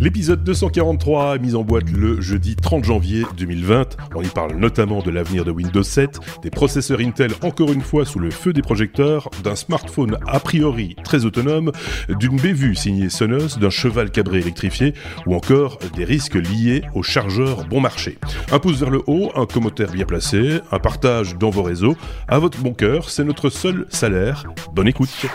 [0.00, 3.98] L'épisode 243 mis en boîte le jeudi 30 janvier 2020.
[4.14, 8.06] On y parle notamment de l'avenir de Windows 7, des processeurs Intel encore une fois
[8.06, 11.70] sous le feu des projecteurs, d'un smartphone a priori très autonome,
[12.08, 14.94] d'une bévue signée Sonos, d'un cheval cabré électrifié
[15.26, 18.16] ou encore des risques liés aux chargeurs bon marché.
[18.52, 22.38] Un pouce vers le haut, un commentaire bien placé, un partage dans vos réseaux, à
[22.38, 24.44] votre bon cœur, c'est notre seul salaire.
[24.72, 25.26] Bonne écoute.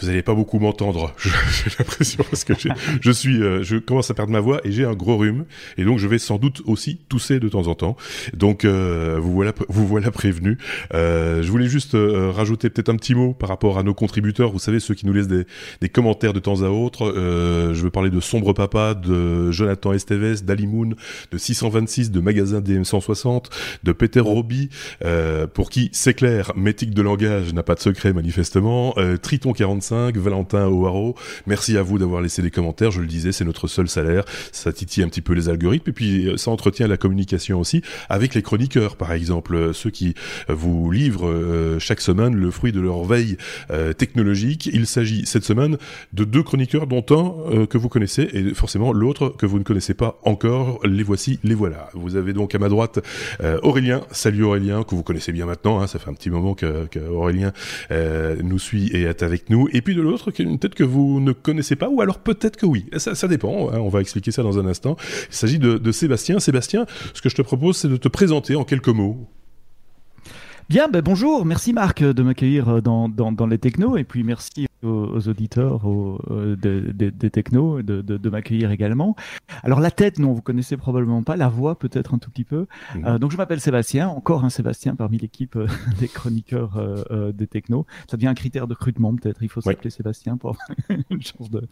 [0.00, 2.52] Vous n'allez pas beaucoup m'entendre, j'ai l'impression, parce que
[3.00, 5.44] je suis, euh, je commence à perdre ma voix et j'ai un gros rhume,
[5.76, 7.96] et donc je vais sans doute aussi tousser de temps en temps.
[8.34, 10.58] Donc euh, vous voilà, vous voilà prévenu.
[10.94, 14.50] Euh, je voulais juste euh, rajouter peut-être un petit mot par rapport à nos contributeurs.
[14.50, 15.44] Vous savez ceux qui nous laissent des,
[15.80, 17.12] des commentaires de temps à autre.
[17.16, 20.94] Euh, je veux parler de Sombre Papa, de Jonathan Esteves, d'Alimoun,
[21.30, 23.46] de 626, de Magasin DM160,
[23.84, 24.70] de Peter Roby,
[25.54, 28.94] pour qui c'est clair, métique de langage n'a pas de secret manifestement.
[29.22, 29.52] Triton
[29.88, 31.14] 45 Valentin O'Haro.
[31.46, 32.90] Merci à vous d'avoir laissé des commentaires.
[32.90, 34.24] Je le disais, c'est notre seul salaire.
[34.52, 37.82] Ça titille un petit peu les algorithmes et puis euh, ça entretient la communication aussi
[38.08, 40.14] avec les chroniqueurs, par exemple, euh, ceux qui
[40.50, 43.36] euh, vous livrent chaque semaine le fruit de leur veille
[43.96, 44.68] technologique.
[44.72, 45.76] Il s'agit cette semaine
[46.12, 49.94] de deux chroniqueurs, dont un que vous connaissez et forcément l'autre que vous ne connaissez
[49.94, 50.80] pas encore.
[50.84, 51.88] Les voici, les voilà.
[51.94, 53.00] Vous avez donc à ma droite
[53.62, 54.02] Aurélien.
[54.10, 55.80] Salut Aurélien, que vous connaissez bien maintenant.
[55.80, 55.86] Hein.
[55.86, 57.52] ça fait un petit moment que, que Aurélien
[58.42, 61.76] nous suit et est avec nous puis de l'autre, une tête que vous ne connaissez
[61.76, 62.86] pas, ou alors peut-être que oui.
[62.96, 64.96] Ça, dépend, hein, on va expliquer ça dans un instant.
[65.30, 66.38] Il s'agit de, Sébastien.
[66.38, 69.28] Sébastien, ce que je te propose, c'est de te présenter en quelques mots.
[70.68, 74.67] Bien, ben bonjour, merci Marc de m'accueillir dans, dans, dans, les technos et puis merci
[74.82, 79.16] aux, auditeurs aux, euh, des, technos de, de, de m'accueillir également.
[79.62, 82.66] Alors la tête, non, vous connaissez probablement pas, la voix peut-être un tout petit peu.
[82.94, 83.04] Mmh.
[83.04, 85.66] Euh, donc je m'appelle Sébastien, encore un Sébastien parmi l'équipe euh,
[86.00, 87.86] des chroniqueurs euh, euh, des technos.
[88.10, 89.90] Ça devient un critère de recrutement peut-être, il faut s'appeler.
[89.90, 90.68] Sébastien pour avoir
[91.10, 91.66] une chance de,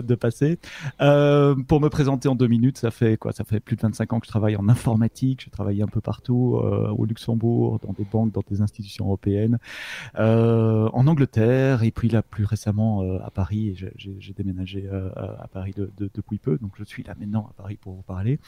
[0.00, 0.58] de passer.
[0.98, 3.32] pour me présenter en deux minutes, ça fait quoi?
[3.32, 6.00] Ça fait plus de 25 ans que je travaille en informatique, je travaille un peu
[6.00, 6.60] partout,
[6.96, 9.58] au Luxembourg, dans des banques, dans des institutions européennes,
[10.16, 13.76] en Angleterre, et puis là plus récemment euh, à Paris.
[13.96, 17.52] J'ai déménagé euh, à Paris de, de, depuis peu, donc je suis là maintenant à
[17.54, 18.38] Paris pour vous parler.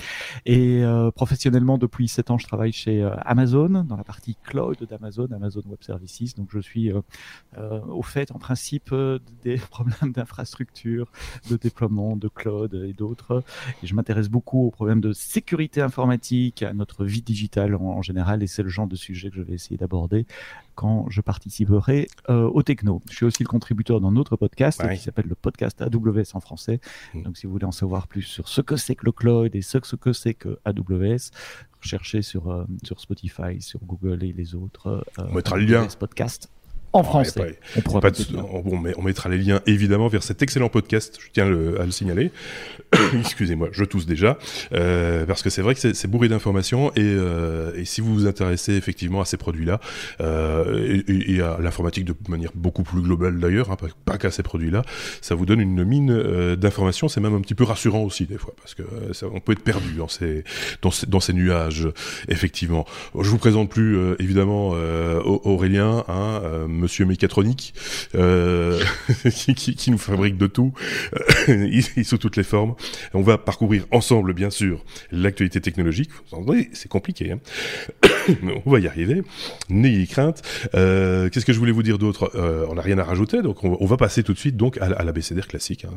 [0.47, 5.29] Et euh, professionnellement, depuis sept ans, je travaille chez Amazon, dans la partie cloud d'Amazon,
[5.33, 6.35] Amazon Web Services.
[6.35, 6.93] Donc je suis
[7.57, 8.95] au fait, en principe,
[9.43, 11.11] des problèmes d'infrastructure,
[11.51, 13.43] de déploiement, de cloud et d'autres.
[13.83, 18.43] Et je m'intéresse beaucoup aux problèmes de sécurité informatique, à notre vie digitale en général,
[18.43, 20.27] et c'est le genre de sujet que je vais essayer d'aborder
[20.75, 23.03] quand je participerai euh, au techno.
[23.11, 24.97] Je suis aussi le contributeur d'un autre podcast ouais.
[24.97, 26.81] qui s'appelle le podcast AWS en français.
[27.15, 27.23] Mmh.
[27.23, 29.63] Donc si vous voulez en savoir plus sur ce que c'est que le cloud et
[29.63, 31.31] ce que c'est que AWS,
[31.81, 35.05] cherchez sur, euh, sur Spotify, sur Google et les autres.
[35.19, 35.87] Euh, On mettra le lien.
[35.99, 36.51] Podcast
[36.93, 37.59] en français.
[37.87, 38.63] on, pas de, on,
[38.97, 42.31] on, mettra les liens évidemment vers cet excellent podcast, je tiens le, à le signaler.
[43.19, 44.39] Excusez-moi, je tousse déjà,
[44.73, 48.27] euh, parce que c'est vrai que c'est bourré d'informations et, euh, et, si vous vous
[48.27, 49.81] intéressez effectivement à ces produits-là
[50.21, 54.31] euh, et, et, à l'informatique de manière beaucoup plus globale d'ailleurs, hein, pas, pas qu'à
[54.31, 54.85] ces produits-là,
[55.21, 57.09] ça vous donne une mine d'informations.
[57.09, 58.83] C'est même un petit peu rassurant aussi des fois, parce que
[59.13, 60.45] ça, on peut être perdu dans ces,
[60.83, 61.89] dans ces, dans ces nuages
[62.29, 62.85] effectivement.
[63.19, 64.75] Je vous présente plus évidemment
[65.25, 66.05] Aurélien.
[66.09, 66.43] Hein,
[66.83, 67.75] Monsieur Mécatronique,
[68.15, 68.83] euh,
[69.57, 70.73] qui, nous fabrique de tout,
[71.49, 72.75] euh, sous toutes les formes.
[73.15, 76.11] On va parcourir ensemble, bien sûr, l'actualité technologique.
[76.31, 77.33] Vous c'est compliqué.
[77.33, 77.39] Hein
[78.67, 79.23] on va y arriver.
[79.71, 80.43] N'ayez crainte.
[80.75, 82.31] Euh, Qu'est-ce que je voulais vous dire d'autre?
[82.69, 85.05] On n'a rien à rajouter, donc on, va passer tout de suite donc à, à
[85.05, 85.85] l'ABCDR classique.
[85.85, 85.93] Hein.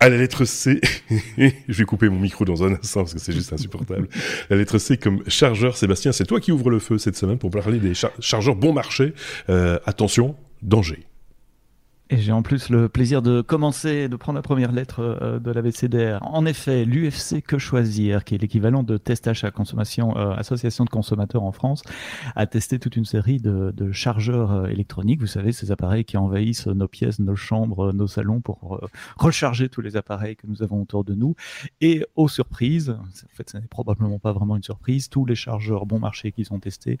[0.00, 0.80] À la lettre C,
[1.38, 4.08] je vais couper mon micro dans un instant parce que c'est juste insupportable.
[4.48, 7.50] La lettre C comme chargeur, Sébastien, c'est toi qui ouvres le feu cette semaine pour
[7.50, 9.12] parler des char chargeurs bon marché.
[9.50, 11.04] Euh, attention, danger.
[12.12, 15.52] Et j'ai en plus le plaisir de commencer, de prendre la première lettre euh, de
[15.52, 16.18] la BCDR.
[16.22, 20.90] En effet, l'UFC Que Choisir, qui est l'équivalent de Test Achat Consommation, euh, Association de
[20.90, 21.84] consommateurs en France,
[22.34, 25.20] a testé toute une série de, de chargeurs euh, électroniques.
[25.20, 29.68] Vous savez, ces appareils qui envahissent nos pièces, nos chambres, nos salons pour euh, recharger
[29.68, 31.36] tous les appareils que nous avons autour de nous.
[31.80, 35.86] Et aux surprises, en fait, ce n'est probablement pas vraiment une surprise, tous les chargeurs
[35.86, 36.98] bon marché qui sont testés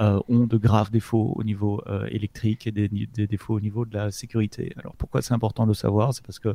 [0.00, 1.80] euh, ont de graves défauts au niveau
[2.10, 2.88] électrique et des
[3.28, 6.14] défauts au niveau de la sécurité Alors pourquoi c'est important de le savoir?
[6.14, 6.54] C'est parce que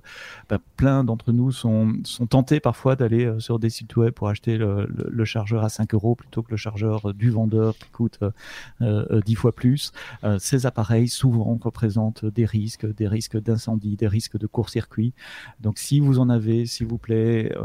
[0.50, 1.94] bah, plein d'entre nous sont,
[2.30, 6.16] tentés parfois d'aller euh, sur des sites web pour acheter le, chargeur à 5 euros
[6.16, 8.20] plutôt que le chargeur du vendeur qui coûte
[8.82, 9.92] euh, 10 fois plus.
[10.40, 15.14] ces appareils souvent représentent des risques, des risques d'incendie, des risques de court-circuit.
[15.62, 17.56] Donc si vous en avez, s'il vous plaît,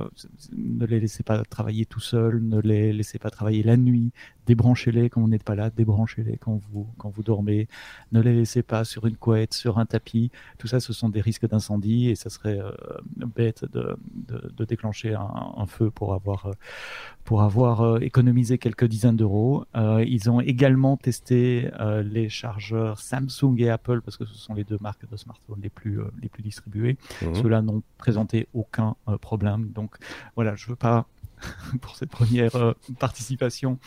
[0.56, 4.12] ne les laissez pas travailler tout seul, ne les laissez pas travailler la nuit,
[4.48, 7.68] débranchez-les quand vous n'êtes pas là, débranchez-les quand vous, quand vous dormez,
[8.12, 10.30] ne les laissez pas sur une couette, sur un tapis.
[10.56, 12.72] Tout ça, ce sont des risques d'incendie et ça serait euh,
[13.36, 13.96] bête de,
[14.56, 16.52] de, déclencher un, feu pour avoir, euh,
[17.24, 19.66] pour avoir euh, économisé quelques dizaines d'euros.
[19.74, 21.70] ils ont également testé
[22.02, 25.68] les chargeurs Samsung et Apple parce que ce sont les deux marques de smartphones les
[25.68, 26.96] plus, les plus distribuées.
[27.20, 27.34] Mmh.
[27.34, 29.68] Ceux-là n'ont présenté aucun problème.
[29.74, 29.96] Donc
[30.36, 31.06] voilà, je veux pas
[31.80, 33.78] pour cette première euh, participation.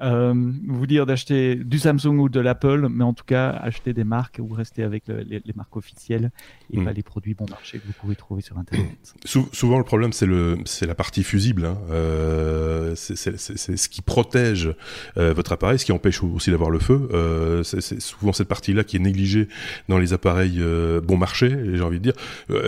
[0.00, 0.34] Euh,
[0.66, 4.40] vous dire d'acheter du Samsung ou de l'Apple, mais en tout cas acheter des marques
[4.40, 6.30] ou rester avec les, marques officielles
[6.72, 6.84] et hmm.
[6.84, 9.14] pas les produits bon marché que vous pouvez trouver sur Internet.
[9.24, 11.66] souvent le problème c'est la partie fusible.
[11.66, 11.78] Hein.
[11.90, 14.74] Euh, c'est ce qui protège
[15.16, 17.62] votre appareil, ce qui empêche aussi d'avoir le feu.
[17.64, 19.48] c'est souvent cette partie-là qui est négligée
[19.88, 20.62] dans les appareils
[21.02, 21.56] bon marché.
[21.74, 22.14] J'ai envie de dire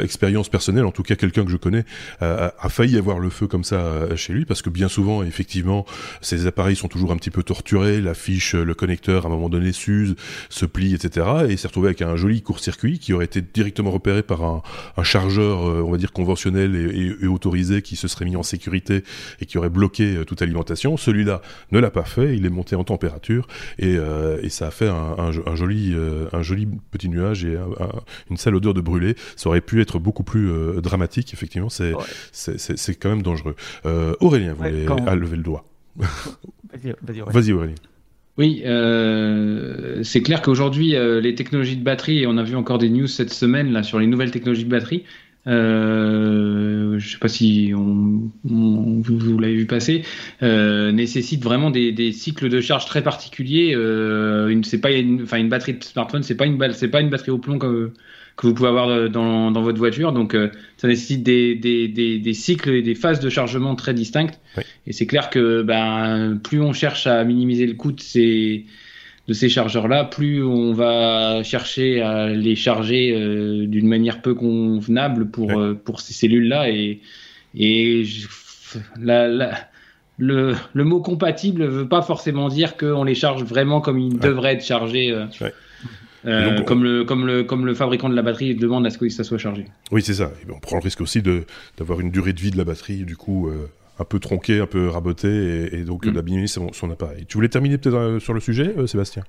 [0.02, 1.84] expérience personnelle, en tout cas quelqu'un que je connais
[2.20, 5.84] a, a failli avoir le feu comme ça chez lui parce que bien souvent, effectivement,
[6.20, 9.48] ces appareils sont toujours un petit peu torturés, la fiche, le connecteur à un moment
[9.48, 10.16] donné s'use,
[10.48, 11.26] se plie, etc.
[11.48, 14.62] Et il s'est retrouvé avec un joli court-circuit qui aurait été directement repéré par un,
[15.02, 19.04] chargeur, euh, on va dire conventionnel et, autorisé qui se serait mis en sécurité
[19.40, 20.96] et qui aurait bloqué euh, toute alimentation.
[20.96, 21.42] Celui-là
[21.72, 23.46] ne l'a pas fait, il est monté en température
[23.78, 25.96] et, euh, ça a fait un, joli,
[26.32, 27.56] un joli petit nuage et
[28.30, 29.16] une sale odeur de brûlé.
[29.34, 30.48] Ça aurait pu être beaucoup plus
[30.80, 31.68] dramatique, effectivement.
[31.68, 31.92] C'est
[32.30, 33.56] c'est quand même dangereux.
[34.14, 35.64] Euh, Aurélien voulait lever le doigt.
[35.96, 37.74] Vas-y, Aurélien.
[38.36, 42.78] Oui, euh, c'est clair qu'aujourd'hui, euh, les technologies de batterie, et on a vu encore
[42.78, 45.04] des news cette semaine là sur les nouvelles technologies de batterie.
[45.46, 50.02] je ne sais pas si on, vous, l'avez vu passer,
[50.42, 53.72] nécessitent vraiment des, cycles de charge très particuliers.
[53.72, 57.10] une, c'est pas une, enfin une batterie de smartphone, c'est pas une c'est pas une
[57.10, 57.92] batterie au plomb comme
[58.36, 60.12] que vous pouvez avoir dans, dans votre voiture.
[60.12, 63.94] Donc, euh, ça nécessite des, des, des, des, cycles et des phases de chargement très
[63.94, 64.40] distinctes.
[64.86, 68.64] Et c'est clair que ben, plus on cherche à minimiser le coût de ces,
[69.28, 75.30] de ces chargeurs-là, plus on va chercher à les charger euh, d'une manière peu convenable
[75.30, 76.70] pour, euh, pour ces cellules-là.
[76.70, 77.00] Et,
[77.56, 78.04] et
[79.00, 79.52] la, la,
[80.18, 84.18] le, le, mot compatible ne veut pas forcément dire qu'on les charge vraiment comme ils
[84.18, 85.16] devraient être chargés.
[86.26, 89.08] Euh, comme, le, comme, le, comme le fabricant de la batterie demande à ce que
[89.08, 89.66] ça soit chargé.
[89.90, 90.32] Oui, c'est ça.
[90.48, 93.48] on prend le risque aussi d'avoir une durée de vie de la batterie, du coup,
[93.48, 93.68] euh,
[93.98, 96.12] un peu tronquée, un peu rabotée, et, donc mm.
[96.12, 97.26] d'abîmer son, son, appareil.
[97.26, 99.24] Tu voulais terminer peut-être euh, sur le sujet, Sébastien?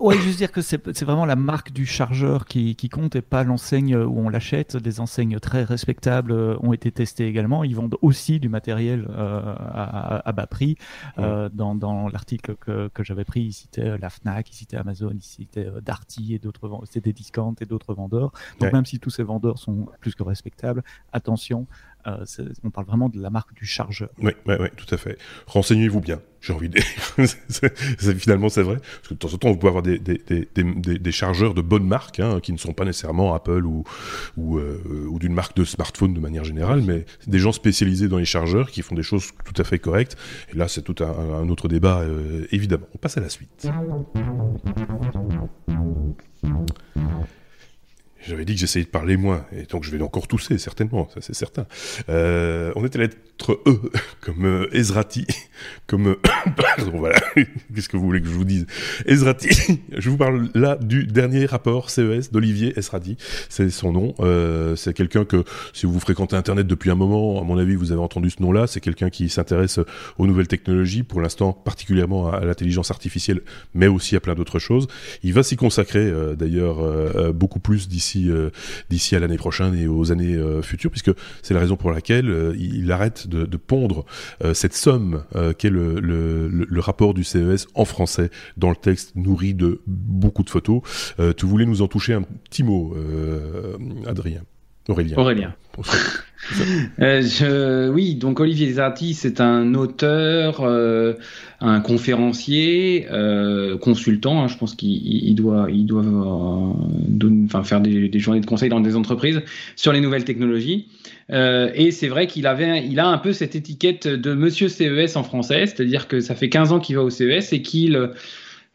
[0.00, 3.44] Oui, juste dire que c'est vraiment la marque du chargeur qui, qui compte et pas
[3.44, 4.78] l'enseigne où on l'achète.
[4.78, 7.64] Des enseignes très respectables euh, ont été testées également.
[7.64, 10.76] Ils vendent aussi du matériel euh, à, à, bas prix.
[11.18, 15.12] Euh, dans, dans l'article que, que j'avais pris, ils citaient la Fnac, ils citaient Amazon,
[15.14, 18.32] ils citaient Darty et d'autres c'était des discounts et d'autres vendeurs.
[18.58, 20.82] Donc même si tous ces vendeurs sont plus que respectables,
[21.12, 21.66] attention,
[22.06, 22.24] euh,
[22.64, 24.10] on parle vraiment de la marque du chargeur.
[24.22, 25.18] Oui, oui, oui tout à fait.
[25.46, 28.14] Renseignez-vous bien, j'ai envie de dire.
[28.18, 28.76] Finalement, c'est vrai.
[28.76, 32.40] Parce que de temps en temps, vous pouvez avoir des, chargeurs de bonne marque, hein,
[32.40, 33.82] qui ne sont pas nécessairement Apple euh,
[34.36, 38.70] ou d'une marque de smartphone de manière générale, mais des gens spécialisés dans les chargeurs
[38.70, 40.16] qui font des choses tout à fait correctes.
[40.52, 42.86] Et là, c'est tout un, autre débat, euh, évidemment.
[42.94, 43.68] On passe à la suite.
[48.26, 51.20] J'avais dit que j'essayais de parler moins, et donc je vais encore tousser, certainement, ça
[51.20, 51.66] c'est certain.
[52.08, 53.08] Euh, on était à
[53.40, 55.26] lettre E, comme euh, Ezrati,
[55.86, 56.08] comme...
[56.08, 56.16] Euh,
[56.94, 57.18] voilà,
[57.74, 58.66] qu'est-ce que vous voulez que je vous dise?
[59.06, 63.16] Ezrati, je vous parle là du dernier rapport CES d'Olivier Ezrati,
[63.48, 64.14] c'est son nom.
[64.20, 67.92] Euh, c'est quelqu'un que, si vous fréquentez Internet depuis un moment, à mon avis, vous
[67.92, 68.66] avez entendu ce nom-là.
[68.66, 69.80] C'est quelqu'un qui s'intéresse
[70.18, 73.40] aux nouvelles technologies, pour l'instant particulièrement à l'intelligence artificielle,
[73.74, 74.86] mais aussi à plein d'autres choses.
[75.22, 78.50] Il va s'y consacrer, d'ailleurs, beaucoup plus d'ici euh,
[78.88, 81.12] d'ici à l'année prochaine et aux années euh, futures, puisque
[81.42, 84.04] c'est la raison pour laquelle euh, il arrête de, pondre
[84.52, 85.24] cette somme
[85.58, 90.50] qu'est le, le, rapport du CES en français dans le texte nourri de beaucoup de
[90.50, 90.82] photos.
[91.36, 92.94] tu voulais nous en toucher un petit mot,
[94.06, 94.42] Adrien?
[94.88, 95.16] Aurélien.
[95.16, 95.54] Aurélien.
[97.00, 101.14] Euh, oui, donc Olivier Zati, c'est un auteur, euh,
[101.60, 104.42] un conférencier, euh, consultant.
[104.42, 106.04] Hein, je pense qu'il doit, il doit
[107.44, 109.42] enfin, faire des, journées de conseil dans des entreprises
[109.76, 110.88] sur les nouvelles technologies.
[111.30, 115.22] et c'est vrai qu'il avait, il a un peu cette étiquette de Monsieur CES en
[115.22, 118.10] français, c'est-à-dire que ça fait 15 ans qu'il va au CES et qu'il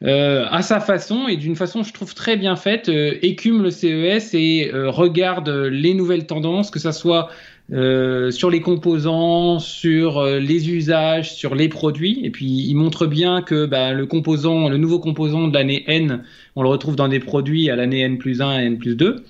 [0.06, 4.72] à sa façon et d'une façon, je trouve, très bien faite, écume le CES et
[4.74, 7.30] regarde les nouvelles tendances, que ça soit
[7.74, 12.20] euh, sur les composants, sur euh, les usages, sur les produits.
[12.24, 16.22] Et puis il montre bien que bah, le composant, le nouveau composant de l'année N,
[16.56, 19.24] on le retrouve dans des produits à l'année N plus 1 et N plus 2.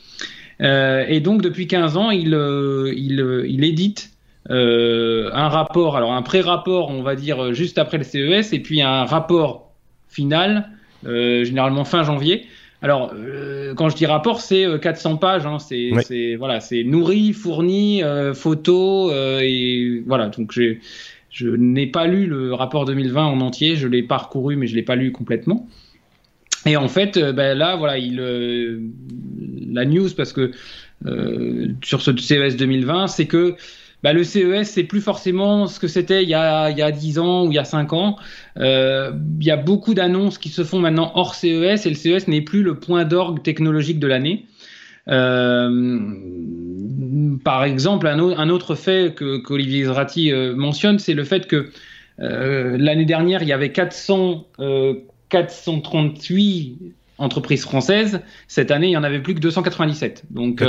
[0.62, 4.12] Euh, et donc depuis 15 ans, euh, il édite
[4.50, 9.05] un rapport, alors un pré-rapport, on va dire juste après le CES, et puis un
[9.05, 9.64] rapport
[10.15, 10.69] final,
[11.03, 12.48] généralement fin janvier,
[12.86, 15.45] alors, euh, quand je dis rapport, c'est 400 euh, pages.
[15.48, 20.29] Hein, c'est voilà, c'est nourri, fourni, euh, photo et voilà.
[20.29, 23.75] Donc je n'ai pas lu le rapport 2020 en entier.
[23.75, 25.67] Je l'ai parcouru, mais je l'ai pas lu complètement.
[26.67, 28.17] Et en fait, ben là, voilà, il
[29.72, 30.51] la news parce que
[31.84, 33.55] sur ce CES 2020, c'est que
[34.05, 36.91] bah, le CES, c'est plus forcément ce que c'était il, y a, il y a
[36.91, 38.17] 10 ans ou il y a 5 ans.
[38.59, 42.27] Euh, il y a beaucoup d'annonces qui se font maintenant hors CES et le CES
[42.27, 44.45] n'est plus le point d'orgue technologique de l'année.
[45.07, 46.12] Euh,
[47.43, 51.71] par exemple, un, un, autre fait qu'Olivier Zrati euh, mentionne, c'est le fait que
[52.19, 54.45] l'année dernière, il y avait 400,
[55.29, 56.77] 438
[57.17, 58.21] entreprises françaises.
[58.47, 60.25] Cette année, il y en avait plus que 297.
[60.29, 60.62] Donc,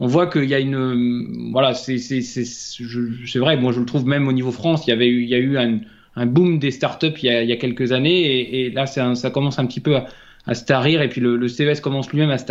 [0.00, 4.32] on voit qu'il y a une voilà c'est vrai moi je le trouve même au
[4.32, 5.80] niveau France il y avait eu il y a eu un,
[6.16, 9.30] un boom des startups il y a, il y a quelques années et, là ça,
[9.30, 10.06] commence un petit peu à,
[10.46, 10.64] à se
[11.02, 12.44] et puis le, le CES commence lui-même à se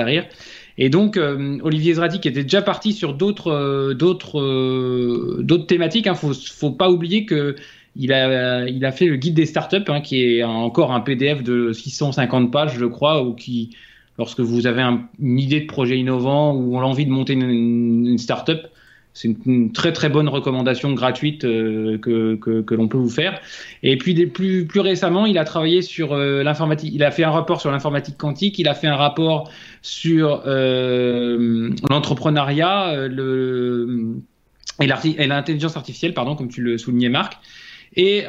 [0.77, 5.67] et donc euh, Olivier Zrati qui était déjà parti sur d'autres euh, d'autres euh, d'autres
[5.67, 7.55] thématiques hein, faut faut pas oublier que
[7.95, 11.43] il a il a fait le guide des startups hein, qui est encore un PDF
[11.43, 13.75] de 650 pages je crois ou qui
[14.17, 17.49] lorsque vous avez une idée de projet innovant ou l'envie de monter une,
[18.07, 18.67] une start-up,
[19.15, 23.39] c'est une, très très bonne recommandation gratuite euh, que, que, l'on peut vous faire.
[23.81, 26.93] Et puis plus, plus récemment, il a travaillé sur euh, l'informatique.
[26.93, 28.59] Il a fait un rapport sur l'informatique quantique.
[28.59, 29.49] Il a fait un rapport
[29.81, 34.17] sur euh, l'entrepreneuriat, le
[34.81, 34.87] et
[35.27, 37.37] l'intelligence artificielle, pardon, comme tu le soulignais, Marc.
[37.95, 38.25] Et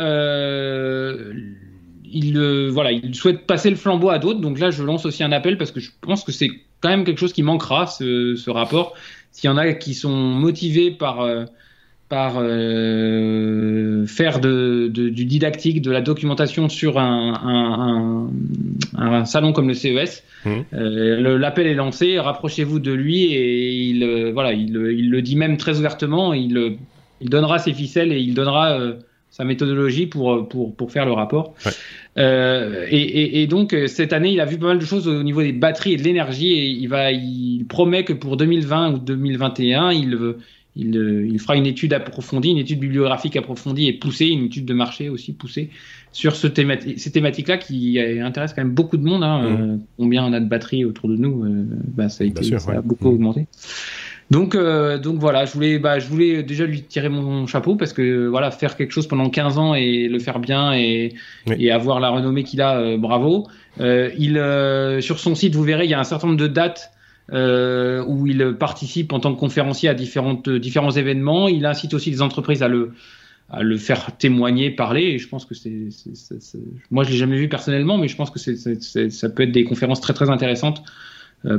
[2.13, 4.41] il, euh, voilà, il souhaite passer le flambeau à d'autres.
[4.41, 7.05] Donc là, je lance aussi un appel parce que je pense que c'est quand même
[7.05, 8.95] quelque chose qui manquera, ce, rapport.
[9.33, 11.45] S'il y en a qui sont motivés par, euh,
[12.09, 18.31] par euh, faire de, du didactique, de la documentation sur un,
[18.97, 20.51] un, salon comme le CES, mmh.
[20.73, 22.19] l'appel est lancé.
[22.19, 26.33] Rapprochez-vous de lui et il, voilà, il, il, le dit même très ouvertement.
[26.33, 26.79] Il,
[27.21, 28.79] il donnera ses ficelles et il donnera
[29.37, 31.55] sa méthodologie pour, pour, pour faire le rapport.
[32.17, 35.23] Euh, et, et, donc euh, cette année, il a vu pas mal de choses au
[35.23, 38.99] niveau des batteries et de l'énergie et il va, il promet que pour 2020 ou
[38.99, 40.19] 2021, il,
[40.75, 44.65] il, euh, il fera une étude approfondie, une étude bibliographique approfondie et poussée, une étude
[44.65, 45.69] de marché aussi poussée
[46.13, 49.23] sur ce thématique, ces thématiques-là qui intéressent quand même beaucoup de monde.
[49.23, 49.81] Hein, mmh.
[49.99, 51.45] combien on a de batteries autour de nous,
[51.95, 53.15] bah, ça a, été, ça a beaucoup mmh.
[53.15, 53.47] augmenté.
[54.31, 57.93] Donc, euh, donc voilà, je voulais, bah, je voulais déjà lui tirer mon chapeau parce
[57.93, 61.15] que voilà, faire quelque chose pendant 15 ans et le faire bien et,
[61.47, 63.47] et avoir la renommée qu'il a, euh, bravo.
[63.81, 66.47] Euh, il, euh, sur son site, vous verrez, il y a un certain nombre de
[66.47, 66.91] dates
[67.33, 71.49] euh, où il participe en tant que conférencier à différentes, différents événements.
[71.49, 72.95] Il incite aussi les entreprises à le,
[73.51, 75.03] à le faire témoigner, parler.
[75.03, 75.71] Et je pense que c'est,
[76.91, 78.57] moi je l'ai jamais vu personnellement, mais je pense que c'est,
[79.11, 80.83] ça peut être des conférences très très intéressantes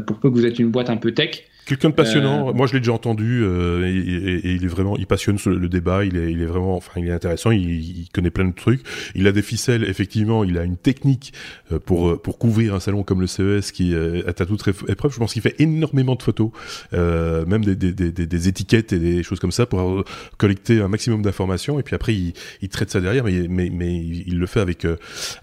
[0.06, 1.44] pour peu que vous êtes une boîte un peu tech.
[1.68, 2.48] Quelqu'un de passionnant.
[2.48, 6.06] Euh, Moi, je l'ai déjà entendu euh, et, il est vraiment, il passionne le débat.
[6.06, 7.52] Il est, il est vraiment, enfin, il est intéressant.
[7.52, 8.82] Il, connaît plein de trucs.
[9.16, 9.84] Il a des ficelles.
[9.84, 11.34] Effectivement, il a une technique
[11.74, 15.12] euh, pour pour couvrir un salon comme le CES qui est à toute épreuve.
[15.12, 16.52] Je pense qu'il fait énormément de photos,
[16.94, 20.06] même des, des, des, des, étiquettes et des choses comme ça pour
[20.38, 21.80] collecter un maximum d'informations.
[21.80, 24.88] Et puis après, il, il, traite ça derrière, mais mais mais il le fait avec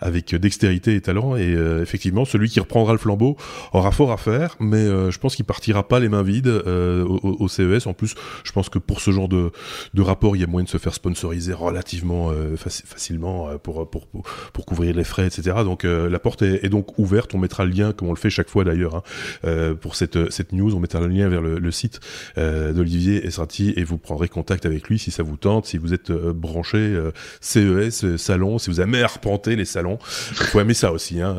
[0.00, 1.37] avec dextérité et talent.
[1.37, 3.37] Et effectivement, celui qui reprendra le flambeau
[3.73, 7.87] aura fort à faire, mais je pense qu'il partira pas les vide euh, au, CES.
[7.87, 9.50] En plus, je pense que pour ce genre de,
[9.94, 13.88] de rapport, il y a moyen de se faire sponsoriser relativement euh, facilement euh, pour,
[13.88, 15.56] pour, pour, couvrir les frais, etc.
[15.64, 17.35] Donc la porte est, donc ouverte.
[17.35, 19.02] On mettra le lien, comme on le fait chaque fois d'ailleurs,
[19.44, 20.75] hein, pour cette, cette news.
[20.75, 22.00] On mettra le lien vers le, site
[22.37, 26.11] d'Olivier Esrati et vous prendrez contact avec lui si ça vous tente, si vous êtes
[26.12, 26.99] branché
[27.40, 29.99] CES, salon, si vous aimez arpenter les salons.
[30.30, 31.21] Il faut aimer ça aussi.
[31.21, 31.37] Hein.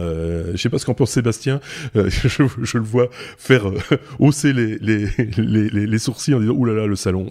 [0.51, 1.59] je sais pas ce qu'en pense Sébastien.
[1.95, 2.27] je,
[2.61, 3.71] je, le vois faire
[4.19, 5.07] hausser les les,
[5.37, 7.29] les, les, sourcils en disant oulala, là là, le salon.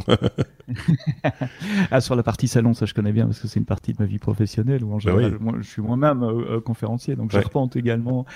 [1.91, 3.99] ah, sur la partie salon, ça je connais bien parce que c'est une partie de
[4.01, 7.39] ma vie professionnelle où en bah moi, je suis moi-même euh, euh, conférencier, donc je
[7.39, 8.27] repente également.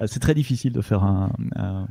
[0.00, 1.86] Euh, c'est très difficile de faire un, un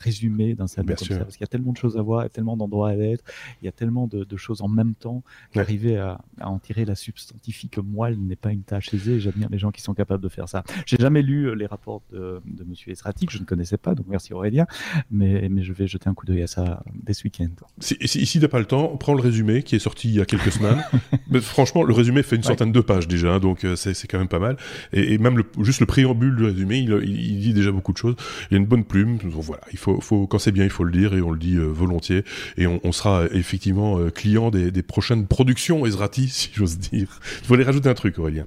[0.00, 2.24] résumé d'un salon comme ça Parce qu'il y a tellement de choses à voir, il
[2.24, 3.24] y a tellement d'endroits à être,
[3.62, 5.22] il y a tellement de, choses en même temps
[5.52, 9.20] qu'arriver à, en tirer la substantifique moelle n'est pas une tâche aisée.
[9.20, 10.64] J'admire les gens qui sont capables de faire ça.
[10.86, 14.06] J'ai jamais lu euh, les rapports de, de Monsieur Esratic, je ne connaissais pas, donc
[14.08, 14.66] merci Aurélien,
[15.10, 17.50] mais, mais je vais jeter un coup d'œil à ça dès ce week-end.
[17.80, 20.20] Si, si, si t'as pas le temps, prends le résumé qui est sorti il y
[20.20, 20.82] a quelques semaines.
[21.30, 24.18] mais franchement, le résumé fait une centaine de pages déjà, hein, donc euh, c'est quand
[24.18, 24.56] même pas mal.
[24.92, 28.14] Et, même le, juste le préambule du résumé, il, il, dit déjà beaucoup de choses.
[28.50, 29.18] Il y a une bonne plume.
[29.18, 31.56] Donc voilà, il faut, quand c'est bien, il faut le dire et on le dit
[31.56, 32.24] euh, volontiers.
[32.56, 37.20] Et on, sera effectivement client des, prochaines productions Ezrati, si j'ose dire.
[37.44, 38.46] Faut aller rajouter un truc, Aurélien.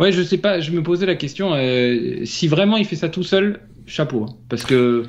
[0.00, 3.10] Ouais, je sais pas, je me posais la question, euh, si vraiment il fait ça
[3.10, 4.24] tout seul, chapeau.
[4.24, 4.34] Hein.
[4.48, 5.04] parce que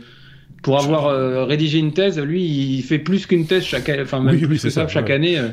[0.62, 4.36] pour avoir euh, rédigé une thèse, lui, il fait plus qu'une thèse chaque, enfin même
[4.36, 5.38] oui, plus que ça, chaque année.
[5.38, 5.50] Euh.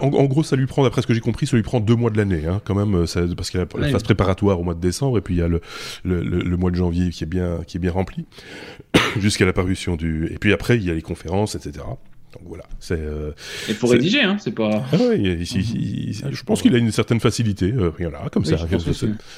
[0.00, 2.10] en, gros, ça lui prend, d'après ce que j'ai compris, ça lui prend deux mois
[2.10, 4.80] de l'année, hein, quand même, parce qu'il y a la phase préparatoire au mois de
[4.80, 5.60] décembre, et puis il y a le,
[6.04, 8.26] le, le, mois de janvier qui est bien, qui est bien rempli,
[9.20, 11.84] jusqu'à la parution du, et puis après il y a les conférences, etc.
[12.32, 12.98] Donc voilà, c'est.
[12.98, 13.32] Euh,
[13.68, 14.84] il faut rédiger, hein, c'est pas.
[14.92, 18.56] Ah ouais, je pense qu'il a une certaine facilité, euh, là, comme ça.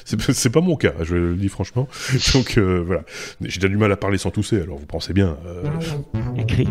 [0.05, 1.87] C'est pas mon cas, je le dis franchement.
[2.33, 3.03] Donc euh, voilà,
[3.41, 5.37] j'ai du mal à parler sans tousser, alors vous pensez bien.
[5.45, 5.63] Euh,
[6.37, 6.69] Écrire.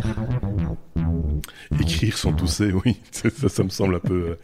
[1.80, 4.36] Écrire sans tousser, oui, ça, ça me semble un peu.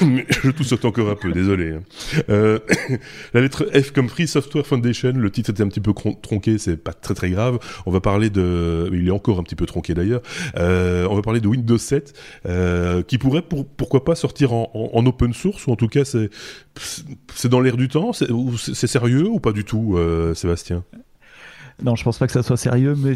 [0.42, 1.72] je tousse encore un peu, désolé.
[1.72, 1.82] Hein.
[2.30, 2.58] Euh,
[3.34, 5.92] la lettre F comme Free Software Foundation, le titre était un petit peu
[6.22, 7.58] tronqué, c'est pas très très grave.
[7.86, 10.22] On va parler de, il est encore un petit peu tronqué d'ailleurs.
[10.56, 12.12] Euh, on va parler de Windows 7,
[12.46, 16.04] euh, qui pourrait pour, pourquoi pas sortir en, en, open source ou en tout cas
[16.04, 16.30] c'est
[17.34, 18.12] c'est dans l'air du temps.
[18.12, 20.84] C'est sérieux ou pas du tout, euh, Sébastien?
[21.82, 23.14] Non, je pense pas que ça soit sérieux, mais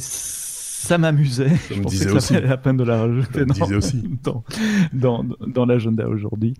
[0.84, 1.48] ça m'amusait.
[1.70, 3.44] je pensais que ça valait la peine de la rajouter
[4.22, 4.44] dans,
[4.92, 6.54] dans, dans, l'agenda aujourd'hui.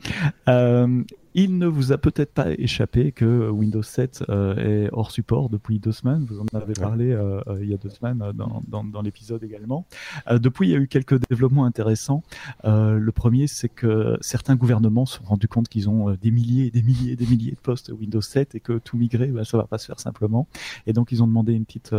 [0.49, 1.02] Euh,
[1.35, 5.81] il ne vous a peut-être pas échappé que Windows 7 euh, est hors support depuis
[5.81, 6.25] deux semaines.
[6.28, 9.85] Vous en avez parlé euh, il y a deux semaines dans, dans, dans l'épisode également.
[10.31, 12.23] depuis, il y a eu quelques développements intéressants.
[12.64, 16.83] le premier, c'est que certains gouvernements se sont rendus compte qu'ils ont des milliers, des
[16.83, 19.78] milliers, des milliers de postes Windows 7 et que tout migrer, bah, ça va pas
[19.78, 20.47] se faire simplement.
[20.87, 21.93] Et donc, ils ont demandé une petite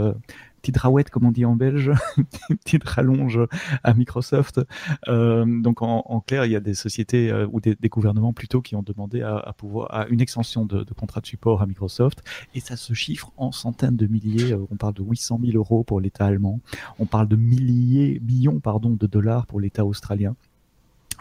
[0.65, 1.91] petite rawette, comme on dit en belge,
[2.50, 3.39] une petite rallonge
[3.84, 4.62] à Microsoft.
[5.07, 8.75] Euh, donc en, clair, il y a des sociétés euh, ou des, gouvernements plutôt qui
[8.75, 12.24] ont demandé à, pouvoir une extension de, de, contrat de support à Microsoft,
[12.55, 14.53] et ça se chiffre en centaines de milliers.
[14.53, 16.60] Euh, on parle de 800 000 euros pour l'État allemand,
[16.98, 20.36] on parle de milliers, millions pardon, de dollars pour l'État australien.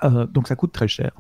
[0.05, 1.13] Euh, donc ça coûte très cher.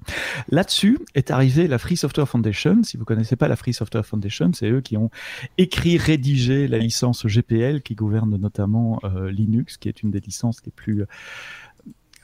[0.48, 2.82] Là-dessus est arrivée la Free Software Foundation.
[2.82, 5.10] Si vous connaissez pas la Free Software Foundation, c'est eux qui ont
[5.58, 10.60] écrit, rédigé la licence GPL qui gouverne notamment euh, Linux, qui est une des licences
[10.64, 11.04] les plus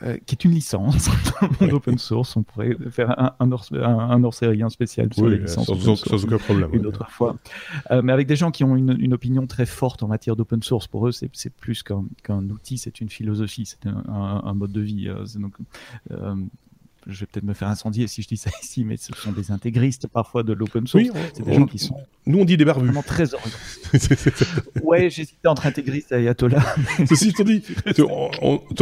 [0.02, 1.10] euh, qui est une licence
[1.72, 2.36] open source.
[2.36, 5.66] On pourrait faire un, un, hors, un, hors série, un spécial sur les licences.
[5.66, 6.70] Sans, aucun problème.
[6.72, 7.36] Une autre fois.
[7.90, 10.62] Euh, mais avec des gens qui ont une, une, opinion très forte en matière d'open
[10.62, 10.86] source.
[10.86, 15.08] Pour eux, c'est plus qu'un outil, c'est une philosophie, c'est un, mode de vie.
[15.08, 15.54] Euh, donc,
[17.06, 19.50] je vais peut-être me faire incendier si je dis ça ici, mais ce sont des
[19.50, 21.04] intégristes parfois de l'open source.
[21.04, 21.96] Oui, c'est des gens qui sont.
[22.26, 22.84] Nous, on dit des barbus.
[22.84, 23.24] Vraiment très
[24.82, 26.62] ouais, j'hésitais entre intégriste et ayatollah.
[27.08, 27.62] Ceci étant dit,
[27.94, 28.02] tu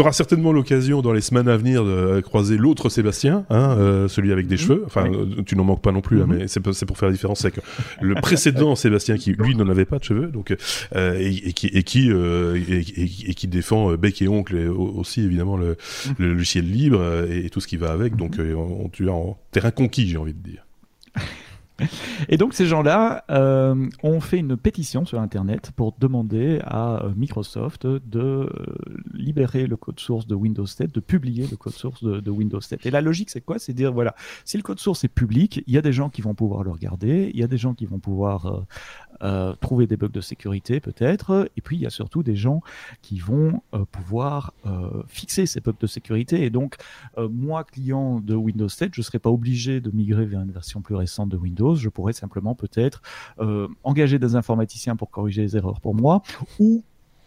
[0.00, 4.32] auras certainement l'occasion dans les semaines à venir de croiser l'autre Sébastien, hein, euh, celui
[4.32, 4.60] avec des mhm.
[4.60, 4.82] cheveux.
[4.86, 6.38] Enfin, euh, tu n'en manques pas non plus, hein, mhm.
[6.38, 7.40] mais c'est pour faire la différence.
[7.40, 7.60] C'est que
[8.00, 10.54] le précédent Sébastien, qui lui n'en avait pas de cheveux, donc
[10.94, 15.76] euh, et, qui et qui et, qui défend bec et oncle et aussi évidemment le,
[16.06, 16.14] mhm.
[16.18, 18.16] le logiciel libre et, tout ce qui va avec.
[18.18, 20.66] Donc, on, tu es en terrain conquis, j'ai envie de dire.
[22.28, 27.12] Et donc ces gens-là euh, ont fait une pétition sur Internet pour demander à euh,
[27.16, 28.48] Microsoft de euh,
[29.14, 32.84] libérer le code source de Windows 7, de publier le code source de, Windows 7.
[32.86, 33.58] Et la logique, c'est quoi?
[33.58, 34.14] C'est dire, voilà,
[34.44, 36.70] si le code source est public, il y a des gens qui vont pouvoir le
[36.70, 38.66] regarder, il y a des gens qui vont pouvoir
[39.60, 42.60] trouver des bugs de sécurité peut-être, et puis il y a surtout des gens
[43.02, 44.52] qui vont pouvoir
[45.08, 46.44] fixer ces bugs de sécurité.
[46.44, 46.76] Et donc,
[47.16, 50.82] moi, client de Windows 7, je ne serai pas obligé de migrer vers une version
[50.82, 53.02] plus récente de Windows je pourrais simplement peut-être
[53.40, 56.22] euh, engager des informaticiens pour corriger les erreurs pour moi,
[56.58, 56.82] ou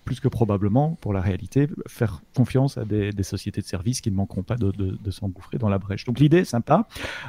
[0.05, 4.15] plus que probablement, pour la réalité, faire confiance à des, sociétés de services qui ne
[4.15, 6.05] manqueront pas de, s'engouffrer dans la brèche.
[6.05, 6.87] Donc l'idée sympa.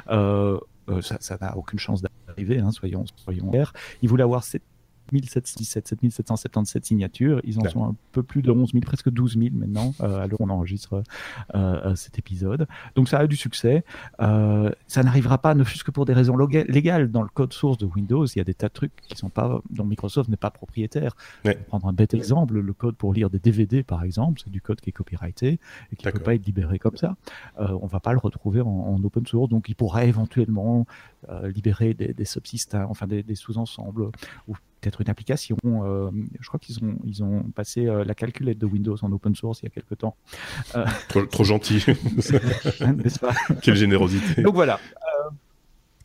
[0.09, 0.57] Euh,
[0.89, 3.73] euh, ça n'a aucune chance d'arriver, hein, soyons, soyons clairs.
[4.01, 4.63] Il voulait avoir cette
[5.13, 7.39] 1717, 7777 signatures.
[7.43, 10.27] Ils en sont un peu plus de 11 000, presque 12 000 maintenant, euh, à
[10.27, 11.03] l'heure où on enregistre
[11.55, 12.67] euh, euh, cet épisode.
[12.95, 13.83] Donc ça a du succès.
[14.19, 17.11] ça n'arrivera pas, ne fût-ce que pour des raisons légales.
[17.11, 19.29] Dans le code source de Windows, il y a des tas de trucs qui sont
[19.29, 21.15] pas, dont Microsoft n'est pas propriétaire.
[21.45, 21.55] Ouais.
[21.55, 24.81] Prendre un bête exemple, le code pour lire des DVD, par exemple, c'est du code
[24.81, 25.59] qui est copyrighté
[25.91, 27.15] et qui ne peut pas être libéré comme ça.
[27.57, 30.85] on va pas le retrouver en, open source, donc il pourra éventuellement
[31.43, 34.09] libérer des, des subsystèmes, enfin des, des sous-ensembles
[34.47, 35.57] ou peut-être une application.
[35.63, 39.65] je crois qu'ils ont, ils ont passé la calculette de Windows en open source il
[39.65, 40.15] y a quelque temps.
[41.09, 41.85] Trop, trop, gentil.
[43.61, 44.41] Quelle générosité.
[44.41, 44.79] Donc voilà.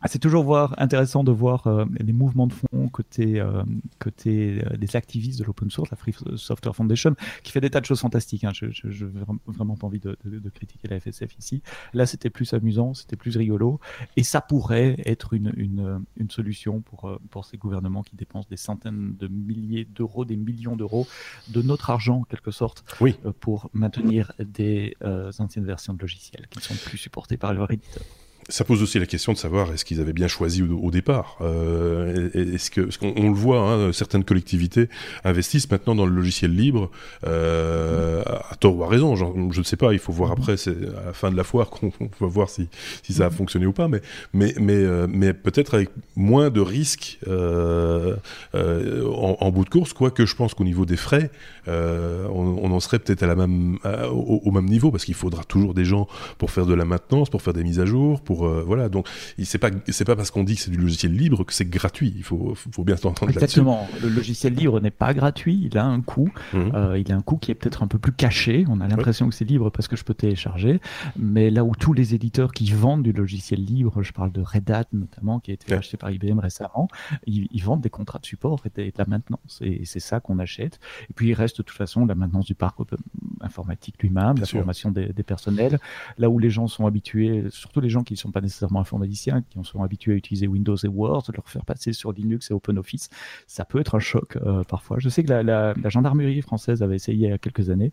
[0.01, 3.65] Ah, c'est toujours voir, intéressant de voir euh, les mouvements de fond côté, euh,
[3.99, 7.81] côté euh, des activistes de l'open source, la Free Software Foundation, qui fait des tas
[7.81, 8.45] de choses fantastiques.
[8.45, 8.53] Hein.
[8.53, 9.11] Je n'ai
[9.47, 11.63] vraiment pas envie de, de, critiquer la FSF ici.
[11.95, 13.81] Là, c'était plus amusant, c'était plus rigolo,
[14.17, 18.57] et ça pourrait être une, une, une, solution pour, pour ces gouvernements qui dépensent des
[18.57, 21.09] centaines de milliers d'euros, des millions d'euros
[21.49, 23.17] de notre argent, en quelque sorte, oui.
[23.41, 24.97] pour maintenir des
[25.39, 28.05] anciennes versions de logiciels qui ne sont plus supportées par leur éditeur
[28.49, 31.37] ça pose aussi la question de savoir est-ce qu'ils avaient bien choisi au, départ.
[31.43, 34.89] Euh, est-ce que, qu'on on le voit, hein, certaines collectivités
[35.25, 36.91] investissent maintenant dans le logiciel libre
[37.27, 39.17] euh, à, tort ou à raison.
[39.17, 39.93] Genre, je ne sais pas.
[39.93, 42.69] Il faut voir après, c'est à la fin de la foire qu'on va voir si,
[43.03, 43.89] si ça a fonctionné ou pas.
[43.89, 44.01] Mais
[44.33, 48.17] mais mais euh, mais peut-être avec moins de risques euh,
[48.55, 49.93] euh, en, en, bout de course.
[49.93, 51.31] Quoique je pense qu'au niveau des frais,
[51.69, 55.15] euh, on, on, en serait peut-être à la même au, au, même niveau parce qu'il
[55.15, 56.07] faudra toujours des gens
[56.39, 58.89] pour faire de la maintenance, pour faire des mises à jour, pour euh, voilà.
[58.89, 59.07] Donc
[59.43, 62.13] c'est pas c'est pas parce qu'on dit que c'est du logiciel libre que c'est gratuit.
[62.17, 63.45] Il faut faut bien s'entendre là-dessus.
[63.45, 63.89] Exactement.
[64.03, 65.61] Le logiciel libre n'est pas gratuit.
[65.65, 66.31] Il a un coût.
[66.53, 66.73] Mhm.
[66.75, 68.65] Euh, il a un coût qui est peut-être un peu plus caché.
[68.69, 70.81] On a l'impression que c'est libre parce que je peux télécharger.
[71.17, 74.71] Mais là où tous les éditeurs qui vendent du logiciel libre, je parle de Red
[74.71, 76.89] Hat notamment, qui a été acheté par IBM récemment,
[77.27, 79.61] ils, vendent des contrats de support et de, la maintenance.
[79.63, 80.81] Et c'est ça qu'on achète.
[81.11, 82.79] Et puis il reste de toute façon la maintenance du parc
[83.41, 85.79] informatique lui-même, la formation des, des, personnels.
[86.17, 89.59] Là où les gens sont habitués, surtout les gens qui sont pas nécessairement informaticiens, qui
[89.65, 93.11] sont habitués à utiliser Windows et Word, leur faire passer sur Linux et OpenOffice,
[93.47, 94.99] ça peut être un choc euh, parfois.
[94.99, 97.93] Je sais que la, gendarmerie française avait essayé il y a quelques années.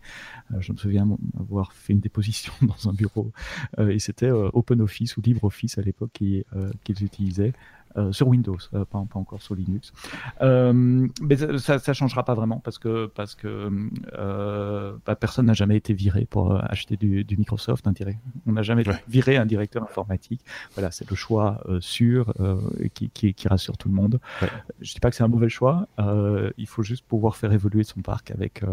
[0.51, 1.07] Euh, je me souviens
[1.39, 3.31] avoir fait une déposition dans un bureau
[3.79, 7.53] euh, et c'était OpenOffice ou LibreOffice à l'époque qu'ils utilisaient.
[7.97, 9.93] Euh, sur Windows, euh, pas, pas, encore sur Linux.
[10.41, 13.69] Euh, mais ça, ça changera pas vraiment parce que parce que
[15.05, 17.87] bah, personne n'a jamais été viré pour acheter du, du Microsoft.
[18.45, 20.41] On n'a jamais viré un directeur informatique.
[20.73, 22.33] Voilà, c'est le choix sûr
[22.93, 24.19] qui, qui, qui, rassure tout le monde.
[24.41, 24.49] Ouais.
[24.81, 25.87] Je dis pas que c'est un mauvais choix.
[26.57, 28.63] il faut juste pouvoir faire évoluer son parc avec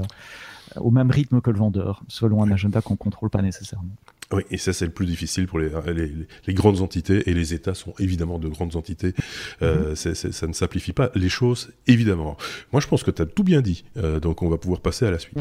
[0.76, 3.94] au même rythme que le vendeur, selon un agenda qu'on contrôle pas nécessairement.
[4.33, 6.11] Oui, et ça c'est le plus difficile pour les, les,
[6.47, 9.14] les, grandes entités, et les États sont évidemment de grandes entités.
[9.62, 10.14] Euh, mhm.
[10.14, 12.37] ça ne simplifie pas les choses, évidemment.
[12.73, 15.07] Moi je pense que tu as tout bien dit, euh, donc on va pouvoir passer
[15.07, 15.38] à la suite.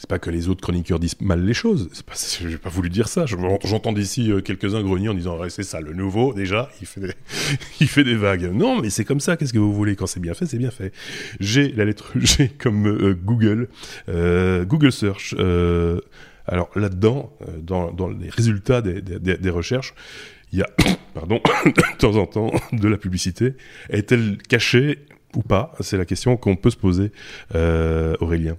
[0.00, 1.90] C'est pas que les autres chroniqueurs disent mal les choses.
[1.92, 3.26] C'est pas, j'ai pas voulu dire ça.
[3.26, 6.70] J'entends d'ici euh, quelques-uns grogner en disant c'est ça, le nouveau déjà,
[7.80, 8.50] il fait des, vagues.
[8.50, 9.36] Non, mais c'est comme ça.
[9.36, 9.96] Qu'est-ce que vous voulez?
[9.96, 10.94] Quand c'est bien fait, c'est bien fait.
[11.38, 13.68] J'ai la lettre G comme euh, Google,
[14.08, 15.34] euh, Google Search.
[16.46, 19.94] Alors là-dedans, dans, les résultats des, des recherches,
[20.50, 20.70] il y a,
[21.14, 23.52] pardon, de temps en temps de la publicité.
[23.90, 25.00] Est-elle cachée
[25.36, 25.74] ou pas?
[25.80, 27.12] C'est la question qu'on peut se poser,
[27.52, 28.56] Aurélien.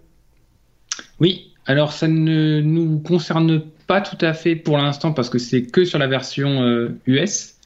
[1.21, 5.61] Oui, alors ça ne nous concerne pas tout à fait pour l'instant parce que c'est
[5.61, 7.59] que sur la version US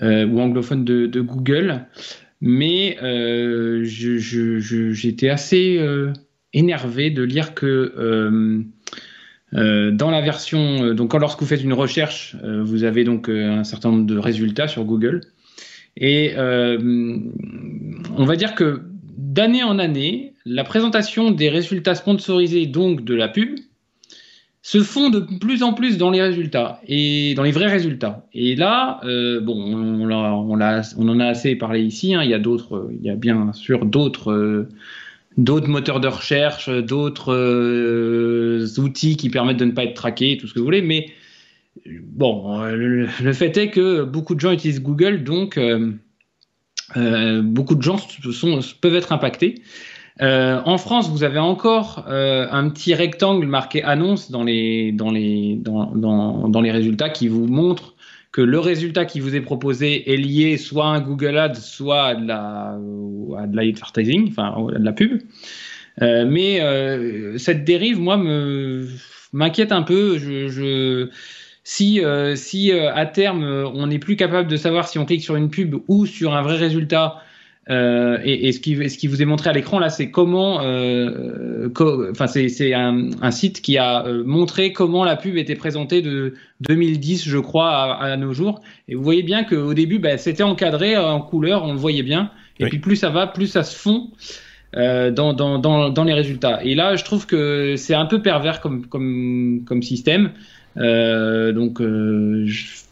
[0.00, 1.84] euh, euh, ou anglophone de, Google.
[2.40, 5.78] Mais euh, j'étais assez
[6.54, 7.92] énervé de lire que
[9.52, 14.06] dans la version, donc lorsque vous faites une recherche, vous avez donc un certain nombre
[14.06, 15.20] de résultats sur Google.
[15.98, 18.80] Et on va dire que
[19.20, 23.58] d'année en année, la présentation des résultats sponsorisés, donc de la pub,
[24.62, 28.26] se font de plus en plus dans les résultats et dans les vrais résultats.
[28.34, 32.14] Et là, euh, bon, on, on, en a assez parlé ici.
[32.14, 32.22] Hein.
[32.22, 34.68] il y a d'autres, il y a bien sûr d'autres, euh,
[35.36, 40.52] moteurs de recherche, d'autres euh, outils qui permettent de ne pas être traqués, tout ce
[40.52, 40.82] que vous voulez.
[40.82, 41.08] Mais
[41.86, 45.58] bon, le, le fait est que beaucoup de gens utilisent Google, donc
[46.96, 47.96] beaucoup de gens
[48.80, 49.62] peuvent être impactés.
[50.22, 54.92] Euh, en France, vous avez encore euh, un petit rectangle marqué annonce dans les,
[56.70, 57.94] résultats qui vous montre
[58.30, 62.04] que le résultat qui vous est proposé est lié soit à un Google Ads, soit
[62.04, 62.78] à de la,
[63.52, 65.22] l'advertising, enfin à de la pub.
[66.02, 68.20] Euh, mais euh, cette dérive, moi,
[69.32, 70.18] m'inquiète un peu.
[71.72, 75.22] Si, euh, si euh, à terme on n'est plus capable de savoir si on clique
[75.22, 77.22] sur une pub ou sur un vrai résultat,
[77.70, 80.56] euh, et, et ce, qui, ce, qui, vous est montré à l'écran là, c'est comment,
[80.56, 87.28] enfin c'est un, un, site qui a montré comment la pub était présentée de 2010,
[87.28, 88.60] je crois, à, à nos jours.
[88.88, 92.32] Et vous voyez bien qu'au début, bah, c'était encadré en couleur, on le voyait bien.
[92.58, 94.10] Et puis plus ça va, plus ça se fond.
[94.76, 96.62] Euh, dans, dans, dans, dans, les résultats.
[96.62, 100.30] Et là, je trouve que c'est un peu pervers comme, comme, comme système.
[100.76, 101.80] Donc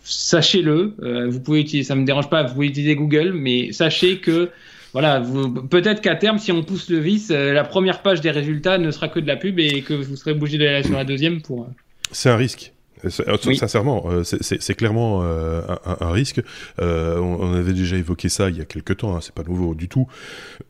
[0.04, 1.28] sachez-le.
[1.28, 4.50] vous pouvez utiliser, ça me dérange pas, vous pouvez utiliser Google, mais sachez que
[4.92, 5.22] voilà,
[5.70, 9.08] peut-être qu'à terme, si on pousse le vis, la première page des résultats ne sera
[9.08, 11.68] que de la pub et que vous serez obligé d'aller sur la deuxième pour.
[12.10, 12.72] C'est un risque.
[13.04, 16.42] Euh, sincèrement, euh, c'est clairement euh, un, risque.
[16.78, 19.88] on, avait déjà évoqué ça il y a quelques temps, hein, c'est pas nouveau du
[19.88, 20.06] tout,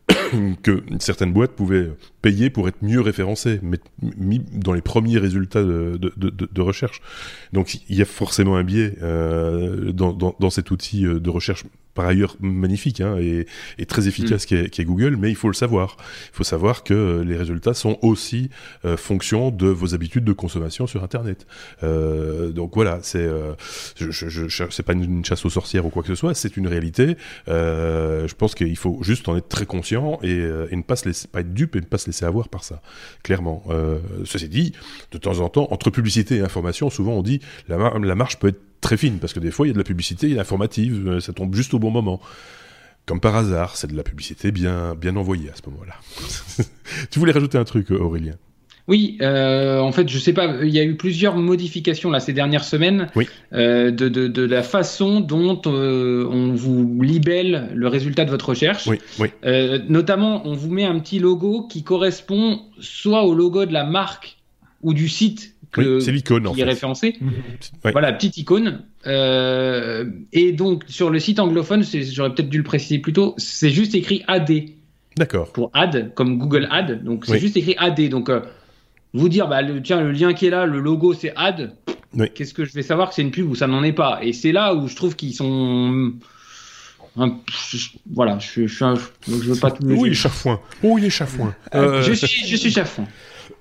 [0.62, 1.91] que certaines boîtes pouvaient
[2.23, 3.79] payer pour être mieux référencées, mais
[4.17, 7.01] mis dans les premiers résultats de, de, recherche.
[7.53, 11.64] Donc il y a forcément un biais dans, dans, cet outil de recherche
[11.99, 14.69] par ailleurs magnifique hein, et, très efficace mm.
[14.69, 15.97] qui, est, Google, mais il faut le savoir.
[16.33, 18.51] Il faut savoir que les résultats sont aussi
[18.85, 21.49] euh, fonction de vos habitudes de consommation sur Internet.
[21.83, 23.55] Euh, donc voilà, c'est euh,
[23.97, 27.17] je, je, pas une, chasse aux sorcières ou quoi que ce soit, c'est une réalité.
[27.49, 31.41] je pense qu'il faut juste en être très conscient et, ne pas se laisser, pas
[31.41, 32.81] être dupe et ne pas se laisser avoir par ça.
[33.25, 33.65] Clairement.
[34.25, 34.73] ceci dit,
[35.11, 38.49] de temps en temps, entre publicité et information, souvent on dit la, la marche peut
[38.49, 41.21] être très fine, parce que des fois, il y a de la publicité informative, euh,
[41.21, 42.21] ça tombe juste au bon moment.
[43.07, 45.95] Comme par hasard, c'est de la publicité bien, bien envoyée à ce moment-là.
[47.11, 48.35] tu voulais rajouter un truc, Aurélien?
[48.87, 52.33] Oui, euh, en fait, je sais pas, il y a eu plusieurs modifications là ces
[52.33, 53.09] dernières semaines
[53.53, 58.87] euh, de, de, de, la façon dont on vous libelle le résultat de votre recherche.
[58.87, 59.29] Oui, oui.
[59.91, 64.38] notamment, on vous met un petit logo qui correspond soit au logo de la marque
[64.83, 67.16] ou du site c'est l'icône qui est référencé.
[67.20, 67.33] Mhm.
[67.92, 68.85] Voilà, petite icône.
[69.07, 73.70] Euh, et donc sur le site anglophone, j'aurais peut-être dû le préciser plus tôt, c'est
[73.70, 74.50] juste écrit AD.
[75.16, 75.52] D'accord.
[75.52, 77.02] Pour ad, comme Google Ad.
[77.04, 78.09] Donc c'est juste écrit AD.
[78.09, 78.40] Donc euh,
[79.12, 81.74] vous dire, bah, le, tiens, le lien qui est là, le logo c'est ad.
[82.35, 84.20] Qu'est-ce que je vais savoir que c'est une pub ou ça n'en est pas?
[84.22, 86.12] Et c'est là où je trouve qu'ils sont.
[88.11, 88.85] voilà, je, je,
[89.26, 89.85] je, veux pas tout.
[89.85, 90.61] Oui, chafouin.
[90.83, 91.54] Oui, il est chafouin.
[91.74, 93.07] Euh, je suis, je suis chafouin.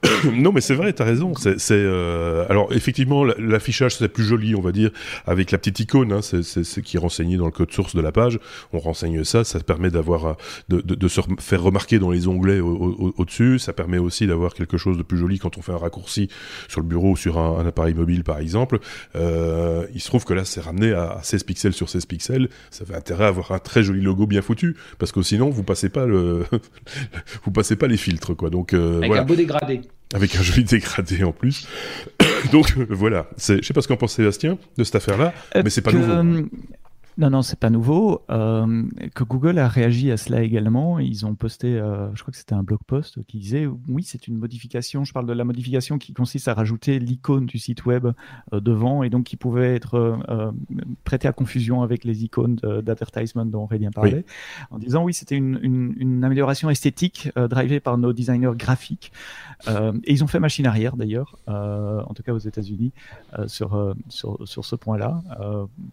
[0.33, 1.33] non, mais c'est vrai, t'as raison.
[1.35, 2.45] C'est, euh...
[2.49, 4.91] alors effectivement, l'affichage c'est plus joli, on va dire,
[5.25, 6.11] avec la petite icône.
[6.13, 8.39] Hein, c'est ce qui est renseigné dans le code source de la page.
[8.73, 10.33] On renseigne ça, ça permet d'avoir euh,
[10.69, 13.55] de, de, de, se faire remarquer dans les onglets au-dessus.
[13.55, 16.29] Au, ça permet aussi d'avoir quelque chose de plus joli quand on fait un raccourci
[16.67, 18.79] sur le bureau ou sur un, un appareil mobile, par exemple.
[19.15, 22.49] Euh, il se trouve que là, c'est ramené à 16 pixels sur 16 pixels.
[22.71, 25.63] Ça fait intérêt à avoir un très joli logo bien foutu, parce que sinon, vous
[25.63, 26.43] passez pas le,
[27.43, 28.49] vous passez pas les filtres, quoi.
[28.49, 29.81] Donc euh, avec un beau dégradé
[30.13, 31.67] avec un joli dégradé en plus.
[32.51, 35.81] Donc voilà, je sais pas ce qu'en pense Sébastien de cette affaire-là, euh, mais c'est
[35.81, 36.11] pas nouveau.
[36.11, 36.43] Euh,
[37.17, 38.21] non, non, c'est pas nouveau.
[38.29, 38.83] Euh,
[39.15, 40.99] que Google a réagi à cela également.
[40.99, 44.27] Ils ont posté, euh, je crois que c'était un blog post qui disait oui, c'est
[44.27, 45.03] une modification.
[45.03, 48.05] Je parle de la modification qui consiste à rajouter l'icône du site web
[48.53, 50.51] euh, devant et donc qui pouvait être euh,
[51.05, 54.23] prêté à confusion avec les icônes d'advertisement dont Aurélien parlait,
[54.69, 59.11] en disant oui, c'était une, une, une, amélioration esthétique drivée par nos designers graphiques.
[59.67, 62.91] Et ils ont fait machine arrière d'ailleurs, en tout cas aux États-Unis,
[63.47, 65.21] sur, sur, sur ce point-là,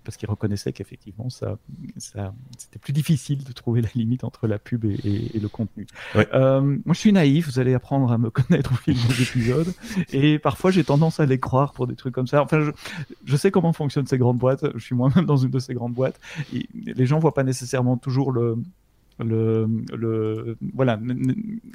[0.05, 1.59] parce qu'ils reconnaissaient qu'effectivement ça,
[1.97, 5.87] c'était plus difficile de trouver la limite entre la pub et, le contenu.
[6.17, 9.73] Euh, moi, je suis naïf, vous allez apprendre à me connaître au fil des épisodes,
[10.13, 12.43] et parfois j'ai tendance à les croire pour des trucs comme ça.
[12.43, 12.61] Enfin,
[13.25, 15.95] je, sais comment fonctionnent ces grandes boîtes, je suis moi-même dans une de ces grandes
[15.95, 16.21] boîtes,
[16.55, 18.57] et les gens voient pas nécessairement toujours le,
[19.19, 20.99] le, le voilà,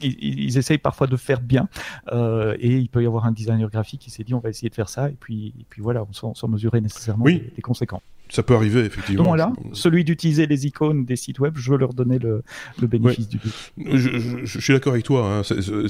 [0.01, 1.69] ils, essayent parfois de faire bien
[2.11, 4.69] euh, et il peut y avoir un designer graphique qui s'est dit on va essayer
[4.69, 8.01] de faire ça et puis, et puis voilà, sans, sans mesurer nécessairement les, les, conséquences.
[8.29, 9.23] Ça peut arriver, effectivement.
[9.23, 12.43] Donc voilà, celui d'utiliser les icônes des sites web, je veux leur donner le,
[12.79, 13.73] le bénéfice du doute.
[13.77, 15.39] Je, je, suis d'accord avec toi.
[15.39, 15.41] Hein.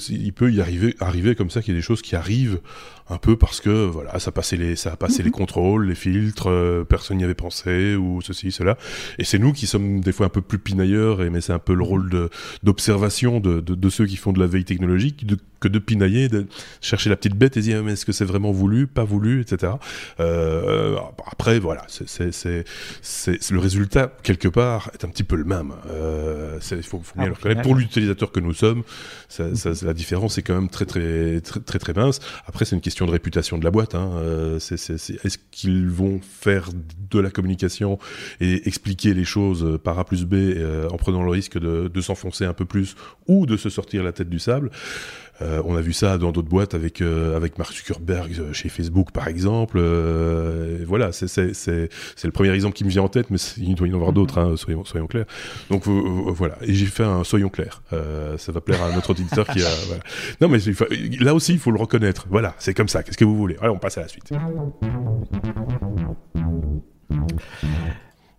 [0.10, 2.60] il peut y arriver, arriver comme ça qu'il y ait des choses qui arrivent
[3.10, 5.36] un peu parce que voilà, ça passait les, ça a passé les mhm.
[5.36, 8.78] contrôles, les filtres, euh, personne n'y avait pensé ou ceci, cela.
[9.18, 11.60] Et c'est nous qui sommes des fois un peu plus pinailleurs, et mais c'est un
[11.60, 12.30] peu le rôle de
[12.64, 16.30] d'observation de, de, de, ceux qui font de la veille technologique, de, que de pinailler,
[16.30, 16.48] de
[16.82, 19.74] chercher la petite bête et dire mais est-ce que c'est vraiment voulu, pas voulu, etc.
[20.20, 22.64] Euh, après voilà, c'est c'est
[23.02, 25.74] c'est le résultat quelque part est un petit peu le même.
[25.90, 27.62] Euh, il faut, faut bien ah, le reconnaître.
[27.62, 28.84] Pour l'utilisateur que nous sommes,
[29.28, 32.20] ça, ça, la différence est quand même très très très très, très mince.
[32.46, 33.96] Après c'est une question de réputation de la boîte.
[33.96, 34.12] Hein.
[34.16, 36.70] Euh, est-ce qu'ils vont faire
[37.10, 38.00] de la communication
[38.40, 42.02] et expliquer les choses par A plus B euh, en prenant le risque de, de
[42.02, 42.96] s'enfoncer un peu plus
[43.28, 44.72] ou de se sortir la tête du sable?
[45.42, 48.70] Euh, on a vu ça dans d'autres boîtes avec euh, avec Mark Zuckerberg euh, chez
[48.70, 49.80] Facebook par exemple.
[50.86, 51.28] voilà, c'est
[52.24, 54.40] le premier exemple qui me vient en tête, mais il doit y en avoir d'autres.
[54.40, 55.26] Hein, soyons soyons clairs.
[55.70, 57.82] Donc voilà, et j'ai fait un soyons clairs.
[58.38, 59.70] ça va plaire à notre auditeur qui a.
[59.88, 60.04] Voilà.
[60.42, 60.60] Non mais
[61.20, 62.28] là aussi il faut le reconnaître.
[62.30, 63.04] Voilà, c'est comme ça.
[63.04, 63.58] Qu'est-ce que vous voulez?
[63.62, 64.32] Allez, on passe à la suite.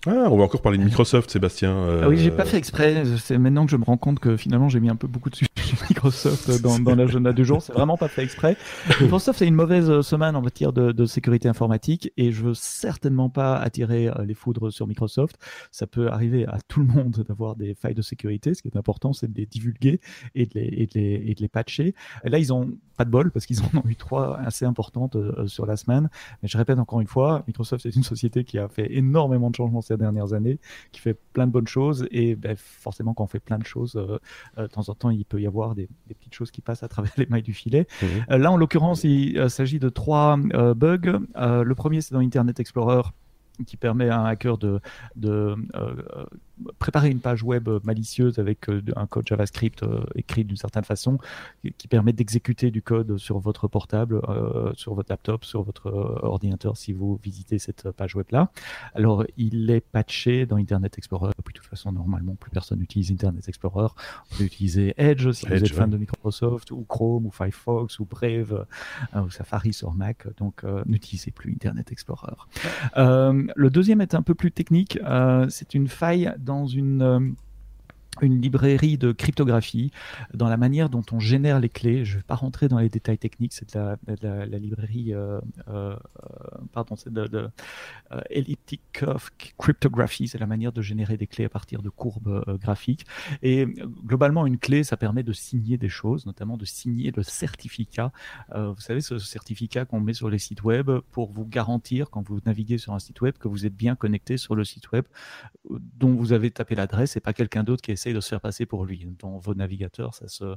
[0.07, 2.01] Ah, on va encore parler de Microsoft, Sébastien.
[2.03, 3.05] Ah oui, j'ai pas fait exprès.
[3.19, 5.37] C'est maintenant que je me rends compte que finalement j'ai mis un peu beaucoup de
[5.37, 5.51] sujets
[5.91, 7.61] Microsoft dans, dans l'agenda du jour.
[7.61, 8.57] C'est vraiment pas fait exprès.
[9.01, 13.29] Microsoft c'est une mauvaise semaine en matière de, de, sécurité informatique et je veux certainement
[13.29, 15.37] pas attirer euh, les foudres sur Microsoft.
[15.71, 18.55] Ça peut arriver à tout le monde d'avoir des failles de sécurité.
[18.55, 20.01] Ce qui est important, c'est de les divulguer
[20.35, 21.95] et de les, et de les, et de les patcher.
[22.25, 25.17] Et là, ils ont pas de bol parce qu'ils en ont eu trois assez importantes
[25.17, 26.09] euh, sur la semaine.
[26.43, 29.57] Mais je répète encore une fois, Microsoft c'est une société qui a fait énormément de
[29.57, 30.59] changements ces dernières années,
[30.93, 33.97] qui fait plein de bonnes choses et ben, forcément quand on fait plein de choses,
[33.97, 34.19] euh,
[34.57, 37.13] de temps en temps il peut y avoir des, petites choses qui passent à travers
[37.17, 37.87] les mailles du filet.
[38.03, 38.35] Mmh.
[38.37, 41.21] là en l'occurrence il s'agit de trois bugs.
[41.37, 43.03] le premier c'est dans Internet Explorer
[43.67, 44.81] qui permet à un hacker de,
[45.17, 45.55] de
[46.79, 51.19] préparer une page web malicieuse avec euh, un code JavaScript euh, écrit d'une certaine façon
[51.79, 55.91] qui permet d'exécuter du code sur votre portable, euh, sur votre laptop, sur votre
[56.23, 58.51] ordinateur si vous visitez cette page web là.
[58.95, 61.33] Alors il est patché dans Internet Explorer.
[61.45, 63.89] Puis de toute façon normalement plus personne n'utilise Internet Explorer.
[64.33, 68.05] On peut utiliser Edge si vous êtes fan de Microsoft ou Chrome ou Firefox ou
[68.05, 68.67] Brave
[69.15, 70.27] ou Safari sur Mac.
[70.39, 72.37] Donc n'utilisez plus Internet Explorer.
[72.97, 74.99] le deuxième est un peu plus technique.
[75.49, 77.21] C'est une faille dans une euh,
[78.21, 79.93] une librairie de cryptographie
[80.35, 82.05] dans la manière dont on génère les clés.
[82.05, 85.97] Je ne vais pas rentrer dans les détails techniques, c'est de la, librairie, euh, euh,
[86.73, 87.49] pardon, c'est de, de
[88.13, 92.45] euh, Elliptic Curve Cryptography, c'est la manière de générer des clés à partir de courbes
[92.61, 93.07] graphiques.
[93.43, 93.67] Et
[94.05, 98.13] globalement, une clé, ça permet de signer des choses, notamment de signer le certificat.
[98.55, 102.41] vous savez, ce certificat qu'on met sur les sites web pour vous garantir, quand vous
[102.45, 105.05] naviguez sur un site web, que vous êtes bien connecté sur le site web
[105.69, 108.67] dont vous avez tapé l'adresse et pas quelqu'un d'autre qui essaie de se faire passer
[108.67, 109.07] pour lui.
[109.19, 110.57] Dans vos navigateurs, ça se euh,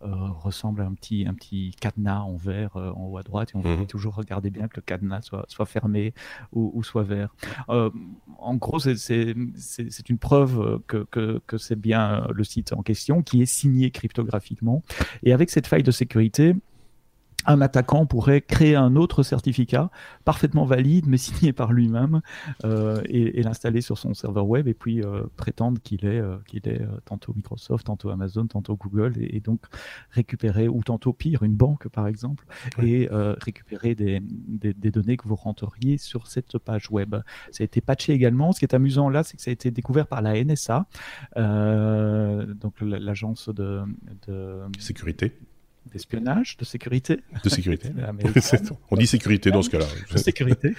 [0.00, 3.56] ressemble à un petit, un petit cadenas en vert euh, en haut à droite et
[3.56, 3.86] on veut mhm.
[3.86, 6.12] toujours regarder bien que le cadenas soit, soit fermé
[6.52, 7.34] ou, soit vert.
[7.68, 7.90] Euh,
[8.38, 9.34] en gros, c'est
[10.08, 14.82] une preuve que, que, que c'est bien le site en question qui est signé cryptographiquement.
[15.22, 16.54] Et avec cette faille de sécurité,
[17.46, 19.90] un attaquant pourrait créer un autre certificat
[20.24, 22.20] parfaitement valide mais signé par lui-même
[22.64, 26.68] euh, et, l'installer sur son serveur web et puis euh, prétendre qu'il est, euh, qu'il
[26.68, 29.60] est tantôt Microsoft, tantôt Amazon, tantôt Google et, donc
[30.10, 32.44] récupérer ou tantôt pire une banque par exemple
[32.80, 37.16] et récupérer des, des, données que vous rentreriez sur cette page web.
[37.50, 38.52] Ça a été patché également.
[38.52, 40.86] Ce qui est amusant là, c'est que ça a été découvert par la NSA,
[41.36, 43.82] donc l'agence de,
[44.28, 45.36] de sécurité
[45.92, 47.20] d'espionnage, de sécurité.
[47.44, 47.90] De sécurité.
[48.90, 49.86] On dit sécurité dans ce cas-là.
[50.12, 50.74] De sécurité.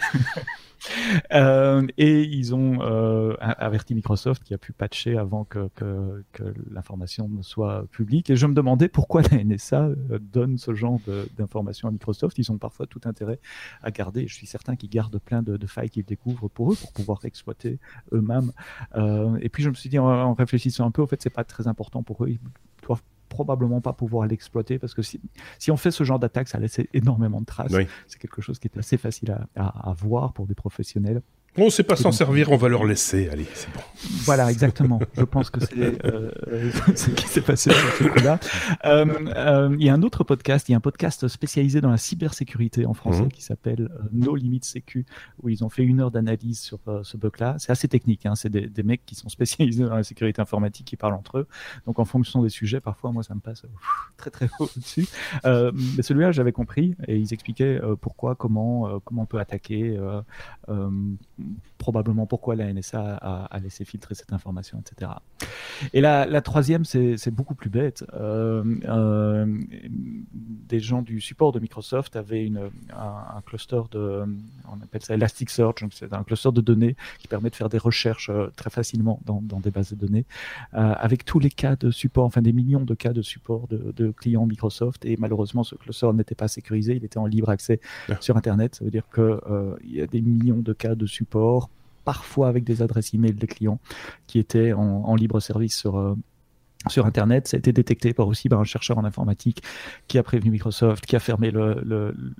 [1.33, 6.43] euh, et ils ont euh, averti Microsoft qui a pu patcher avant que, que, que
[6.71, 8.29] l'information ne soit publique.
[8.29, 10.99] Et je me demandais pourquoi la NSA euh, donne ce genre
[11.37, 12.37] d'informations à Microsoft.
[12.37, 13.39] Ils ont parfois tout intérêt
[13.81, 14.27] à garder.
[14.27, 17.23] Je suis certain qu'ils gardent plein de, de failles qu'ils découvrent pour eux, pour pouvoir
[17.25, 17.79] exploiter
[18.11, 18.51] eux-mêmes.
[18.95, 21.29] Euh, et puis je me suis dit en, en réfléchissant un peu, en fait, c'est
[21.29, 22.29] pas très important pour eux.
[22.29, 22.39] Ils
[22.85, 23.01] doivent
[23.33, 25.19] probablement pas pouvoir l'exploiter parce que si,
[25.59, 27.71] si on fait ce genre d'attaque, ça laisse énormément de traces.
[28.07, 31.21] C'est quelque chose qui est assez facile à, à, à voir pour des professionnels.
[31.55, 33.29] On ne sait pas s'en servir, on va leur laisser.
[33.29, 33.79] Allez, c'est bon.
[34.25, 34.99] Voilà, exactement.
[35.15, 36.31] Je pense que c'est euh,
[36.95, 38.39] ce qui s'est passé sur ce coup-là.
[38.85, 41.91] Euh, euh, il y a un autre podcast, il y a un podcast spécialisé dans
[41.91, 43.31] la cybersécurité en français mhm.
[43.31, 45.05] qui s'appelle euh, No Limits Sécu,
[45.43, 47.55] où ils ont fait une heure d'analyse sur euh, ce bug-là.
[47.59, 48.33] C'est assez technique, hein.
[48.33, 51.47] c'est des, des, mecs qui sont spécialisés dans la sécurité informatique qui parlent entre eux.
[51.85, 53.63] Donc en fonction des sujets, parfois moi ça me passe
[54.17, 55.07] très très haut dessus.
[55.43, 59.97] mais celui-là j'avais compris et ils expliquaient pourquoi, comment, comment on peut attaquer
[61.83, 63.17] probablement pourquoi la NSA
[63.51, 65.11] a, laissé filtrer cette information, etc.
[65.91, 68.05] Et la, la troisième, c'est beaucoup plus bête.
[68.13, 69.45] Euh, euh,
[69.89, 74.23] des gens du support de Microsoft avaient une, un, cluster de,
[74.71, 78.29] on appelle ça Elasticsearch, c'est un cluster de données qui permet de faire des recherches
[78.29, 80.25] euh, très facilement dans, dans des bases de données,
[80.71, 84.11] avec tous les cas de support, enfin des millions de cas de support de, de
[84.11, 85.03] clients Microsoft.
[85.03, 87.81] Et malheureusement, ce cluster n'était pas sécurisé, il était en libre accès
[88.21, 88.75] sur Internet.
[88.75, 89.37] Ça veut dire qu'il
[89.83, 91.32] il y a des millions de cas de support
[92.05, 93.79] parfois avec des adresses email des clients
[94.27, 96.15] qui étaient en, libre service sur, euh,
[96.89, 97.47] sur Internet.
[97.47, 99.63] Ça a été détecté par aussi par un chercheur en informatique
[100.07, 101.51] qui a prévenu Microsoft, qui a fermé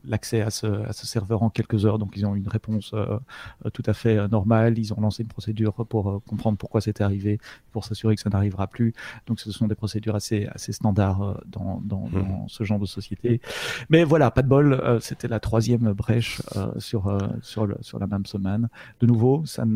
[0.05, 1.99] l'accès le, à, ce, à, ce, serveur en quelques heures.
[1.99, 3.17] Donc ils ont une réponse euh,
[3.73, 4.77] tout à fait euh, normale.
[4.77, 7.39] Ils ont lancé une procédure pour euh, comprendre pourquoi c'était arrivé,
[7.71, 8.93] pour s'assurer que ça n'arrivera plus.
[9.27, 12.11] Donc ce sont des procédures assez, assez standards dans, dans, mmh.
[12.11, 13.41] dans ce genre de société.
[13.89, 14.99] Mais voilà, pas de bol.
[15.01, 16.41] c'était la troisième brèche
[16.77, 18.69] sur, sur, le, sur la même semaine.
[18.99, 19.75] De nouveau, ça ne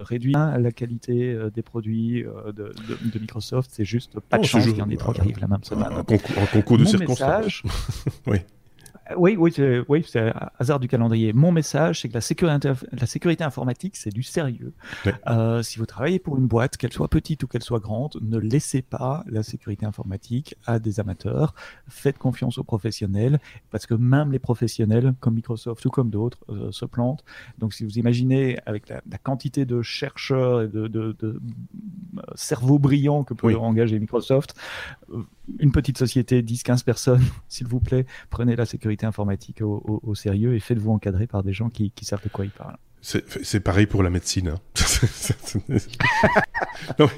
[0.00, 2.74] réduit la qualité euh, des produits euh, de,
[3.12, 3.70] de, Microsoft.
[3.72, 5.88] C'est juste pas de chance qu'il y en ait trois qui arrivent la même semaine.
[5.92, 7.62] Un, concours, de circonstances.
[8.26, 8.38] oui.
[9.16, 10.04] Oui, oui, c'est, oui,
[10.58, 11.32] hasard du calendrier.
[11.32, 14.72] Mon message, c'est que la sécurité, la sécurité informatique, c'est du sérieux.
[15.28, 18.38] Euh, si vous travaillez pour une boîte, qu'elle soit petite ou qu'elle soit grande, ne
[18.38, 21.54] laissez pas la sécurité informatique à des amateurs.
[21.88, 23.40] Faites confiance aux professionnels,
[23.70, 27.24] parce que même les professionnels, comme Microsoft ou comme d'autres, euh, se plantent.
[27.58, 31.40] Donc, si vous imaginez avec la, quantité de chercheurs et de, de, de,
[32.18, 34.54] euh, cerveaux brillants que peut engager Microsoft,
[35.58, 40.60] une petite société, 10-15 personnes, s'il vous plaît, prenez la sécurité informatique au, sérieux et
[40.60, 42.78] faites-vous encadrer par des gens qui, qui savent de quoi ils parlent.
[43.00, 44.48] C'est pareil pour la médecine.
[44.48, 44.58] Hein.
[46.98, 47.08] non,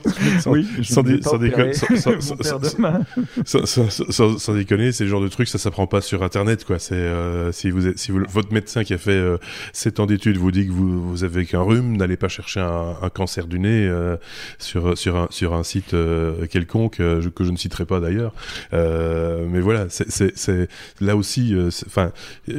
[0.40, 1.72] sans, oui, sans, déconner,
[3.44, 6.78] sans, déconner, c'est le genre de truc, ça s'apprend pas sur Internet, quoi.
[6.78, 9.38] C'est euh, si vous, si votre médecin qui a fait euh,
[9.72, 12.96] 7 ans d'études vous dit que vous, vous avez qu'un rhume, n'allez pas chercher un,
[13.00, 14.16] un, cancer du nez euh,
[14.58, 18.34] sur sur un sur un site euh, quelconque que je ne citerai pas d'ailleurs.
[18.72, 20.68] mais voilà, c'est
[21.00, 21.56] là aussi,
[21.86, 22.12] enfin,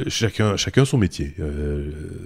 [0.08, 1.34] chacun chacun son métier.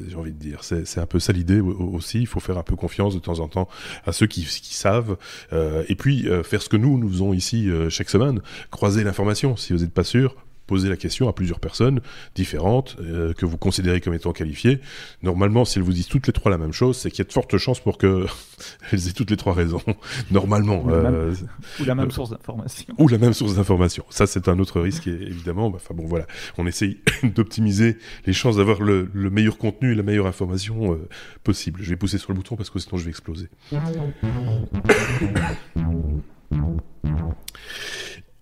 [0.09, 2.20] J'ai envie de dire, c'est un peu ça l'idée aussi.
[2.20, 3.68] Il faut faire un peu confiance de temps en temps
[4.05, 5.16] à ceux qui, qui savent,
[5.53, 9.05] euh, et puis euh, faire ce que nous, nous faisons ici euh, chaque semaine, croiser
[9.05, 9.57] l'information.
[9.57, 12.00] Si vous n'êtes pas sûr, poser la question à plusieurs personnes
[12.34, 14.80] différentes euh, que vous considérez comme étant qualifiées.
[15.22, 17.28] Normalement, si elles vous disent toutes les trois la même chose, c'est qu'il y a
[17.28, 18.26] de fortes chances pour que
[18.92, 19.80] elles aient toutes les trois raison.
[20.30, 20.84] Normalement.
[20.84, 21.34] Ou la, même, euh,
[21.80, 22.94] ou la même, source d'information.
[22.98, 24.04] Ou la même source d'information.
[24.10, 25.66] Ça, c'est un autre risque, évidemment.
[25.74, 26.26] Enfin bon, voilà.
[26.58, 31.08] On essaye d'optimiser les chances d'avoir le, le, meilleur contenu et la meilleure information euh,
[31.44, 31.80] possible.
[31.82, 33.48] Je vais pousser sur le bouton parce que sinon je vais exploser.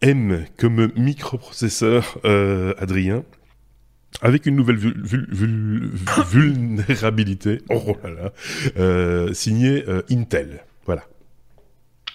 [0.00, 3.24] M comme microprocesseur, euh, Adrien,
[4.20, 8.32] avec une nouvelle vulnérabilité, oh là là,
[8.78, 10.64] euh, signée euh, Intel.
[10.86, 11.04] Voilà.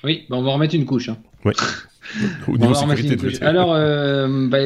[0.04, 1.10] Oui, bah, on va remettre une couche.
[1.10, 1.18] Hein.
[1.46, 1.54] Oui.
[2.48, 3.74] Au niveau sécurité, Alors,
[4.50, 4.58] bah,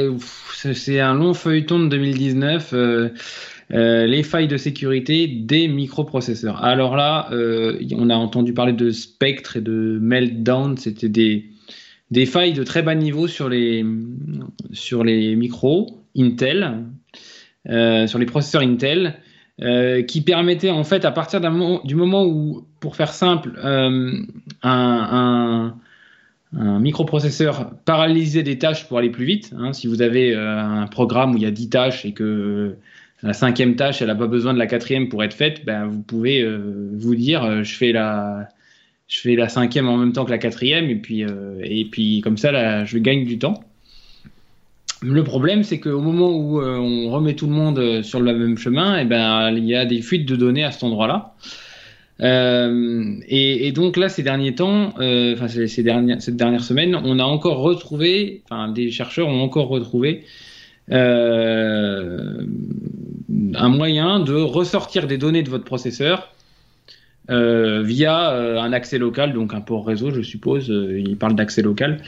[0.56, 2.74] c'est un long feuilleton de 2019.
[3.70, 6.64] les failles de sécurité des microprocesseurs.
[6.64, 10.78] Alors là, on a entendu parler de Spectre et de Meltdown.
[10.78, 11.50] C'était des,
[12.12, 13.86] des failles de très bas niveau sur les,
[14.72, 16.84] sur les micros Intel,
[17.70, 19.16] euh, sur les processeurs Intel,
[19.62, 24.22] euh, qui permettaient en fait à partir du moment où, pour faire simple, euh,
[24.62, 25.76] un,
[26.52, 29.54] microprocesseur paralysait des tâches pour aller plus vite.
[29.58, 29.74] Hein.
[29.74, 32.76] si vous avez un programme où il y a 10 tâches et que
[33.24, 36.04] la cinquième tâche, elle n'a pas besoin de la quatrième pour être faite, ben, vous
[36.04, 36.48] pouvez
[36.94, 38.50] vous dire, je fais la
[39.14, 42.22] je fais la cinquième en même temps que la quatrième, et puis, euh, et puis
[42.22, 43.64] comme ça, là, je gagne du temps.
[45.04, 48.34] Le problème, c'est qu'au moment où euh, on remet tout le monde euh, sur le
[48.34, 51.36] même chemin, et eh ben, il y a des fuites de données à cet endroit-là.
[52.20, 57.60] et, donc là, ces derniers temps, enfin ces, dernières, cette dernière semaine, on a encore
[57.60, 60.24] retrouvé, enfin des chercheurs ont encore retrouvé
[60.90, 62.48] un
[63.70, 66.34] moyen de ressortir des données de votre processeur
[67.30, 70.70] euh, via euh, un accès local, donc un port réseau, je suppose.
[70.70, 72.02] Euh, il parle d'accès local,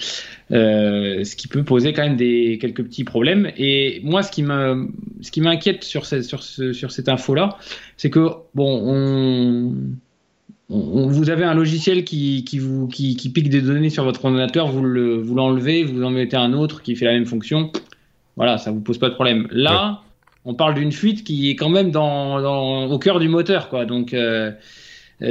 [0.50, 3.50] ce qui peut poser quand même des quelques petits problèmes.
[3.58, 4.90] Et moi, ce qui me,
[5.22, 7.58] ce qui m'inquiète sur, cette, sur, sur cette info-là,
[7.96, 9.74] c'est que bon, on,
[10.70, 14.26] on, vous avez un logiciel qui, qui vous qui, qui, pique des données sur votre
[14.26, 17.72] ordinateur, vous le, vous l'enlevez, vous en mettez un autre qui fait la même fonction.
[18.36, 19.48] Voilà, ça vous pose pas de problème.
[19.50, 20.02] Là,
[20.44, 23.86] on parle d'une fuite qui est quand même dans, dans, au cœur du moteur, quoi.
[23.86, 24.14] Donc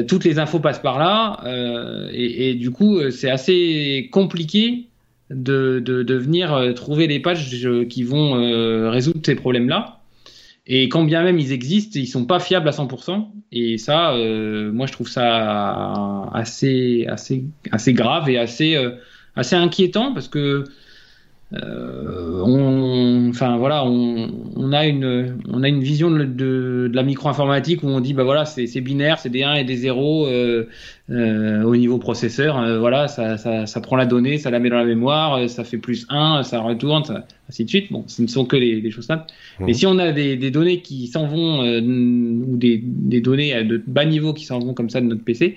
[0.09, 4.87] toutes les infos passent par là, euh, et, du coup, euh, c'est assez compliqué
[5.31, 7.51] de, de, venir trouver des pages
[7.89, 10.01] qui vont résoudre ces problèmes-là.
[10.67, 13.27] Et quand bien même ils existent, ils sont pas fiables à 100%.
[13.53, 14.15] Et ça,
[14.73, 18.77] moi, je trouve ça assez, assez, assez grave et assez,
[19.37, 20.65] assez inquiétant parce que euh,
[21.63, 28.01] on, enfin voilà, on, a une, on a une vision de, la micro-informatique où on
[28.01, 30.69] dit bah voilà, c'est binaire, c'est des 1 et des 0 euh,
[31.11, 32.79] euh, au niveau processeur.
[32.79, 36.07] voilà, ça, ça, prend la donnée, ça la met dans la mémoire, ça fait plus
[36.09, 37.03] 1, ça retourne,
[37.49, 37.93] ainsi de suite.
[37.93, 39.27] Bon, ce ne sont que les, choses simples.
[39.61, 39.65] Mmh.
[39.67, 44.05] Mais si on a des, données qui s'en vont ou des, des données de bas
[44.05, 45.57] niveau qui s'en vont comme ça de notre PC,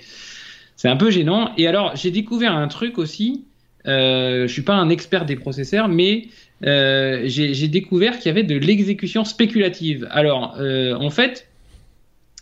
[0.75, 1.51] c'est un peu gênant.
[1.57, 3.46] Et alors, j'ai découvert un truc aussi
[3.87, 6.27] euh, je suis pas un expert des processeurs, mais
[6.65, 10.07] euh, j'ai découvert qu'il y avait de l'exécution spéculative.
[10.11, 11.47] Alors, euh, en fait,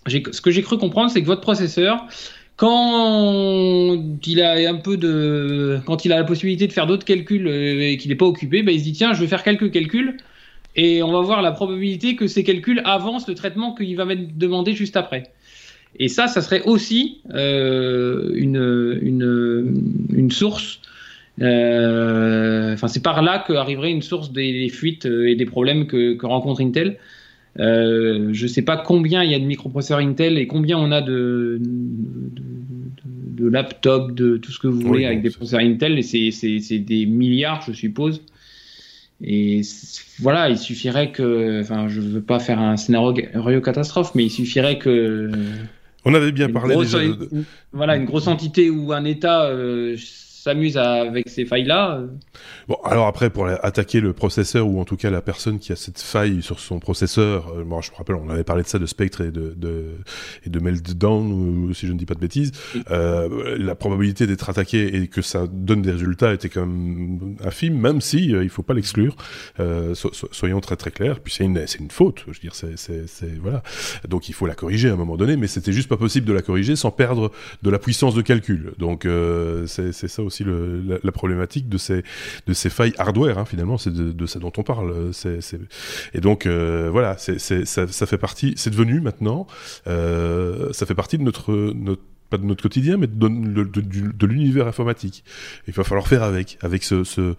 [0.08, 2.06] ce que j'ai cru comprendre, c'est que votre processeur,
[2.58, 7.48] quand il a un peu de, quand il a la possibilité de faire d'autres calculs
[7.48, 10.18] et qu'il n'est pas occupé, ben, il se dit tiens, je vais faire quelques calculs
[10.76, 14.16] et on va voir la probabilité que ces calculs avancent le traitement qu'il va me
[14.16, 15.32] demander juste après.
[15.98, 19.00] Et ça, ça serait aussi une,
[20.14, 20.80] une source
[21.38, 26.98] Enfin, c'est par là qu'arriverait une source des, fuites et des problèmes que, rencontre Intel.
[27.58, 31.02] je ne sais pas combien il y a de microprocesseurs Intel et combien on a
[31.02, 36.00] de, de, laptops, de tout ce que vous voulez avec des processeurs Intel.
[36.00, 38.22] Et c'est des milliards, je suppose.
[39.24, 39.62] Et
[40.20, 44.78] voilà, il suffirait que, enfin, je veux pas faire un scénario catastrophe, mais il suffirait
[44.78, 45.32] que.
[46.04, 47.00] On avait bien parlé déjà.
[47.72, 49.96] voilà, une grosse entité ou un État euh,
[50.46, 51.98] s'amuse avec ces failles-là.
[51.98, 52.08] Euh.
[52.68, 55.76] Bon, alors après, pour attaquer le processeur, ou en tout cas la personne qui a
[55.76, 58.78] cette faille sur son processeur, euh, moi je me rappelle, on avait parlé de ça
[58.78, 59.96] de Spectre et de, de,
[60.46, 62.52] et de Meltdown, ou, si je ne dis pas de bêtises,
[62.92, 67.80] euh, la probabilité d'être attaqué et que ça donne des résultats était quand même infime,
[67.80, 69.16] même si euh, il faut pas l'exclure.
[69.60, 69.96] Euh,
[70.32, 71.22] soyons très très clairs.
[71.22, 73.64] Puis c'est une, c'est une faute, je veux dire, c'est, c'est, c'est, voilà.
[74.08, 76.34] Donc il faut la corriger à un moment donné, mais c'était juste pas possible de
[76.34, 77.32] la corriger sans perdre
[77.64, 78.74] de la puissance de calcul.
[78.78, 79.08] Donc
[79.68, 82.04] c'est, c'est ça aussi la, problématique de ces,
[82.48, 85.12] de ces failles hardware, hein, finalement, c'est de, ça dont on parle.
[86.14, 89.48] Et donc, euh, voilà, c'est, ça, ça fait partie, c'est devenu maintenant,
[89.88, 91.54] euh, ça fait partie de notre
[92.30, 95.24] pas de notre quotidien, mais de, l'univers informatique.
[95.68, 97.36] Il va falloir faire avec, avec ce, ce,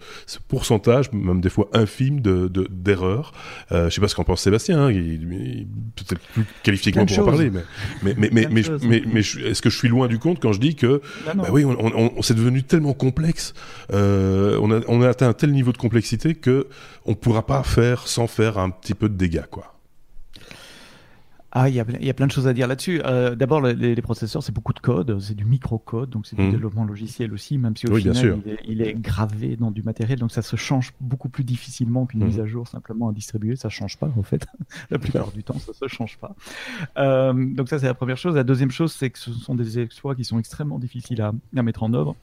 [0.47, 3.33] pourcentage, même des fois infime, de d'erreurs.
[3.71, 7.19] euh, je sais pas ce qu'en pense Sébastien, hein, peut-être plus qualifié que moi pour
[7.19, 7.63] en parler, mais
[8.03, 10.75] mais mais mais, mais, mais, est-ce que je suis loin du compte quand je dis
[10.75, 13.53] que bah oui, on, on, c'est devenu tellement complexe,
[13.93, 16.67] euh, on a on a atteint un tel niveau de complexité que
[17.05, 19.76] on pourra pas faire sans faire un petit peu de dégâts, quoi.
[21.59, 23.01] Ah, il y, a, il y a plein de choses à dire là-dessus.
[23.03, 26.43] Euh, D'abord, les, les, processeurs, c'est beaucoup de code, c'est du microcode, donc c'est du
[26.43, 26.51] mmh.
[26.51, 30.19] développement logiciel aussi, même si au final, il est, il est, gravé dans du matériel,
[30.19, 32.27] donc ça se change beaucoup plus difficilement qu'une mmh.
[32.27, 33.55] mise à jour simplement à distribuer.
[33.55, 34.45] Ça change pas, en fait.
[34.91, 36.35] la plupart du temps, ça se change pas.
[36.99, 38.35] Euh, donc ça, c'est la première chose.
[38.35, 41.63] La deuxième chose, c'est que ce sont des exploits qui sont extrêmement difficiles à, à
[41.63, 42.15] mettre en œuvre.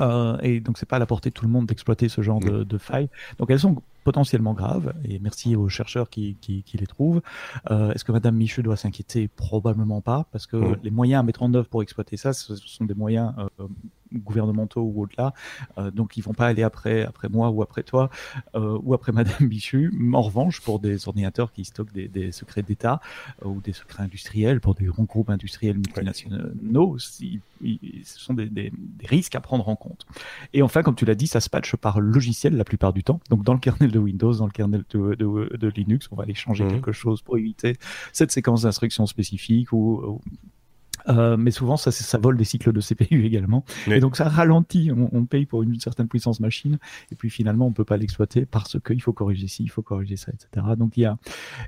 [0.00, 2.40] Euh, et donc c'est pas à la portée de tout le monde d'exploiter ce genre
[2.40, 3.08] de, de failles.
[3.38, 7.22] Donc elles sont potentiellement graves, et merci aux chercheurs qui, qui, qui les trouvent.
[7.70, 9.28] Euh, Est-ce que Madame Michu doit s'inquiéter?
[9.28, 10.76] Probablement pas, parce que mmh.
[10.82, 13.66] les moyens à mettre en œuvre pour exploiter ça, ce sont des moyens euh,
[14.14, 15.34] gouvernementaux ou au-delà.
[15.78, 18.10] Euh, donc ils vont pas aller après après moi ou après toi
[18.54, 19.92] euh, ou après Madame Bichu.
[20.12, 23.00] En revanche, pour des ordinateurs qui stockent des, des secrets d'État
[23.44, 27.38] euh, ou des secrets industriels, pour des grands groupes industriels multinationaux, ce
[28.04, 30.06] sont des, des, des, risques à prendre en compte.
[30.52, 33.20] Et enfin, comme tu l'as dit, ça se patche par logiciel la plupart du temps.
[33.30, 36.24] Donc dans le kernel de Windows, dans le kernel de, de, de Linux, on va
[36.24, 36.70] aller changer mmh.
[36.70, 37.76] quelque chose pour éviter
[38.12, 40.20] cette séquence d'instructions spécifiques ou,
[41.08, 43.64] euh, mais souvent, ça, ça vole des cycles de CPU également.
[43.86, 44.90] Et donc, ça ralentit.
[44.92, 46.78] On, paye pour une certaine puissance machine.
[47.10, 50.16] Et puis, finalement, on peut pas l'exploiter parce qu'il faut corriger ci, il faut corriger
[50.16, 50.66] ça, etc.
[50.76, 51.16] Donc, il y a,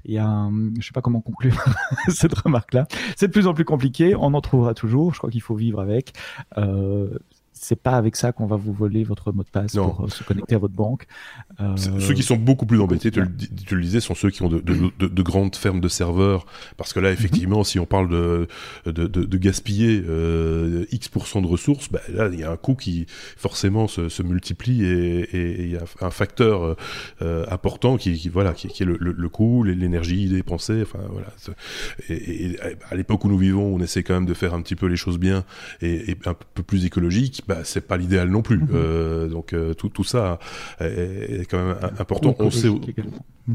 [0.04, 1.64] il y a un, je sais pas comment conclure
[2.08, 2.86] cette remarque-là.
[3.16, 4.14] C'est de plus en plus compliqué.
[4.14, 5.14] On en trouvera toujours.
[5.14, 6.12] Je crois qu'il faut vivre avec.
[6.58, 7.18] Euh,
[7.54, 10.24] c'est pas avec ça qu'on va vous voler votre mot de passe pour euh, se
[10.24, 11.06] connecter à votre banque.
[11.60, 11.76] Euh...
[11.76, 14.90] Ceux qui sont beaucoup plus embêtés, tu, le, disais, sont ceux qui ont de, de,
[14.98, 16.46] de, de, grandes fermes de serveurs,
[16.76, 17.14] parce que là, mhm.
[17.14, 18.48] effectivement, si on parle de,
[18.86, 23.86] de, gaspiller euh, X% de ressources, bah, là, il y a un coût qui forcément
[23.86, 26.76] se, se multiplie et il y a un facteur
[27.48, 31.28] important qui, qui, voilà, qui, qui est le, le, coût, l'énergie dépensée, enfin voilà.
[32.08, 32.58] Et, et,
[32.90, 34.96] à l'époque où nous vivons, on essaie quand même de faire un petit peu les
[34.96, 35.44] choses bien
[35.80, 37.43] et, et un peu plus écologique.
[37.46, 38.58] Bah, c'est pas l'idéal non plus.
[38.58, 38.68] Mhm.
[38.74, 40.38] Euh, donc euh, tout, tout ça
[40.80, 42.34] est, quand même important.
[42.38, 42.68] On sait.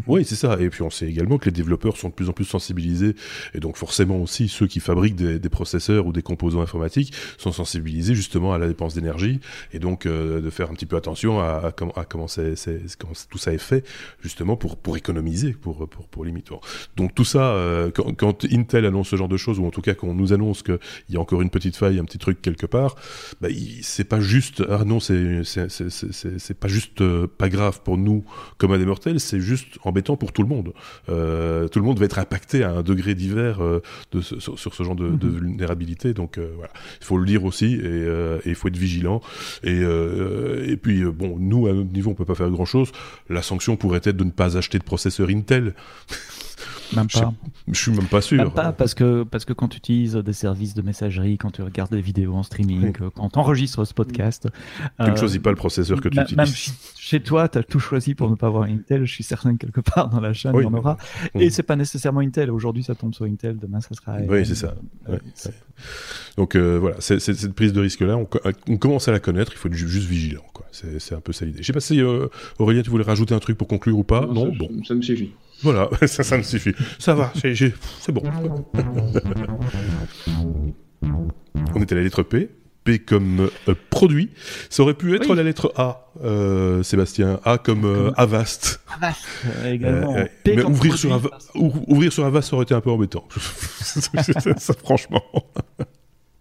[0.08, 0.58] Oui, c'est ça.
[0.60, 3.16] Et puis on sait également que les développeurs sont de plus en plus sensibilisés,
[3.56, 7.52] et donc forcément aussi ceux qui fabriquent des, des processeurs ou des composants informatiques sont
[7.52, 9.40] sensibilisés justement à la dépense d'énergie,
[9.74, 12.54] et donc euh, de faire un petit peu attention à, à, à comment, c'est,
[13.00, 13.84] comment tout ça est fait,
[14.22, 16.54] justement pour pour économiser, pour pour pour limiter.
[16.96, 17.56] Donc tout ça,
[17.96, 20.62] quand, quand, Intel annonce ce genre de choses, ou en tout cas qu'on nous annonce
[20.62, 20.80] qu'il
[21.10, 22.96] y a encore une petite faille, un petit truc quelque part,
[23.42, 23.50] bah,
[23.82, 28.24] c'est pas juste ah non c'est pas juste euh, pas grave pour nous
[28.58, 30.74] comme à des mortels c'est juste embêtant pour tout le monde.
[31.10, 34.84] Euh, tout le monde va être impacté à un degré divers euh, de sur, ce
[34.84, 35.34] genre de, de mhm.
[35.34, 36.14] vulnérabilité.
[36.14, 36.72] Donc euh, voilà.
[37.02, 39.22] Il faut le lire aussi et, euh, et il faut être vigilant.
[39.64, 42.92] Et et puis bon nous à notre niveau on peut pas faire grand chose
[43.30, 45.74] la sanction pourrait être de ne pas acheter de processeur Intel
[46.96, 47.34] Même pas.
[47.68, 48.38] Je, suis même pas sûr.
[48.38, 51.62] Même pas parce que parce que quand tu utilises des services de messagerie, quand tu
[51.62, 54.48] regardes des vidéos en streaming, quand tu enregistres ce podcast,
[55.00, 56.38] tu ne euh, choisis pas le processeur que tu utilises.
[56.38, 56.48] Même
[56.98, 59.06] chez toi, tu as tout choisi pour ne pas avoir Intel.
[59.06, 60.98] Je suis certain que quelque part dans la chaîne, il y en aura.
[61.36, 62.52] Et c'est pas nécessairement Intel.
[62.52, 63.58] Aujourd'hui, ça tombe sur Intel.
[63.58, 64.18] Demain, ça sera.
[64.28, 64.76] Oui, c'est ça.
[66.38, 68.28] Donc euh, voilà, c'est cette prise de risque là, on,
[68.68, 69.54] on, commence à la connaître.
[69.54, 70.44] Il faut être juste vigilant.
[70.72, 71.62] C'est un peu ça l'idée.
[71.62, 72.28] Je sais pas si euh,
[72.58, 74.26] Aurélien, tu voulais rajouter un truc pour conclure ou pas?
[74.26, 75.32] Non, bon, ça me suffit.
[75.64, 76.74] Voilà, ça, ça me suffit.
[76.98, 78.24] Ça va, c'est bon.
[81.76, 82.50] On était à la lettre P.
[82.84, 83.50] P comme
[83.90, 84.30] produit.
[84.70, 86.12] Ça aurait pu être la lettre A,
[86.84, 87.40] Sébastien.
[87.44, 88.82] A comme Avast.
[88.96, 89.20] Avast
[89.66, 90.16] également.
[90.46, 91.22] mais ouvrir sur,
[91.56, 93.28] ouvrir sur Avast, ça aurait été un peu embêtant.
[93.82, 95.24] ça, franchement.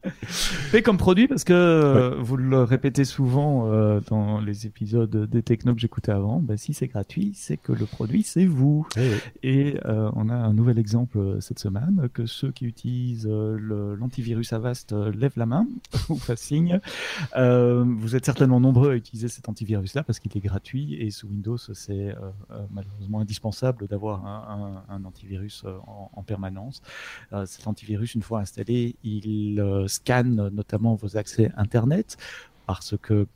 [0.73, 5.43] P comme produit parce que euh, vous le répétez souvent euh, dans les épisodes des
[5.43, 6.41] technos que j'écoutais avant.
[6.41, 8.87] Bah, si c'est gratuit, c'est que le produit c'est vous.
[8.97, 14.53] Eh Et euh, on a un nouvel exemple cette semaine que ceux qui utilisent l'antivirus
[14.53, 15.67] Avast lèvent la main
[16.09, 16.81] ou fassent signe.
[17.35, 21.59] vous êtes certainement nombreux à utiliser cet antivirus-là parce qu'il est gratuit et sous Windows
[21.59, 22.15] c'est
[22.71, 26.83] malheureusement indispensable d'avoir un, un, antivirus en, en permanence.
[27.47, 32.17] cet antivirus, une fois installé, il scanne notamment vos accès Internet,
[32.67, 33.27] parce que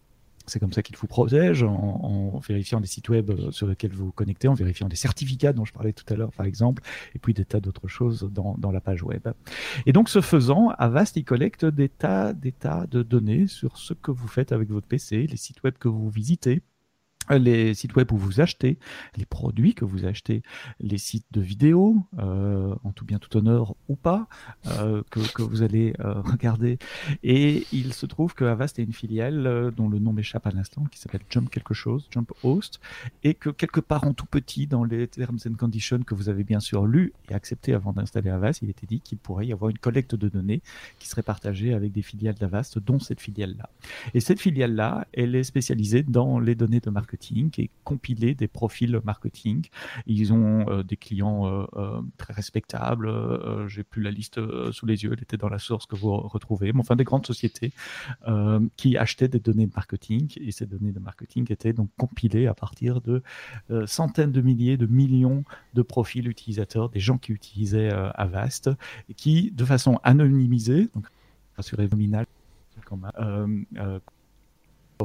[0.46, 4.12] c'est comme ça qu'il vous protège en, vérifiant les sites web sur lesquels vous vous
[4.12, 6.82] connectez, en vérifiant les certificats dont je parlais tout à l'heure, par exemple,
[7.14, 9.28] et puis des tas d'autres choses dans, dans, la page web.
[9.86, 13.94] Et donc, ce faisant, Avast, il collecte des tas, des tas de données sur ce
[13.94, 16.62] que vous faites avec votre PC, les sites web que vous visitez,
[17.30, 18.78] les sites web où vous achetez,
[19.16, 20.42] les produits que vous achetez,
[20.80, 24.28] les sites de vidéos, euh, en tout bien tout honneur ou pas,
[24.66, 26.78] euh, que, que, vous allez euh, regarder.
[27.22, 30.50] Et il se trouve que Avast est une filiale euh, dont le nom m'échappe à
[30.50, 32.80] l'instant, qui s'appelle Jump quelque chose, Jump Host,
[33.22, 36.44] et que quelque part en tout petit dans les terms and conditions que vous avez
[36.44, 39.70] bien sûr lu et accepté avant d'installer Avast, il était dit qu'il pourrait y avoir
[39.70, 40.62] une collecte de données
[40.98, 43.70] qui serait partagée avec des filiales d'Avast, dont cette filiale-là.
[44.14, 47.11] Et cette filiale-là, elle est spécialisée dans les données de marketing
[47.58, 49.66] et compiler des profils marketing.
[50.06, 53.10] Ils ont euh, des clients euh, euh, très respectables.
[53.68, 54.40] J'ai plus la liste
[54.72, 56.72] sous les yeux, elle était dans la source que vous retrouvez.
[56.72, 57.72] Mais enfin, des grandes sociétés
[58.76, 63.00] qui achetaient des données marketing et ces données de marketing étaient donc compilées à partir
[63.00, 63.22] de
[63.86, 65.44] centaines de milliers, de millions
[65.74, 68.70] de profils utilisateurs, des gens qui utilisaient Avast
[69.08, 71.06] et qui, de façon anonymisée, donc
[71.56, 71.96] rassurez-vous,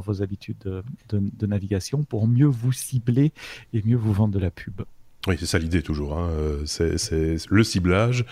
[0.00, 3.32] vos habitudes de, navigation pour mieux vous cibler
[3.72, 4.82] et mieux vous vendre de la pub.
[5.26, 6.16] Oui, c'est ça l'idée toujours.
[6.16, 6.30] Hein.
[6.30, 8.24] Euh, c'est le ciblage,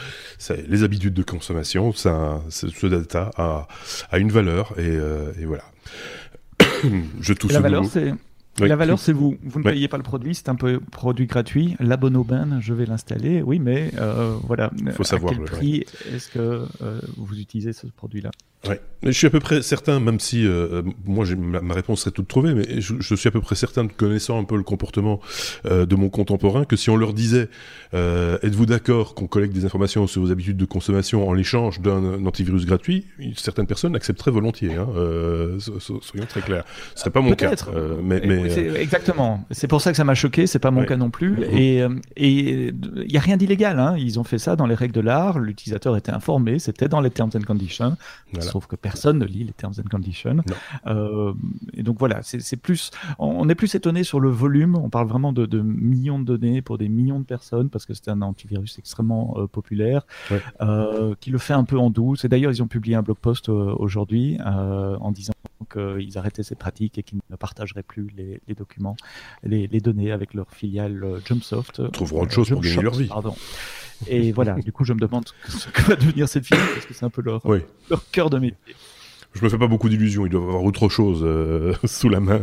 [0.69, 1.93] les habitudes de consommation.
[1.93, 3.69] Ça, ce data a,
[4.11, 5.65] a, une valeur et, euh, et voilà.
[7.21, 7.53] Je touche.
[7.53, 8.15] La valeur, c'est
[8.61, 9.37] La valeur, c'est vous.
[9.43, 11.77] Vous ne payez pas le produit, c'est un peu produit gratuit.
[11.81, 13.43] L'abonnement, je vais l'installer.
[13.43, 14.71] Oui, mais euh, voilà.
[14.79, 15.33] Il faut savoir.
[15.33, 16.67] À quel prix est-ce que
[17.17, 18.31] vous utilisez ce produit-là?
[18.69, 18.81] Ouais.
[19.03, 22.29] Je suis à peu près certain, même si euh, moi ma, ma, réponse serait toute
[22.29, 25.21] trouvée, mais je, je, suis à peu près certain, connaissant un peu le comportement
[25.67, 27.49] euh, de mon contemporain, que si on leur disait
[27.95, 32.25] euh, êtes-vous d'accord qu'on collecte des informations sur vos habitudes de consommation en l'échange d'un
[32.27, 33.07] antivirus gratuit,
[33.37, 34.75] certaines personnes l'accepteraient volontiers.
[34.75, 36.65] Hein, euh, soyons très clairs.
[36.95, 37.53] Ce serait pas mon cas.
[37.75, 39.45] Euh, mais, mais exactement.
[39.51, 40.47] C'est pour ça que ça m'a choqué.
[40.47, 41.45] C'est pas mon cas non plus.
[41.53, 41.83] Et
[42.17, 43.79] et il y a rien d'illégal.
[43.79, 43.97] Hein.
[43.99, 45.39] Ils ont fait ça dans les règles de l'art.
[45.39, 46.59] L'utilisateur était informé.
[46.59, 47.97] C'était dans les terms and conditions.
[48.33, 50.43] Voilà sauf que personne ne lit les terms and conditions.
[50.87, 51.35] Euh,
[51.75, 54.77] et donc voilà, c'est plus, on est plus étonné sur le volume.
[54.77, 57.93] On parle vraiment de, de, millions de données pour des millions de personnes parce que
[57.93, 60.07] c'est un antivirus extrêmement euh, populaire
[60.63, 62.25] euh, qui le fait un peu en douce.
[62.25, 65.35] Et d'ailleurs, ils ont publié un blog post aujourd'hui en disant
[65.65, 68.97] qu'ils arrêtaient cette pratique et qu'ils ne partageraient plus les, les documents,
[69.43, 71.83] les, les, données avec leur filiale Jumpsoft.
[71.85, 73.07] Ils trouveront autre chose pour gagner leur vie.
[73.07, 73.35] Pardon.
[74.07, 76.95] Et voilà, du coup, je me demande ce que va devenir cette fille, parce que
[76.95, 77.43] c'est un peu leur,
[77.91, 78.75] leur cœur de métier.
[79.35, 82.41] Je me fais pas beaucoup d'illusions, ils doivent avoir autre chose euh, sous la main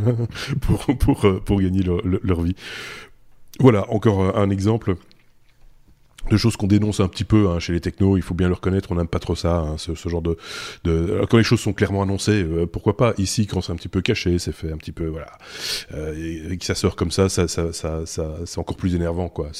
[0.62, 2.56] pour, pour, euh, pour gagner leur, leur vie.
[3.60, 4.96] Voilà, encore un exemple
[6.30, 8.54] de choses qu'on dénonce un petit peu hein, chez les technos, il faut bien le
[8.54, 10.38] reconnaître, on n'aime pas trop ça, hein, ce, genre de,
[11.30, 14.02] quand les choses sont clairement annoncées, euh, pourquoi pas Ici, quand c'est un petit peu
[14.02, 15.32] caché, c'est fait un petit peu, voilà,
[15.94, 19.52] euh, et, que ça sort comme ça, ça, c'est encore plus énervant, quoi.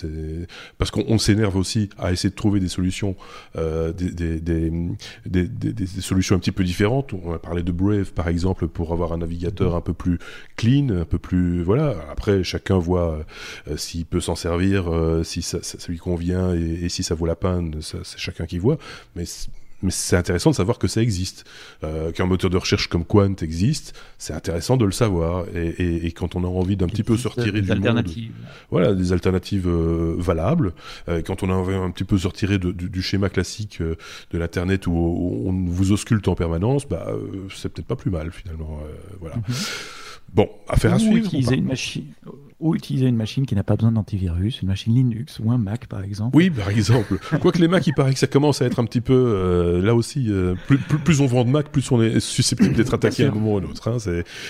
[0.78, 3.16] Parce qu'on s'énerve aussi à essayer de trouver des solutions,
[3.58, 4.42] euh, des,
[6.00, 7.14] solutions un petit peu différentes.
[7.14, 10.20] On a parlé de Brave, par exemple, pour avoir un navigateur un peu plus
[10.56, 11.96] clean, un peu plus, voilà.
[12.12, 13.26] Après, chacun voit
[13.76, 14.86] s'il peut s'en servir,
[15.24, 18.60] si ça, ça lui convient et, et, si ça vaut la peine, c'est chacun qui
[18.60, 18.78] voit.
[19.16, 19.26] Mais
[19.84, 21.44] mais c'est intéressant de savoir que ça existe,
[21.84, 25.46] euh, qu'un moteur de recherche comme Quant existe, c'est intéressant de le savoir.
[25.54, 28.32] Et, et, et quand on a envie d'un petit peu sortir du alternatives.
[28.32, 30.74] monde, voilà, des alternatives euh, valables.
[31.10, 34.88] Euh, quand on a envie un petit peu sortir du, du, schéma classique de l'internet
[34.88, 37.12] où, où, on vous ausculte en permanence, bah
[37.54, 38.80] c'est peut-être pas plus mal finalement.
[39.20, 39.36] voilà.
[39.36, 39.82] Mm -hmm.
[40.34, 41.28] Bon, affaire à suivre.
[41.28, 42.06] Utiliser une machine
[42.60, 45.88] ou utiliser une machine qui n'a pas besoin d'antivirus, une machine Linux ou un Mac
[45.88, 46.36] par exemple.
[46.36, 47.18] Oui, par exemple.
[47.42, 49.96] Quoique les Mac, il paraît que ça commence à être un petit peu, euh, là
[49.96, 53.26] aussi, euh, plus, plus, plus, on vend de Mac, plus on est susceptible d'être attaqué
[53.26, 53.90] à un moment ou à un autre.
[53.90, 53.98] Hein.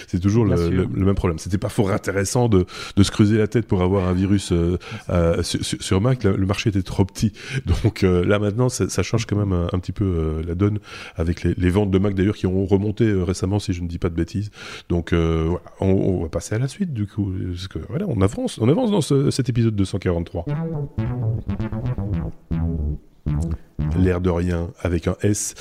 [0.07, 1.39] C'est toujours le, le, le, même problème.
[1.39, 4.77] C'était pas fort intéressant de, de, se creuser la tête pour avoir un virus euh,
[5.09, 6.23] euh sur, sur, Mac.
[6.23, 7.33] Le marché était trop petit.
[7.65, 10.79] Donc euh, là maintenant, ça, ça, change quand même un, un petit peu la donne
[11.15, 13.99] avec les, les, ventes de Mac d'ailleurs qui ont remonté récemment, si je ne dis
[13.99, 14.51] pas de bêtises.
[14.89, 17.33] Donc voilà, on, on, va passer à la suite du coup.
[17.51, 20.45] Parce que, voilà, on avance, on avance dans ce, cet épisode 243
[23.97, 25.55] l'air de rien avec un S,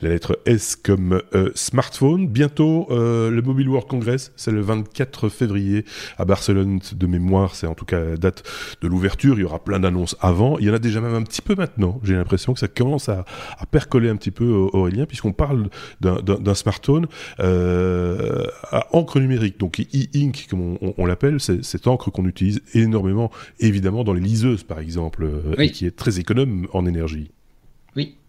[0.00, 2.28] la lettre S comme euh, smartphone.
[2.28, 5.84] Bientôt euh, le Mobile World Congress, c'est le 24 février
[6.18, 8.42] à Barcelone de mémoire, c'est en tout cas la date
[8.82, 9.38] de l'ouverture.
[9.38, 10.58] Il y aura plein d'annonces avant.
[10.58, 12.00] Il y en a déjà même un petit peu maintenant.
[12.02, 13.24] J'ai l'impression que ça commence à,
[13.58, 15.68] à, percoler un petit peu Aurélien, puisqu'on parle
[16.00, 17.06] d'un smartphone
[17.40, 22.62] euh, à encre numérique, donc e-ink comme on, on, l'appelle, c'est cette encre qu'on utilise
[22.74, 23.30] énormément,
[23.60, 25.66] évidemment dans les liseuses par exemple, euh, oui.
[25.66, 27.30] et qui est très économe en énergie.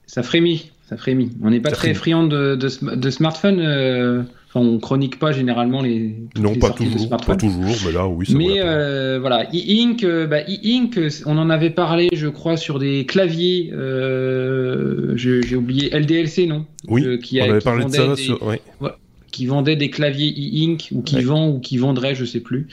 [0.09, 1.29] Ça frémit, ça frémit.
[1.43, 3.59] On n'est pas ça très friand de, de, de smartphones.
[3.59, 6.15] Euh, enfin, on chronique pas généralement les.
[6.35, 8.25] Non, les pas toujours, pas toujours, mais là, oui.
[8.35, 13.05] Mais euh, voilà, e-ink, euh, bah, e-ink, on en avait parlé, je crois, sur des
[13.05, 13.69] claviers.
[13.71, 16.65] Euh, J'ai oublié LDLC, non?
[16.87, 17.05] Oui.
[17.05, 18.15] Euh, qui a, on avait parlé de ça.
[18.15, 18.41] Des, sur...
[18.41, 18.59] ouais.
[19.31, 21.21] Qui vendait des claviers e-ink ou qui ouais.
[21.21, 22.67] vend ou qui vendrait, je sais plus.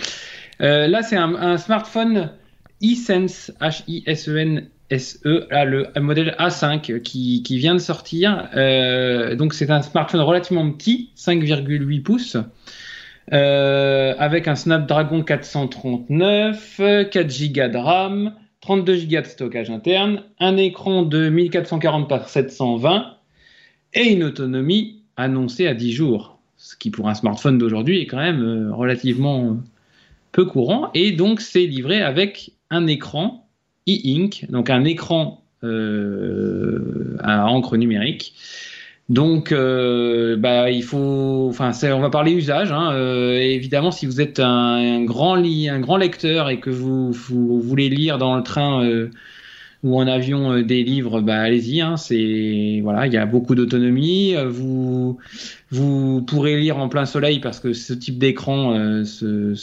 [0.59, 2.31] là, c'est un, un, smartphone
[2.83, 8.49] e-sense, H-I-S-E-N SE, là, le modèle A5 qui, qui vient de sortir.
[8.55, 12.37] Euh, donc c'est un smartphone relativement petit, 5,8 pouces,
[13.33, 16.81] euh, avec un Snapdragon 439,
[17.11, 23.17] 4 Go de RAM, 32 Go de stockage interne, un écran de 1440 par 720
[23.95, 28.19] et une autonomie annoncée à 10 jours, ce qui pour un smartphone d'aujourd'hui est quand
[28.19, 29.57] même euh, relativement
[30.31, 30.91] peu courant.
[30.95, 33.46] Et donc c'est livré avec un écran
[33.89, 38.35] e-ink, donc un écran euh, à encre numérique.
[39.09, 42.73] Donc, euh, bah, il faut, enfin, on va parler usage.
[42.73, 47.13] Hein, euh, évidemment, si vous êtes un, grand lit, un grand lecteur et que vous,
[47.13, 49.09] voulez lire dans le train
[49.83, 51.81] ou en avion des livres, bah, allez-y.
[51.81, 54.35] Hein, c'est voilà, il y a beaucoup d'autonomie.
[54.49, 55.19] Vous
[55.71, 59.55] vous pourrez lire en plein soleil parce que ce type d'écran se,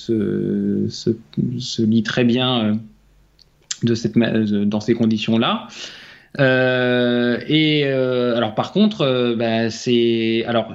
[1.83, 2.79] lit très bien
[3.83, 5.67] de cette, dans ces conditions-là.
[6.39, 10.73] Euh, et euh, alors par contre, euh, bah, c'est alors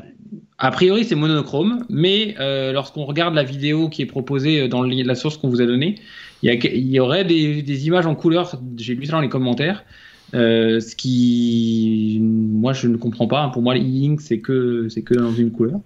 [0.59, 2.35] a priori c'est monochrome, mais
[2.73, 5.97] lorsqu'on regarde la vidéo qui est proposée dans la source qu'on vous a donnée,
[6.43, 8.61] il y, aurait des, des, images en couleur.
[8.77, 9.85] J'ai lu ça dans les commentaires.
[10.33, 13.49] ce qui, moi, je ne comprends pas.
[13.49, 15.81] Pour moi, l'e-ink, c'est que c'est que dans une couleur.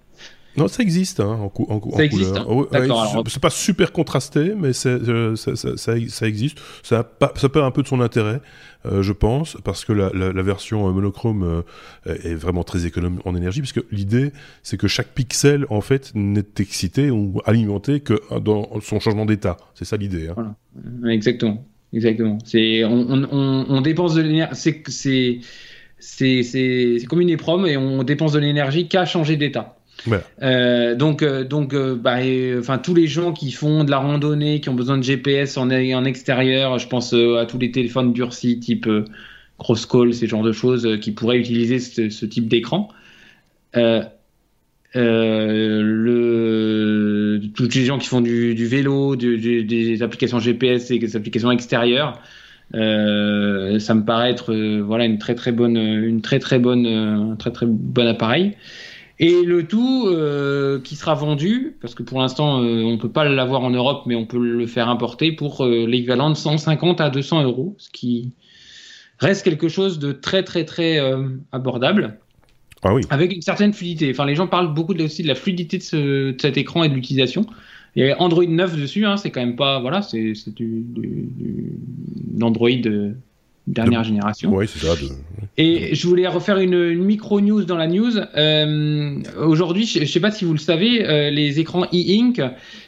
[0.55, 2.51] Non, ça existe hein, en, cou en, ça en existe, couleur.
[2.51, 3.23] Hein ouais, alors...
[3.27, 4.97] C'est pas super contrasté, mais ça,
[5.35, 6.59] ça, ça, ça, existe.
[6.83, 8.39] Ça, a pas, ça perd un peu de son intérêt,
[8.85, 11.63] euh, je pense, parce que la, la, la version monochrome
[12.05, 14.31] euh, est vraiment très économe en énergie, puisque l'idée,
[14.61, 19.57] c'est que chaque pixel, en fait, n'est excité ou alimenté que dans son changement d'état.
[19.73, 20.27] C'est ça l'idée.
[20.27, 20.35] Hein.
[20.35, 21.13] Voilà.
[21.13, 21.65] Exactement.
[21.93, 22.37] Exactement.
[22.43, 24.55] C'est, on, on, on dépense de l'énergie.
[24.55, 25.39] C'est, c'est,
[25.99, 29.77] c'est, c'est comme une épreuve et on dépense de l'énergie qu'à changer d'état.
[30.41, 32.17] Euh, donc, euh, donc, euh, bah,
[32.59, 35.69] enfin, tous les gens qui font de la randonnée, qui ont besoin de GPS en,
[35.69, 39.05] extérieur, je pense euh, à tous les téléphones durcis type euh,
[39.57, 42.89] Crosscall, ces genres de choses, qui pourraient utiliser ce, type d'écran.
[43.73, 43.79] tous
[47.75, 52.19] les gens qui font du, vélo, des applications GPS et des applications extérieures,
[52.75, 56.87] euh, ça me paraît être euh, voilà une très très bonne une très très bonne
[56.87, 58.55] un très très bon appareil
[59.19, 63.25] et le tout euh, qui sera vendu parce que pour l'instant euh, on peut pas
[63.25, 67.09] l'avoir en Europe mais on peut le faire importer pour euh, l'équivalent de 150 à
[67.09, 68.31] 200 euros ce qui
[69.19, 70.99] reste quelque chose de très très très
[71.51, 72.17] abordable
[72.81, 73.03] ah oui.
[73.09, 75.83] avec une certaine fluidité enfin les gens parlent beaucoup de, aussi de la fluidité de,
[75.83, 77.45] ce, de cet écran et de l'utilisation
[77.95, 79.79] il y a Android 9 dessus, hein, c'est quand même pas.
[79.79, 81.79] Voilà, c'est du, du,
[82.81, 83.15] de
[83.67, 84.05] dernière de...
[84.05, 84.53] génération.
[84.53, 84.95] Oui, c'est ça.
[84.95, 85.09] De...
[85.57, 88.17] Et je voulais refaire une, une micro-news dans la news.
[88.35, 92.41] Euh, Aujourd'hui, je ne sais pas si vous le savez, euh, les écrans e-ink,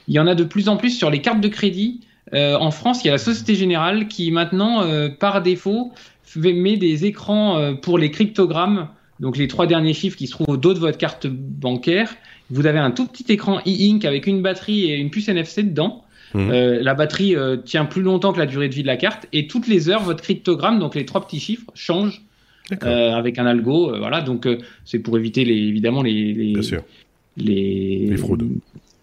[0.07, 2.01] il y en a de plus en plus sur les cartes de crédit.
[2.34, 5.93] Euh, en France, il y a la Société Générale qui maintenant, euh, par défaut,
[6.36, 8.89] met des écrans pour les cryptogrammes,
[9.21, 12.13] donc les trois derniers chiffres qui se trouvent au dos de votre carte bancaire
[12.49, 16.03] vous avez un tout petit écran e-ink avec une batterie et une puce NFC dedans.
[16.36, 16.51] Mmh.
[16.51, 19.25] Euh, la batterie euh, tient plus longtemps que la durée de vie de la carte
[19.31, 22.23] et toutes les heures votre cryptogramme, donc les trois petits chiffres, change
[22.83, 23.97] euh, avec un algo.
[23.97, 24.45] voilà, donc
[24.83, 26.83] c'est pour éviter les, évidemment les les, Bien sûr.
[27.38, 28.45] les, les fraudes.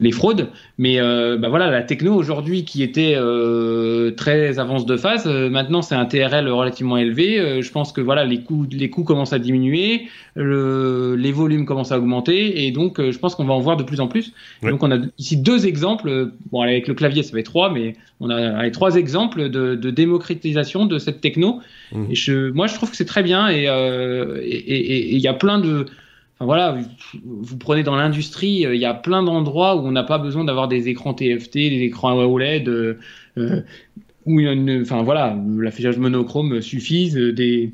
[0.02, 0.48] Les fraudes.
[0.78, 5.48] Mais euh, bah voilà, la techno aujourd'hui qui était euh, très avance de phase, euh,
[5.48, 7.62] maintenant c'est un TRL relativement élevé.
[7.62, 11.92] je pense que voilà, les coûts, les coûts commencent à diminuer, le, les volumes commencent
[11.92, 14.32] à augmenter, et donc je pense qu'on va en voir de plus en plus.
[14.62, 16.32] Donc on a ici deux exemples.
[16.50, 20.86] Bon, avec le clavier, ça fait trois, mais on a trois exemples de, de démocratisation
[20.86, 21.60] de cette techno.
[21.92, 22.04] Mmh.
[22.10, 25.86] Et je, moi, je trouve que c'est très bien, et il y a plein de
[26.44, 26.78] voilà,
[27.24, 30.44] vous, prenez dans l'industrie, euh, il y a plein d'endroits où on n'a pas besoin
[30.44, 32.98] d'avoir des écrans TFT, des écrans OLED, euh,
[33.38, 33.62] euh,
[34.26, 34.40] où
[34.80, 37.72] enfin voilà, l'affichage monochrome suffise, des,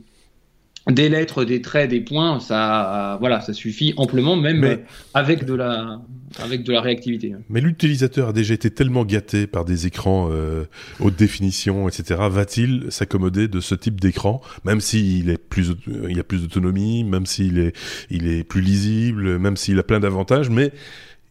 [0.89, 4.79] des lettres, des traits, des points, ça, voilà, ça suffit amplement, même
[5.15, 6.01] avec de la,
[6.43, 7.35] avec de la réactivité.
[7.49, 10.65] Mais l'utilisateur a déjà été tellement gâté par des écrans euh,
[11.01, 12.21] haute définition, etc.
[12.31, 15.73] Va-t-il s'accommoder de ce type d'écran, même s'il est plus,
[16.09, 17.77] il y a plus d'autonomie, même s'il est,
[18.11, 20.73] il est plus lisible, même s'il a plein d'avantages, mais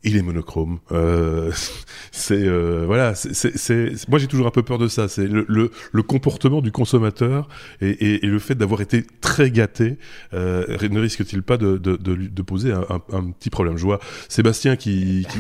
[0.04, 0.80] il est monochrome.
[0.92, 1.52] Euh,
[2.12, 5.08] c'est euh, voilà, c'est moi j'ai toujours un peu peur de ça.
[5.08, 7.48] C'est le, le, le, comportement du consommateur
[7.82, 9.98] et, et, et le fait d'avoir été très gâté
[10.34, 13.78] euh, ne risque-t-il pas de, de, de, de poser un, un, un, petit problème?
[13.78, 15.40] Je vois Sébastien qui, qui,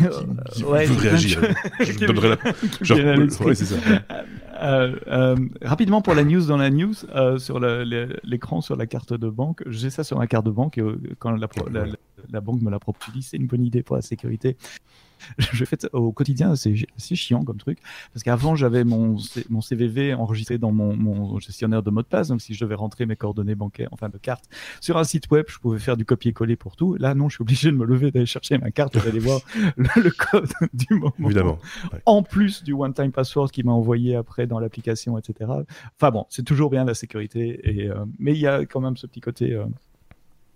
[0.53, 1.41] qui, ouais, veut réagir.
[1.79, 2.37] Je donnerai la.
[2.81, 2.99] Genre,
[3.45, 3.75] ouais, c'est ça.
[4.61, 9.13] Euh, euh, rapidement pour la news dans la news euh, sur l'écran sur la carte
[9.13, 10.83] de banque, j'ai ça sur ma carte de banque et
[11.19, 11.85] quand la, la,
[12.29, 14.57] la banque me l'a proposé, c'est une bonne idée pour la sécurité.
[15.37, 17.79] je fais au quotidien, c'est chiant comme truc.
[18.13, 19.17] Parce qu'avant, j'avais mon,
[19.49, 22.29] mon CVV enregistré dans mon, mon, gestionnaire de mot de passe.
[22.29, 24.45] Donc, si je devais rentrer mes coordonnées bancaires, enfin de carte,
[24.81, 26.95] sur un site web, je pouvais faire du copier-coller pour tout.
[26.95, 29.41] Là, non, je suis obligé de me lever, d'aller chercher ma carte d'aller voir
[29.77, 31.13] le, code du moment.
[31.19, 31.59] Évidemment.
[32.05, 35.51] En plus du one-time password qui m'a envoyé après dans l'application, etc.
[35.95, 37.59] Enfin bon, c'est toujours bien la sécurité.
[37.63, 39.53] Et, euh, mais il y a quand même ce petit côté.
[39.53, 39.65] Euh,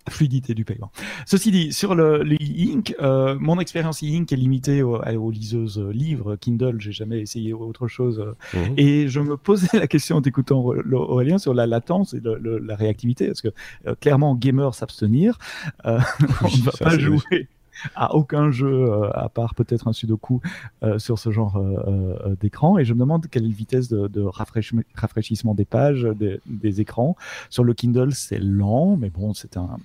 [0.10, 0.91] fluidité du paiement.
[1.26, 6.78] Ceci dit, sur le, ink euh, mon expérience e-ink est limitée aux, liseuses livres, Kindle,
[6.80, 8.20] j'ai jamais essayé autre chose.
[8.20, 8.74] Euh, mhm.
[8.78, 13.28] Et je me posais la question en écoutant Aurélien sur la latence et la réactivité,
[13.28, 13.49] parce que
[13.88, 15.38] euh, clairement, gamer s'abstenir,
[15.84, 17.47] on ne va pas jouer
[17.95, 20.41] à aucun jeu, euh, à part peut-être un sudoku,
[20.84, 22.78] euh, sur ce genre euh, d'écran.
[22.78, 27.17] Et je me demande quelle est la vitesse de, de rafraîchissement des pages, des, écrans.
[27.49, 29.78] Sur le Kindle, c'est lent, mais bon, c'est un,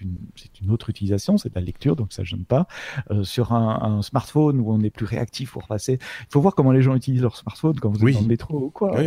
[0.00, 0.16] une,
[0.62, 2.66] une autre utilisation, c'est de la lecture, donc ça ne gêne pas.
[3.22, 6.82] sur un, smartphone où on est plus réactif pour passer, il faut voir comment les
[6.82, 9.00] gens utilisent leur smartphone quand vous êtes dans le métro ou quoi.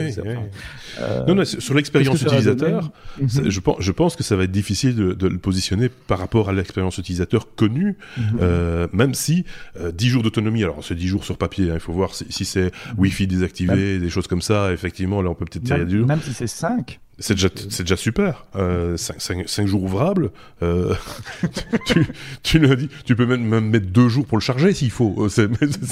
[1.27, 3.49] non, non, sur l'expérience utilisateur, mhm.
[3.49, 6.53] je, pense, je pense que ça va être difficile de, le positionner par rapport à
[6.53, 7.97] l'expérience utilisateur connue.
[8.17, 8.26] Mhm.
[8.41, 9.45] Euh, même si
[9.79, 12.25] euh, 10 jours d'autonomie, alors c'est 10 jours sur papier, hein, il faut voir si,
[12.29, 16.05] si c'est Wi-Fi désactivé, des choses comme ça, effectivement, là on peut peut-être tirer du
[16.05, 18.45] Même si c'est 5 c'est déjà, c'est déjà super.
[18.55, 20.29] Euh, cinq, cinq, jours ouvrables.
[20.61, 20.93] Euh,
[21.87, 22.05] tu,
[22.43, 25.15] tu, tu, dit, tu peux même, même, mettre deux jours pour le charger s'il faut.
[25.25, 25.47] Euh,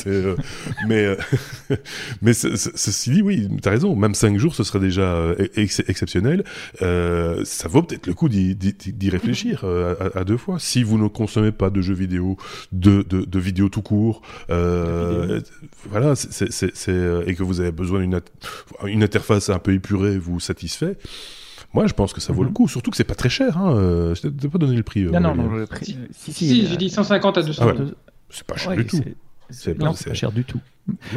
[0.05, 0.35] euh,
[0.87, 1.15] mais, euh,
[2.21, 3.95] mais ceci dit, oui, t'as raison.
[3.95, 6.43] Même cinq jours, ce serait déjà ex exceptionnel.
[6.79, 10.57] ça vaut peut-être le coup d'y, d'y réfléchir à, à, deux fois.
[10.59, 12.37] Si vous ne consommez pas de jeux vidéo,
[12.71, 16.49] de, de, de vidéos tout court, voilà, c'est,
[17.25, 18.21] et que vous avez besoin d'une
[18.85, 20.97] une interface un peu épurée vous satisfait.
[21.73, 22.53] Moi, je pense que ça vaut le mhm.
[22.53, 23.57] coup, surtout que c'est pas très cher.
[23.57, 23.75] Hein.
[23.75, 25.03] Euh, je t'ai pas donné le prix.
[25.03, 25.97] Euh, non, non, le prix.
[26.11, 27.73] Si, si, j'ai dit 150 à 200 ah
[28.29, 29.03] C'est pas cher du tout.
[29.49, 30.59] C'est pas, pas, cher du tout.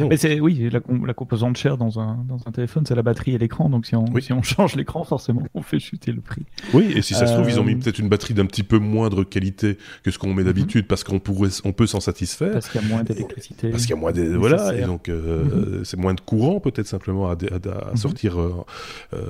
[0.09, 3.35] Mais c'est oui, la, la, composante chère dans un, dans un téléphone, c'est la batterie
[3.35, 3.69] et l'écran.
[3.69, 6.43] Donc si on, si on change l'écran, forcément, on fait chuter le prix.
[6.73, 8.63] Oui, et si ça se trouve, ils ont mis euh, peut-être une batterie d'un petit
[8.63, 12.53] peu moindre qualité que ce qu'on met d'habitude, parce qu'on pourrait, on peut s'en satisfaire.
[12.53, 13.69] Parce qu'il y a moins d'électricité.
[13.69, 15.85] Parce qu'il y a moins de, voilà, et donc euh, mhm.
[15.85, 17.97] c'est moins de courant peut-être simplement à, à, mhm.
[17.97, 18.39] sortir.
[18.39, 18.63] Euh,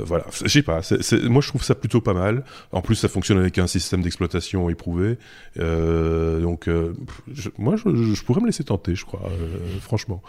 [0.06, 0.82] voilà, je sais pas.
[1.24, 2.44] moi, je trouve ça plutôt pas mal.
[2.72, 5.18] En plus, ça fonctionne avec un système d'exploitation éprouvé.
[5.58, 6.70] donc,
[7.58, 9.30] moi, je, je, pourrais me laisser tenter, je crois,
[9.82, 10.22] franchement.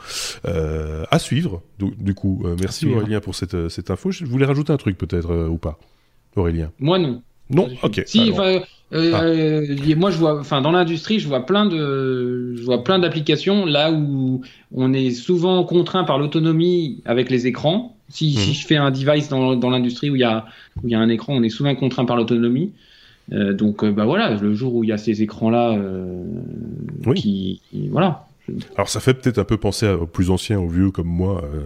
[0.47, 2.43] Euh, à suivre, du, coup.
[2.45, 4.11] Euh, merci Aurélien pour cette, cette info.
[4.11, 5.79] Je voulais rajouter un truc peut-être euh, ou pas,
[6.37, 6.71] Aurélien?
[6.79, 7.23] Moi non.
[7.51, 8.03] Non, ok.
[8.07, 8.63] Si, ah.
[9.97, 13.91] moi je vois, enfin dans l'industrie, je vois plein de, je vois plein d'applications là
[13.91, 14.43] où
[14.73, 17.97] on est souvent contraint par l'autonomie avec les écrans.
[18.09, 18.55] Si, si, mhm.
[18.55, 20.47] je fais un device dans, dans l'industrie où il y a
[20.83, 22.73] où il y a un écran, on est souvent contraint par l'autonomie.
[23.31, 25.77] donc bah voilà, le jour où il y a ces écrans là,
[27.05, 27.21] oui.
[27.21, 28.29] qui, voilà,
[28.77, 31.61] alors ça fait peut-être un peu penser aux plus anciens, aux vieux comme moi, euh,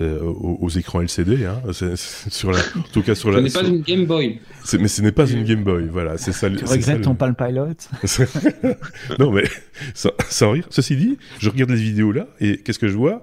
[0.00, 1.44] euh, aux, écrans LCD.
[1.44, 1.60] Hein,
[1.96, 3.38] sur la, en tout cas sur la.
[3.38, 4.40] Ce n'est pas une Game Boy.
[4.78, 5.88] Mais ce n'est pas une Game Boy.
[5.90, 6.50] Voilà, c'est ça.
[6.50, 7.74] Tu regrettes ton Palm Pilot?
[9.18, 9.44] Non mais
[9.94, 10.66] sans, rire.
[10.70, 13.22] Ceci dit, je regarde les vidéos là et qu'est-ce que je vois?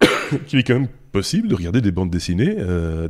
[0.46, 2.56] Qu'il est quand même possible de regarder des bandes dessinées,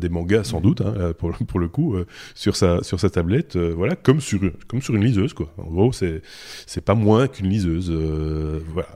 [0.01, 1.97] des mangas sans doute, hein, pour, pour, le coup,
[2.35, 5.53] sur, sa, sur sa tablette, voilà, comme sur, comme sur une liseuse, quoi.
[5.59, 6.23] En gros, c'est,
[6.67, 7.91] c'est pas moins qu'une liseuse.
[7.91, 8.89] voilà.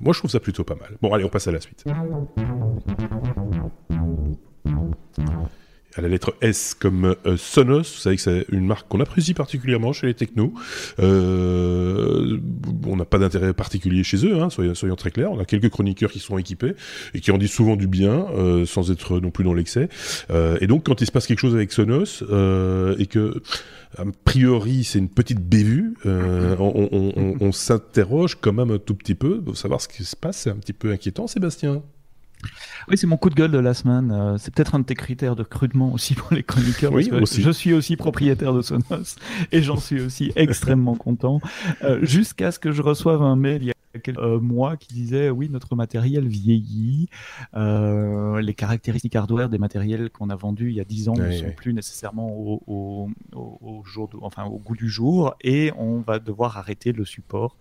[0.00, 0.96] Moi, je trouve ça plutôt pas mal.
[1.02, 1.84] Bon, allez, on passe à la suite
[5.96, 7.78] à la lettre S comme euh, Sonos.
[7.78, 10.52] Vous savez que c'est une marque qu'on apprécie particulièrement chez les technos.
[11.00, 12.38] Euh,
[12.86, 15.32] on n'a pas d'intérêt particulier chez eux, hein, soyons, très clairs.
[15.32, 16.74] On a quelques chroniqueurs qui sont équipés
[17.14, 19.88] et qui en disent souvent du bien, euh, sans être non plus dans l'excès.
[20.30, 22.22] Euh, et donc, quand il se passe quelque chose avec Sonos
[22.98, 23.42] et que
[23.98, 29.40] a priori c'est une petite bévue, on, on s'interroge quand même un tout petit peu
[29.40, 30.38] pour savoir ce qui se passe.
[30.38, 31.82] C'est un petit peu inquiétant, Sébastien.
[32.88, 34.10] Oui, c'est mon coup de gueule de la semaine.
[34.10, 36.92] Euh, c'est peut-être un de tes critères de recrutement aussi pour les chroniqueurs.
[36.92, 37.08] Oui.
[37.10, 39.16] Je suis aussi propriétaire de Sonos
[39.52, 41.40] et j'en suis aussi extrêmement content.
[41.82, 44.94] Euh, jusqu'à ce que je reçoive un mail il y a quelques euh, mois qui
[44.94, 47.08] disait oui notre matériel vieillit,
[47.56, 51.30] euh, les caractéristiques hardware des matériels qu'on a vendus il y a 10 ans ne
[51.30, 56.18] sont plus nécessairement au, au, au, jour enfin au goût du jour et on va
[56.18, 57.56] devoir arrêter le support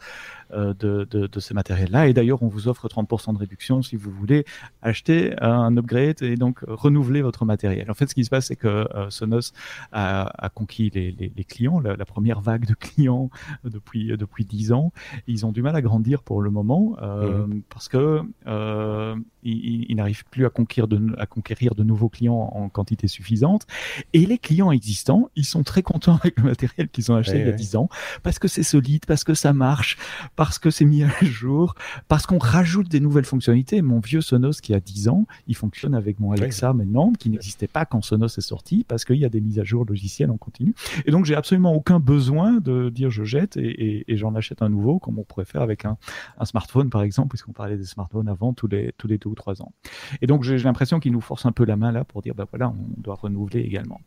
[0.54, 2.08] de, de, de, ces matériels-là.
[2.08, 4.46] Et d'ailleurs on vous offre 30% de réduction si vous voulez
[4.82, 7.90] acheter un upgrade et donc renouveler votre matériel.
[7.92, 9.52] En fait ce qui se passe c'est que euh, Sonos
[9.92, 13.30] a, a conquis les, les, les clients, la, la, première vague de clients
[13.64, 14.92] depuis depuis 10 ans.
[15.28, 17.62] Ils ont du mal à grandir pour le moment euh, mhm.
[17.70, 22.70] parce que euh, il, n'arrive plus à conquérir, de, à conquérir de nouveaux clients en
[22.70, 23.66] quantité suffisante.
[24.14, 27.46] Et les clients existants, ils sont très contents avec le matériel qu'ils ont acheté il
[27.46, 27.90] y a 10 ans
[28.24, 29.98] parce que c'est solide, parce que ça marche,
[30.40, 31.76] parce que c'est mis à jour,
[32.08, 33.82] parce qu'on rajoute des nouvelles fonctionnalités.
[33.82, 37.68] Mon vieux Sonos qui a 10 ans, il fonctionne avec mon Alexa maintenant, qui n'existait
[37.68, 40.38] pas quand Sonos est sorti parce qu'il y a des mises à jour logicielles en
[40.38, 40.74] continu.
[41.06, 44.70] Et donc, j'ai absolument aucun besoin de dire je jette et, et, j'en achète un
[44.70, 45.98] nouveau comme on pourrait faire avec un,
[46.38, 49.36] un smartphone, par exemple, puisqu'on parlait des smartphones avant tous les, tous les deux ou
[49.36, 49.74] trois ans.
[50.22, 52.46] Et donc, j'ai l'impression qu'il nous force un peu la main là pour dire, ben
[52.50, 54.00] voilà, on doit renouveler également.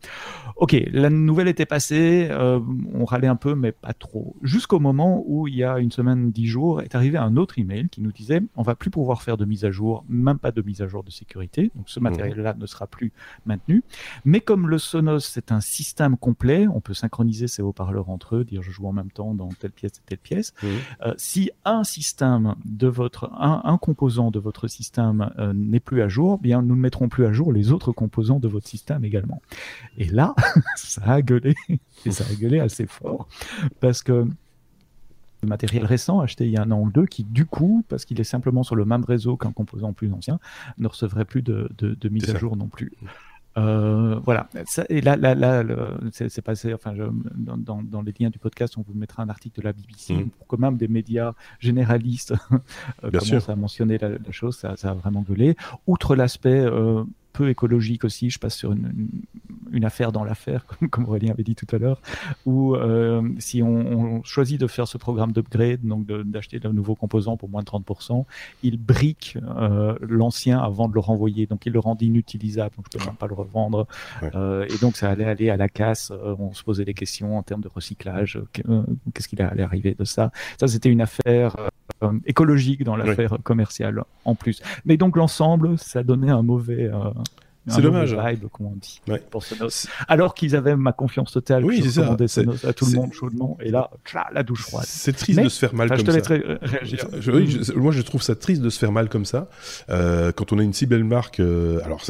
[0.55, 2.59] Ok, la nouvelle était passée, euh,
[2.91, 4.35] on râlait un peu, mais pas trop.
[4.41, 7.89] Jusqu'au moment où, il y a une semaine, dix jours, est arrivé un autre email
[7.89, 10.61] qui nous disait, on va plus pouvoir faire de mise à jour, même pas de
[10.61, 11.71] mise à jour de sécurité.
[11.75, 12.03] Donc, ce mmh.
[12.03, 13.11] matériel-là ne sera plus
[13.45, 13.83] maintenu.
[14.25, 18.43] Mais comme le Sonos, c'est un système complet, on peut synchroniser ses haut-parleurs entre eux,
[18.43, 20.53] dire je joue en même temps dans telle pièce et telle pièce.
[20.61, 20.67] Mmh.
[21.01, 26.01] Euh, si un système de votre, un, un composant de votre système euh, n'est plus
[26.01, 29.03] à jour, bien nous ne mettrons plus à jour les autres composants de votre système
[29.05, 29.41] également.
[29.97, 30.35] Et là,
[30.75, 31.55] ça a gueulé,
[32.05, 33.27] et ça a gueulé assez fort,
[33.79, 34.27] parce que
[35.47, 38.19] matériel récent acheté il y a un an ou deux qui du coup, parce qu'il
[38.19, 40.39] est simplement sur le même réseau qu'un composant plus ancien,
[40.77, 42.91] ne recevrait plus de, de, de mise à jour non plus.
[43.57, 44.49] Euh, voilà.
[44.65, 45.63] Ça, et là, là, là
[46.11, 46.73] c'est passé.
[46.73, 47.03] Enfin, je,
[47.35, 50.13] dans, dans, dans, les liens du podcast, on vous mettra un article de la BBC
[50.13, 50.29] mmh.
[50.29, 52.33] pour que même des médias généralistes
[53.03, 54.57] euh, commencent à mentionner la, la chose.
[54.57, 55.55] Ça, ça, a vraiment gueulé.
[55.85, 57.03] Outre l'aspect euh,
[57.33, 58.29] peu écologique aussi.
[58.29, 59.09] Je passe sur une,
[59.71, 61.99] une, affaire dans l'affaire, comme, comme, Aurélien avait dit tout à l'heure,
[62.45, 66.73] où euh, si on, on, choisit de faire ce programme d'upgrade, donc d'acheter de, de,
[66.73, 68.25] nouveaux composants pour moins de 30%,
[68.61, 72.97] il brique euh, l'ancien avant de le renvoyer, donc il le rend inutilisable, donc je
[72.97, 73.87] peux même pas le revendre.
[74.21, 74.31] Ouais.
[74.35, 76.11] Euh, et donc ça allait aller à la casse.
[76.39, 78.39] On se posait des questions en termes de recyclage.
[79.13, 81.55] Qu'est-ce qu'il allait arriver de ça Ça, c'était une affaire
[82.25, 84.61] écologique dans l'affaire commerciale en plus.
[84.85, 87.11] Mais donc l'ensemble, ça donnait un mauvais, euh,
[87.67, 88.13] c'est dommage.
[88.13, 89.21] Vibe, comme on dit, ouais.
[89.29, 89.87] pour Sonos.
[90.07, 91.63] Alors qu'ils avaient ma confiance totale.
[91.63, 92.17] Oui, c'est ça.
[92.27, 93.57] Sonos à tout le monde chaudement.
[93.61, 93.89] Et là,
[94.33, 94.85] la douche froide.
[94.87, 96.33] C'est triste Mais, de se faire mal comme je te ça.
[96.61, 97.07] Réagir.
[97.19, 99.49] Je, oui, je, moi, je trouve ça triste de se faire mal comme ça.
[99.89, 102.01] Euh, quand on a une si belle marque, euh, alors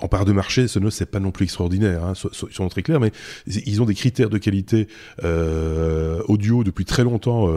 [0.00, 2.04] en part de marché, Sonos c'est pas non plus extraordinaire.
[2.04, 3.12] Hein, so, so, ils sont très clairs, mais
[3.46, 4.88] ils ont des critères de qualité
[5.24, 7.48] euh, audio depuis très longtemps,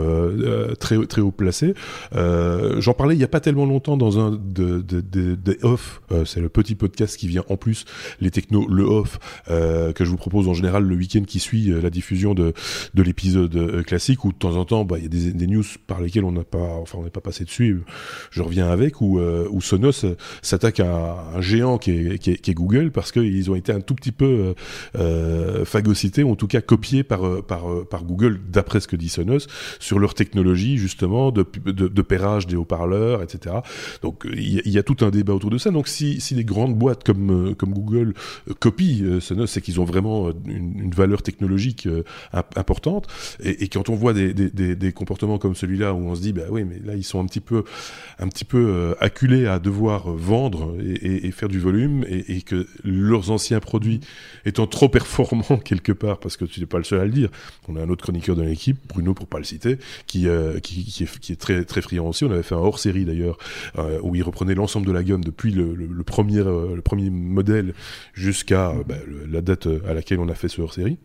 [0.79, 1.73] très très haut placés.
[2.13, 6.01] J'en parlais il y a pas tellement longtemps dans un de, de, de, de off.
[6.25, 7.85] c'est le petit podcast qui vient en plus
[8.19, 9.19] les technos, le off,
[9.49, 12.53] euh, que je vous propose en général le week-end qui suit euh, la diffusion de,
[12.93, 15.63] de l'épisode euh, classique, où de temps en temps, bah, il y a des, news
[15.87, 17.81] par lesquelles on n'a pas, enfin, on n'est pas passé dessus.
[18.31, 20.05] Je reviens avec, où, où Sonos
[20.41, 23.95] s'attaque à un géant qui est, qui est, Google, parce qu'ils ont été un tout
[23.95, 24.55] petit peu
[25.65, 29.47] phagocytés, ou en tout cas copiés par, par, par Google, d'après ce que dit Sonos,
[29.79, 31.87] sur leur technologie, justement, de, de,
[32.47, 33.57] des haut-parleurs, etc.
[34.01, 35.71] Donc, il y, y, a tout un débat autour de ça.
[35.71, 38.13] Donc, si, si des grandes boîtes comme comme, comme Google
[38.59, 41.87] copie Sonos, c'est qu'ils ont vraiment une, valeur technologique
[42.55, 43.07] importante.
[43.43, 46.79] Et, quand on voit des, comportements comme celui-là où on se dit, bah oui, mais
[46.85, 47.63] là ils sont un petit peu,
[48.19, 53.59] un petit peu acculés à devoir vendre et, faire du volume, et, que leurs anciens
[53.59, 53.99] produits
[54.45, 57.29] étant trop performants quelque part, parce que tu n'es pas le seul à le dire.
[57.67, 59.77] On a un autre chroniqueur de l'équipe, Bruno pour pas le citer,
[60.07, 62.25] qui, est, très très friand aussi.
[62.25, 63.37] On avait fait un hors série d'ailleurs
[64.03, 67.73] où il reprenait l'ensemble de la gamme depuis le, premier le premier modèle
[68.13, 68.95] jusqu'à bah,
[69.29, 70.97] la date à laquelle on a fait ce hors série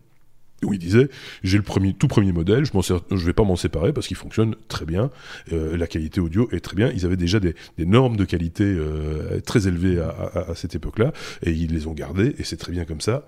[0.63, 1.09] où il disait
[1.43, 4.57] j'ai le premier tout premier modèle je ne vais pas m'en séparer parce qu'il fonctionne
[4.69, 5.11] très bien
[5.53, 6.91] euh, la qualité audio est très bien.
[6.95, 10.11] Ils avaient déjà des, normes de qualité euh, très élevées à,
[10.51, 11.13] à, cette époque là
[11.43, 13.25] et ils les ont gardées et c'est très bien comme ça.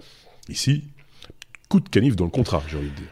[0.48, 0.84] Ici
[1.68, 3.08] coup de canif dans le contrat j'ai envie de dire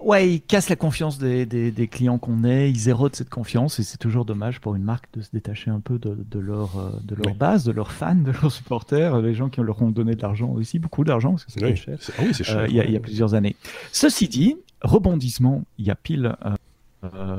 [0.00, 3.84] Ouais, ils cassent la confiance des, des, clients qu'on est, ils érodent cette confiance et
[3.84, 6.90] c'est toujours dommage pour une marque de se détacher un peu de, de leur, euh,
[7.04, 10.14] de leur base, de leurs fans, de leurs supporters, les gens qui leur ont donné
[10.14, 11.98] de l'argent aussi, beaucoup d'argent parce que c'est cher.
[12.18, 12.58] Ah oui, cher.
[12.58, 13.54] Euh, il y, y, a plusieurs années.
[13.92, 16.54] Ceci dit, rebondissement, il y a pile euh,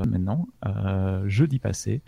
[0.06, 2.02] maintenant, euh, jeudi passé,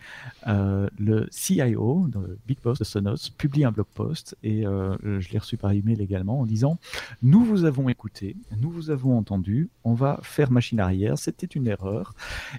[0.47, 5.39] euh, le CIO, de Big Boss de Sonos, publie un blog post et je l'ai
[5.39, 6.79] reçu par email également en disant
[7.23, 11.67] Nous vous avons écouté, nous vous avons entendu, on va faire machine arrière, c'était une
[11.67, 12.15] erreur.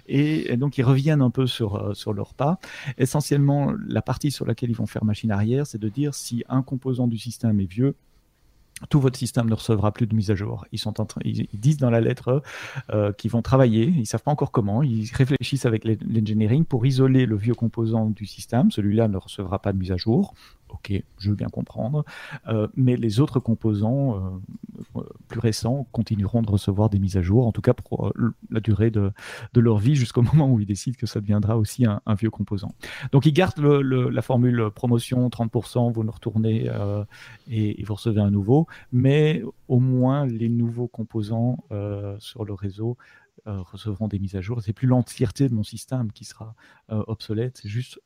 [0.06, 2.58] Et, donc ils reviennent un peu sur, sur leur pas.
[2.98, 6.62] Essentiellement, la partie sur laquelle ils vont faire machine arrière, c'est de dire si un
[6.62, 7.94] composant du système est vieux,
[8.88, 10.64] tout votre système ne recevra plus de mise à jour.
[10.72, 12.42] Ils sont en ils, disent dans la lettre
[12.90, 13.92] euh, qu'ils vont travailler.
[13.96, 14.82] Ils savent pas encore comment.
[14.82, 18.70] Ils réfléchissent avec l'engineering pour isoler le vieux composant du système.
[18.70, 20.34] Celui-là ne recevra pas de mise à jour.
[20.72, 22.04] Ok, je veux bien comprendre.
[22.48, 24.40] Euh, mais les autres composants
[24.96, 28.34] euh, plus récents continueront de recevoir des mises à jour, en tout cas pour euh,
[28.50, 29.12] la durée de,
[29.56, 32.72] leur vie jusqu'au moment où ils décident que ça deviendra aussi un, vieux composant.
[33.12, 36.70] Donc ils gardent le, le, la formule promotion 30%, vous nous retournez
[37.48, 41.64] et, et, vous recevez un nouveau, mais au moins les nouveaux composants
[42.18, 42.96] sur le réseau
[43.46, 44.60] recevront des mises à jour.
[44.62, 46.54] C'est plus l'entièreté de mon système qui sera
[46.88, 48.00] obsolète, c'est juste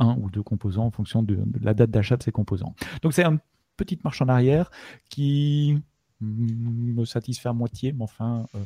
[0.00, 2.74] un ou deux composants en fonction de, la date d'achat de ces composants.
[3.02, 3.38] Donc c'est une
[3.76, 4.70] petite marche en arrière
[5.08, 5.78] qui
[6.20, 8.58] me satisfait à moitié, mais enfin, euh,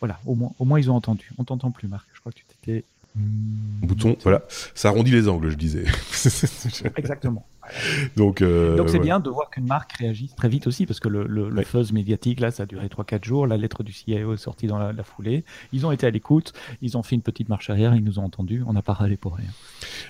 [0.00, 1.30] voilà, au moins, au moins ils ont entendu.
[1.38, 2.08] On t'entend plus, Marc.
[2.12, 2.84] Je crois que tu t'étais.
[3.14, 4.42] Bouton, voilà,
[4.74, 5.84] ça arrondit les angles, je disais.
[6.96, 7.46] Exactement.
[8.16, 11.08] Donc, euh, Donc c'est bien de voir qu'une marque réagit très vite aussi, parce que
[11.08, 13.46] le, le, fuzz médiatique, là, ça a duré 3-4 jours.
[13.46, 15.44] La lettre du CIO est sortie dans la, foulée.
[15.72, 18.24] Ils ont été à l'écoute, ils ont fait une petite marche arrière, ils nous ont
[18.24, 19.48] entendus, on n'a pas râlé pour rien.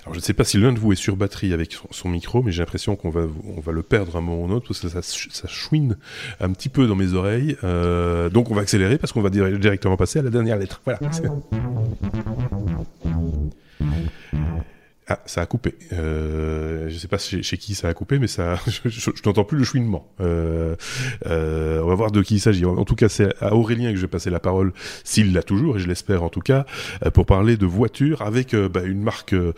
[0.03, 2.43] Alors je ne sais pas si l'un de vous est sur batterie avec son, micro,
[2.43, 3.21] mais j'ai l'impression qu'on va,
[3.57, 5.97] on va le perdre un moment ou un autre, parce que ça, ça chouine
[6.39, 7.57] un petit peu dans mes oreilles.
[7.63, 10.81] Euh, donc on va accélérer, parce qu'on va directement passer à la dernière lettre.
[10.85, 10.99] Voilà.
[15.07, 15.75] Ah, ça a coupé.
[15.91, 19.65] Euh, je sais pas chez, qui ça a coupé, mais ça, je, n'entends plus le
[19.65, 20.07] chouinement.
[20.21, 20.75] Euh,
[21.25, 22.63] euh, on va voir de qui il s'agit.
[22.65, 24.71] En, tout cas, c'est à Aurélien que je vais passer la parole,
[25.03, 26.65] s'il l'a toujours, et je l'espère en tout cas,
[27.05, 29.53] euh, pour parler de voitures avec euh, bah, une marque euh,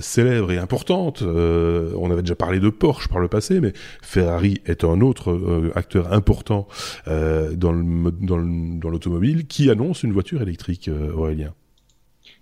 [0.00, 1.22] célèbre et importante.
[1.22, 6.12] on avait déjà parlé de Porsche par le passé, mais Ferrari est un autre acteur
[6.12, 6.66] important
[7.06, 11.52] dans l'automobile qui annonce une voiture électrique, Aurélien.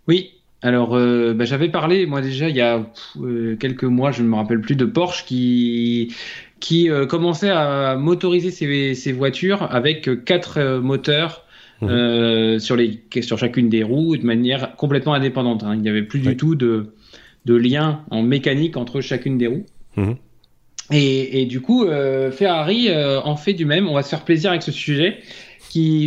[0.06, 2.86] Oui, alors, euh, bah, j'avais parlé, moi déjà, il y a
[3.20, 6.14] euh, quelques mois, je ne me rappelle plus, de Porsche qui,
[6.60, 11.44] qui euh, commençait à motoriser ses, ses, voitures avec quatre moteurs
[11.82, 12.58] mmh.
[12.58, 15.62] sur, les, sur chacune des roues de manière complètement indépendante.
[15.62, 15.74] Hein.
[15.74, 16.94] Il n'y avait plus du tout de,
[17.44, 19.66] de lien en mécanique entre chacune des roues.
[19.96, 20.12] Mmh.
[20.92, 21.84] Et, et, du coup,
[22.30, 23.88] Ferrari en fait du même.
[23.88, 25.18] On va se faire plaisir avec ce sujet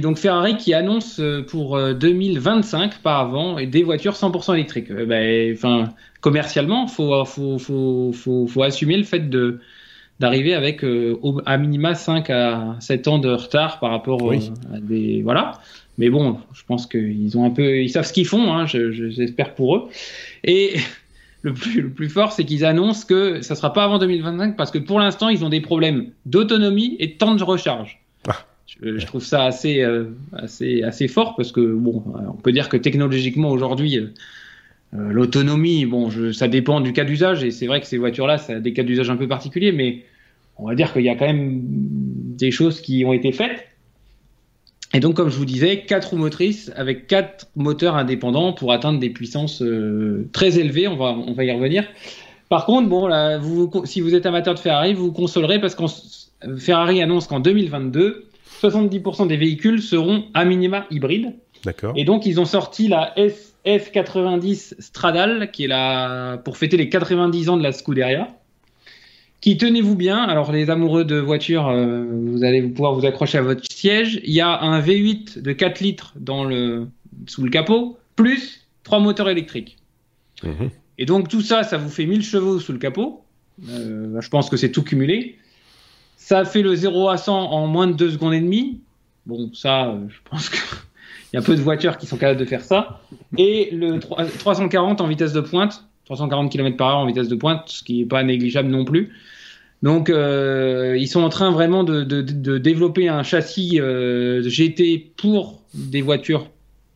[0.01, 4.91] donc Ferrari qui annonce euh, pour 2025 euh, par avant des voitures 100% électriques.
[4.91, 9.59] Euh, ben, enfin, commercialement, faut, faut, faut, faut, faut assumer le fait de
[10.19, 10.83] d'arriver avec
[11.45, 15.61] à minima 5 à 7 ans de retard par rapport à des voilà.
[15.97, 18.53] Mais bon, je pense qu'ils ont un peu, ils savent ce qu'ils font.
[18.53, 19.83] Hein, j'espère pour eux.
[20.43, 20.75] Et
[21.41, 24.71] le plus, le plus fort, c'est qu'ils annoncent que ça sera pas avant 2025 parce
[24.71, 27.98] que pour l'instant, ils ont des problèmes d'autonomie et de temps de recharge.
[28.81, 28.85] Ah.
[28.97, 32.69] Je, trouve ça assez, euh, assez, assez fort parce que, bon, euh, on peut dire
[32.69, 34.07] que technologiquement aujourd'hui, euh,
[34.93, 38.53] l'autonomie, bon, je, ça dépend du cas d'usage et c'est vrai que ces voitures-là, ça
[38.53, 40.03] a des cas d'usage un peu particuliers, mais
[40.57, 43.65] on va dire qu'il y a quand même des choses qui ont été faites.
[44.93, 48.99] Et donc, comme je vous disais, quatre roues motrices avec quatre moteurs indépendants pour atteindre
[48.99, 49.63] des puissances
[50.33, 50.87] très élevées.
[50.87, 51.85] On va, on va y revenir.
[52.49, 55.75] Par contre, bon, là, vous, si vous êtes amateur de Ferrari, vous vous consolerez parce
[55.75, 55.83] que
[56.57, 58.28] Ferrari annonce qu'en 2022,
[58.61, 61.33] 70% des véhicules seront à minima hybrides.
[61.63, 61.93] D'accord.
[61.95, 63.13] Et donc, ils ont sorti la
[63.65, 68.27] SF90 Stradale, qui est là pour fêter les 90 ans de la Scuderia.
[69.41, 73.41] qui, tenez-vous bien, alors les amoureux de voitures, euh, vous allez pouvoir vous accrocher à
[73.41, 74.19] votre siège.
[74.23, 76.87] Il y a un V8 de 4 litres dans le,
[77.27, 79.77] sous le capot, plus trois moteurs électriques.
[80.43, 80.69] Mhm.
[80.97, 83.23] Et donc tout ça, ça vous fait 1000 chevaux sous le capot.
[83.69, 85.37] Euh, je pense que c'est tout cumulé.
[86.19, 88.81] Ça fait le 0 à 100 en moins de 2 secondes et demie.
[89.25, 90.59] Bon, ça, je pense qu'il
[91.33, 92.99] y a peu de voitures qui sont capables de faire ça.
[93.37, 97.63] Et le 340 en vitesse de pointe, 340 km par heure en vitesse de pointe,
[97.67, 99.13] ce qui n'est pas négligeable non plus.
[99.81, 102.03] Donc, euh, ils sont en train vraiment de,
[102.57, 106.49] développer un châssis euh, GT pour des voitures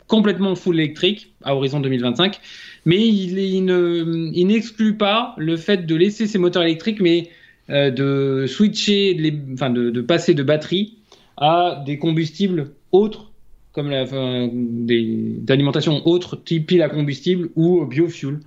[0.08, 2.40] complètement full électrique à horizon 2025.
[2.86, 7.30] Mais il, il pas le fait de laisser ces moteurs électriques, mais
[7.70, 10.98] euh, de switcher, les, enfin de, passer de batterie
[11.38, 13.32] à des combustibles autres,
[13.72, 18.40] comme la, d'alimentation autre, type pile à combustible ou biofuel.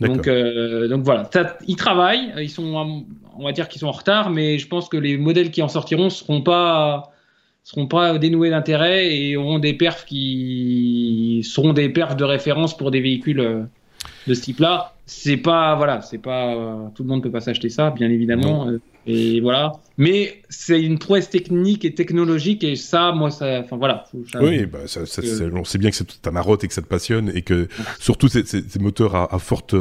[0.00, 1.28] Donc, euh, donc voilà,
[1.66, 3.04] ils travaillent, ils sont,
[3.36, 5.68] on va dire qu'ils sont en retard, mais je pense que les modèles qui en
[5.68, 7.12] sortiront seront pas,
[7.64, 12.90] seront pas dénoués d'intérêt et auront des perfs qui seront des perfs de référence pour
[12.90, 13.62] des véhicules euh,
[14.26, 14.92] de ce type-là.
[15.06, 16.54] C'est pas, voilà, c'est pas,
[16.94, 18.68] tout le monde peut pas s'acheter ça, bien évidemment.
[19.06, 19.72] Et voilà.
[19.98, 24.04] Mais c'est une prouesse technique et technologique et ça, moi, ça, enfin voilà.
[24.40, 25.22] oui, bah, ça, ça,
[25.52, 27.66] on sait bien que c'est ta marotte et que ça te passionne et que
[27.98, 29.74] surtout ces, ces, moteurs à, à, forte,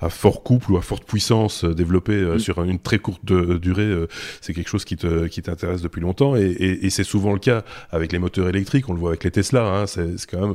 [0.00, 2.38] à fort couple ou à forte puissance euh, développés euh, mm.
[2.40, 4.08] sur une très courte durée, euh,
[4.40, 7.38] c'est quelque chose qui te, qui t'intéresse depuis longtemps et, et, et c'est souvent le
[7.38, 7.62] cas
[7.92, 8.88] avec les moteurs électriques.
[8.88, 9.64] On le voit avec les Tesla.
[9.64, 10.54] Hein, c'est quand même,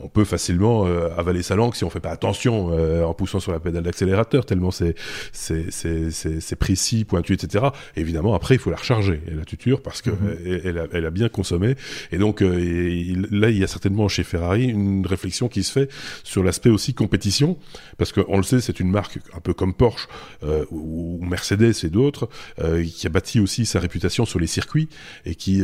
[0.00, 0.86] on peut facilement
[1.16, 2.68] avaler sa langue si on fait pas attention
[3.04, 4.94] en poussant sur la pédale d'accélérateur tellement c'est,
[5.32, 7.66] c'est, c'est, c'est précis, pointu, etc.
[7.96, 10.60] Évidemment, après, il faut la recharger, la tuture, parce qu'elle mhm.
[10.64, 11.74] elle, a, elle a bien consommé.
[12.10, 15.90] Et donc, euh, là, il y a certainement chez Ferrari une réflexion qui se fait
[16.24, 17.58] sur l'aspect aussi compétition,
[17.98, 20.08] parce qu'on le sait, c'est une marque un peu comme Porsche
[20.42, 22.30] euh, ou Mercedes et d'autres,
[22.60, 24.88] euh, qui a bâti aussi sa réputation sur les circuits
[25.26, 25.62] et qui,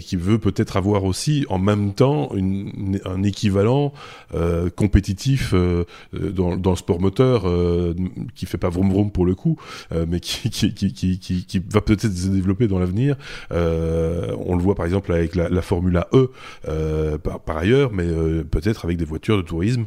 [0.00, 3.94] qui veut peut-être avoir aussi en même temps une, un équivalent
[4.76, 5.54] compétitif
[6.12, 7.46] dans, dans, le sport moteur
[8.34, 9.56] qui fait pas vroom vroom pour le coup,
[10.06, 13.16] mais qui, qui, qui, qui qui, va peut-être se développer dans l'avenir.
[13.52, 16.30] Euh, on le voit par exemple avec la, la Formula E
[16.68, 19.86] euh, par, ailleurs, mais euh, peut-être avec des voitures de tourisme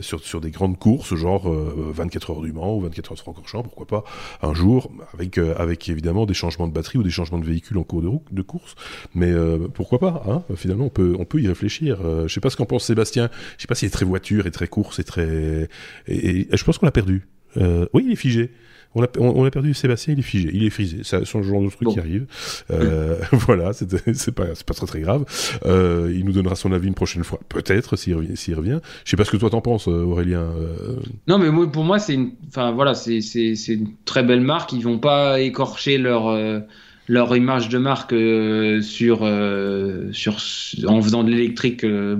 [0.00, 3.62] sur, sur des grandes courses, genre 24 heures du Mans ou 24 heures de Francorchamps,
[3.62, 4.04] pourquoi pas
[4.42, 7.84] un jour, avec, avec évidemment des changements de batterie ou des changements de véhicule en
[7.84, 8.74] cours de, de course.
[9.14, 9.32] Mais
[9.74, 11.98] pourquoi pas hein Finalement, on peut, on peut y réfléchir.
[12.26, 13.30] je sais pas ce qu'en pense Sébastien.
[13.56, 15.68] Je sais pas s'il est très voiture et très course et très.
[16.06, 17.26] et je pense qu'on l'a perdu.
[17.56, 18.50] oui, il est figé.
[18.94, 20.98] On a, on, a, perdu Sébastien, il est figé, il est frisé.
[21.02, 22.26] C'est ce genre de truc qui arrive.
[22.70, 25.24] Euh, voilà, c'est pas, pas très très grave.
[25.66, 28.80] Euh, il nous donnera son avis une prochaine fois, peut-être s'il revient, revient.
[29.04, 30.48] Je sais pas ce que toi t'en penses, euh, Aurélien.
[31.26, 34.72] Non, mais moi, pour moi, c'est une, enfin voilà, c'est une très belle marque.
[34.72, 36.28] Ils vont pas écorcher leur
[37.06, 40.36] leur image de marque euh, sur, euh, sur,
[40.86, 42.16] en faisant de l'électrique euh,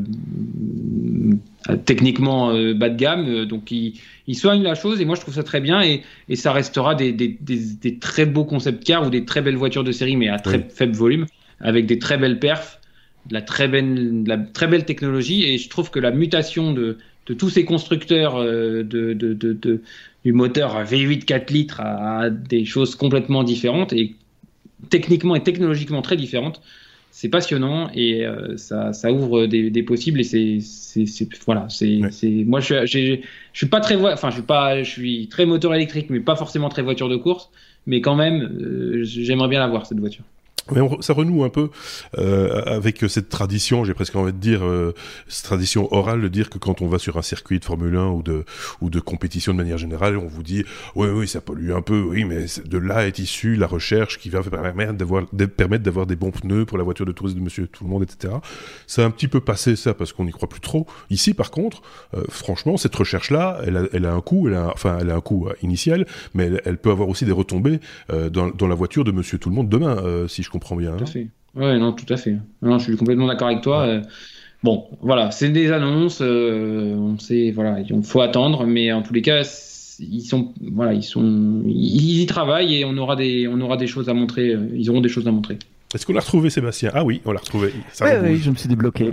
[1.86, 3.46] techniquement bas de gamme.
[3.46, 3.94] donc, ils,
[4.26, 6.94] ils, soignent la chose et moi, je trouve ça très bien et, et ça restera
[6.94, 10.28] des, des, des, très beaux concept cars ou des très belles voitures de série, mais
[10.28, 11.26] à très faible volume,
[11.60, 12.80] avec des très belles perfs,
[13.28, 15.44] de la très belle, de la très belle technologie.
[15.44, 19.80] Et je trouve que la mutation de, de tous ces constructeurs de, de, de,
[20.26, 24.14] du moteur V8 4 litres à, des choses complètement différentes et
[24.90, 26.60] techniquement et technologiquement très différentes.
[27.10, 30.58] C'est passionnant et euh, ça, ça, ouvre des, des, possibles et c'est,
[31.46, 33.22] voilà, c'est, c'est, moi je suis,
[33.52, 36.34] je suis pas très, enfin je suis pas, je suis très moteur électrique mais pas
[36.34, 37.50] forcément très voiture de course,
[37.86, 40.24] mais quand même euh, j'aimerais bien l'avoir cette voiture.
[40.72, 41.68] Mais ça renoue un peu
[42.16, 44.94] euh, avec cette tradition, j'ai presque envie de dire, euh,
[45.28, 48.06] cette tradition orale de dire que quand on va sur un circuit de Formule 1
[48.06, 48.44] ou de,
[48.80, 50.64] ou de compétition de manière générale, on vous dit
[50.94, 54.30] oui, oui, ça pollue un peu, oui, mais de là est issue la recherche qui
[54.30, 57.90] va permettre d'avoir, des bons pneus pour la voiture de tourisme de monsieur tout le
[57.90, 58.32] monde, etc.
[58.86, 60.86] Ça a un petit peu passé ça parce qu'on n'y croit plus trop.
[61.10, 61.82] Ici, par contre,
[62.14, 65.16] euh, franchement, cette recherche-là, elle a, elle a un coût, elle a, enfin, elle a
[65.16, 69.12] un coût initial, mais elle, peut avoir aussi des retombées dans, dans la voiture de
[69.12, 70.96] monsieur tout le monde demain, si je comprends bien.
[70.96, 71.26] Tout à fait.
[71.56, 72.36] Ouais, non, tout à fait.
[72.62, 73.82] Non, je suis complètement d'accord avec toi.
[73.82, 74.00] Euh,
[74.62, 76.20] bon, voilà, c'est des annonces.
[76.20, 79.42] Euh, on sait, voilà, il faut attendre, mais en tous les cas,
[80.00, 83.86] ils sont, voilà, ils sont, ils y travaillent et on aura des, on aura des
[83.86, 84.50] choses à montrer.
[84.50, 85.58] Euh, ils auront des choses à montrer.
[85.94, 86.90] Est-ce qu'on l'a retrouvé, Sébastien?
[86.92, 87.72] Ah oui, on l'a retrouvé.
[87.92, 89.12] Ça oui, je me suis débloqué.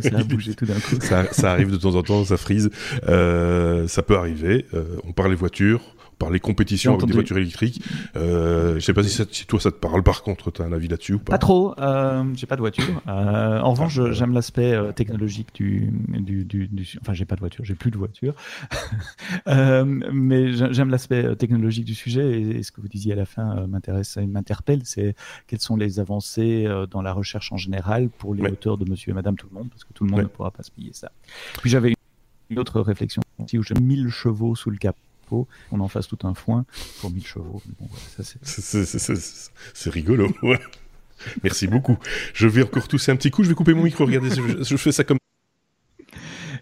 [0.00, 0.94] ça a bougé tout d'un coup.
[1.00, 2.70] Ça, ça, arrive de temps en temps, ça frise.
[3.08, 4.66] Euh, ça peut arriver.
[4.74, 5.80] Euh, on parle des voitures,
[6.20, 7.82] par les compétitions avec des voitures électriques.
[8.14, 10.72] Euh, je sais pas si, si, toi ça te parle par contre, tu as un
[10.72, 13.02] avis là-dessus ou pas Pas trop, euh, j'ai pas de voiture.
[13.08, 17.36] Euh, en revanche, ah, j'aime l'aspect euh, technologique du, du, du, du, Enfin, j'ai pas
[17.36, 18.34] de voiture, j'ai plus de voiture.
[19.48, 23.66] euh, mais j'aime l'aspect technologique du sujet et, ce que vous disiez à la fin
[23.66, 25.16] m'intéresse et m'interpelle, c'est
[25.46, 29.14] quelles sont les avancées dans la recherche en général pour les auteurs de Monsieur et
[29.14, 31.10] Madame Tout le Monde, parce que tout le monde ne pourra pas se payer ça.
[31.62, 31.94] Puis j'avais
[32.50, 34.76] une autre réflexion aussi où j'ai 1000 chevaux sous le
[35.72, 36.64] on en fasse tout un foin
[37.00, 37.62] pour 1000 chevaux.
[39.74, 40.28] C'est rigolo.
[41.42, 41.98] Merci beaucoup.
[42.34, 43.42] Je vais encore tousser un petit coup.
[43.42, 44.06] Je vais couper mon micro.
[44.06, 44.30] Regardez,
[44.62, 45.18] je fais ça comme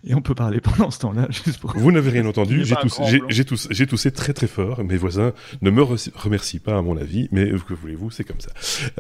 [0.05, 1.77] et on peut parler pendant ce temps-là, juste pour...
[1.77, 4.83] Vous n'avez rien entendu, j'ai toussé, toussé, toussé, très très fort.
[4.85, 8.51] Mes voisins ne me remercient pas, à mon avis, mais que voulez-vous, c'est comme ça.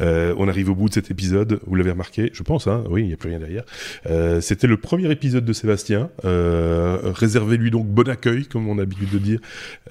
[0.00, 3.02] Euh, on arrive au bout de cet épisode, vous l'avez remarqué, je pense, hein, oui,
[3.02, 3.64] il n'y a plus rien derrière.
[4.06, 6.10] Euh, C'était le premier épisode de Sébastien.
[6.24, 9.40] Euh, Réservez-lui donc bon accueil, comme on a l'habitude de dire,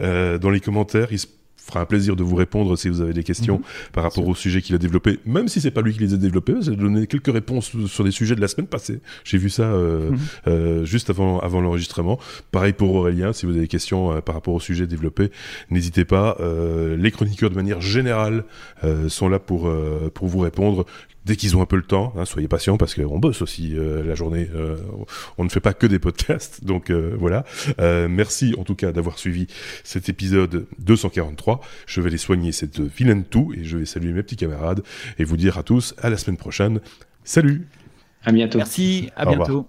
[0.01, 1.07] euh, dans les commentaires.
[1.11, 1.27] Il se
[1.67, 3.63] fera un plaisir de vous répondre si vous avez des questions mhm.
[3.91, 6.17] par rapport au sujet qu'il a développé, même si c'est pas lui qui les a
[6.17, 6.53] développés.
[6.61, 9.01] J'ai donné quelques réponses sur des sujets de la semaine passée.
[9.23, 10.17] J'ai vu ça euh, mhm.
[10.47, 12.19] euh, juste avant avant l'enregistrement.
[12.51, 15.31] Pareil pour Aurélien, si vous avez des questions euh, par rapport au sujet développé,
[15.69, 16.37] n'hésitez pas.
[16.97, 18.43] Les chroniqueurs de manière générale
[19.07, 19.71] sont là pour
[20.13, 20.85] pour vous répondre
[21.27, 22.13] dès qu'ils ont un peu le temps.
[22.17, 24.49] Hein, soyez patients parce qu'on bosse aussi euh, la journée.
[24.55, 24.77] Euh,
[25.37, 26.63] on ne fait pas que des podcasts.
[26.65, 27.45] Donc euh, voilà.
[28.07, 29.47] merci en tout cas d'avoir suivi
[29.83, 31.61] cet épisode 243.
[31.85, 34.81] Je vais les soigner cette vilaine tout et je vais saluer mes petits camarades
[35.19, 36.79] et vous dire à tous à la semaine prochaine.
[37.23, 37.67] Salut
[38.23, 38.57] À bientôt.
[38.57, 39.67] Merci, à bientôt.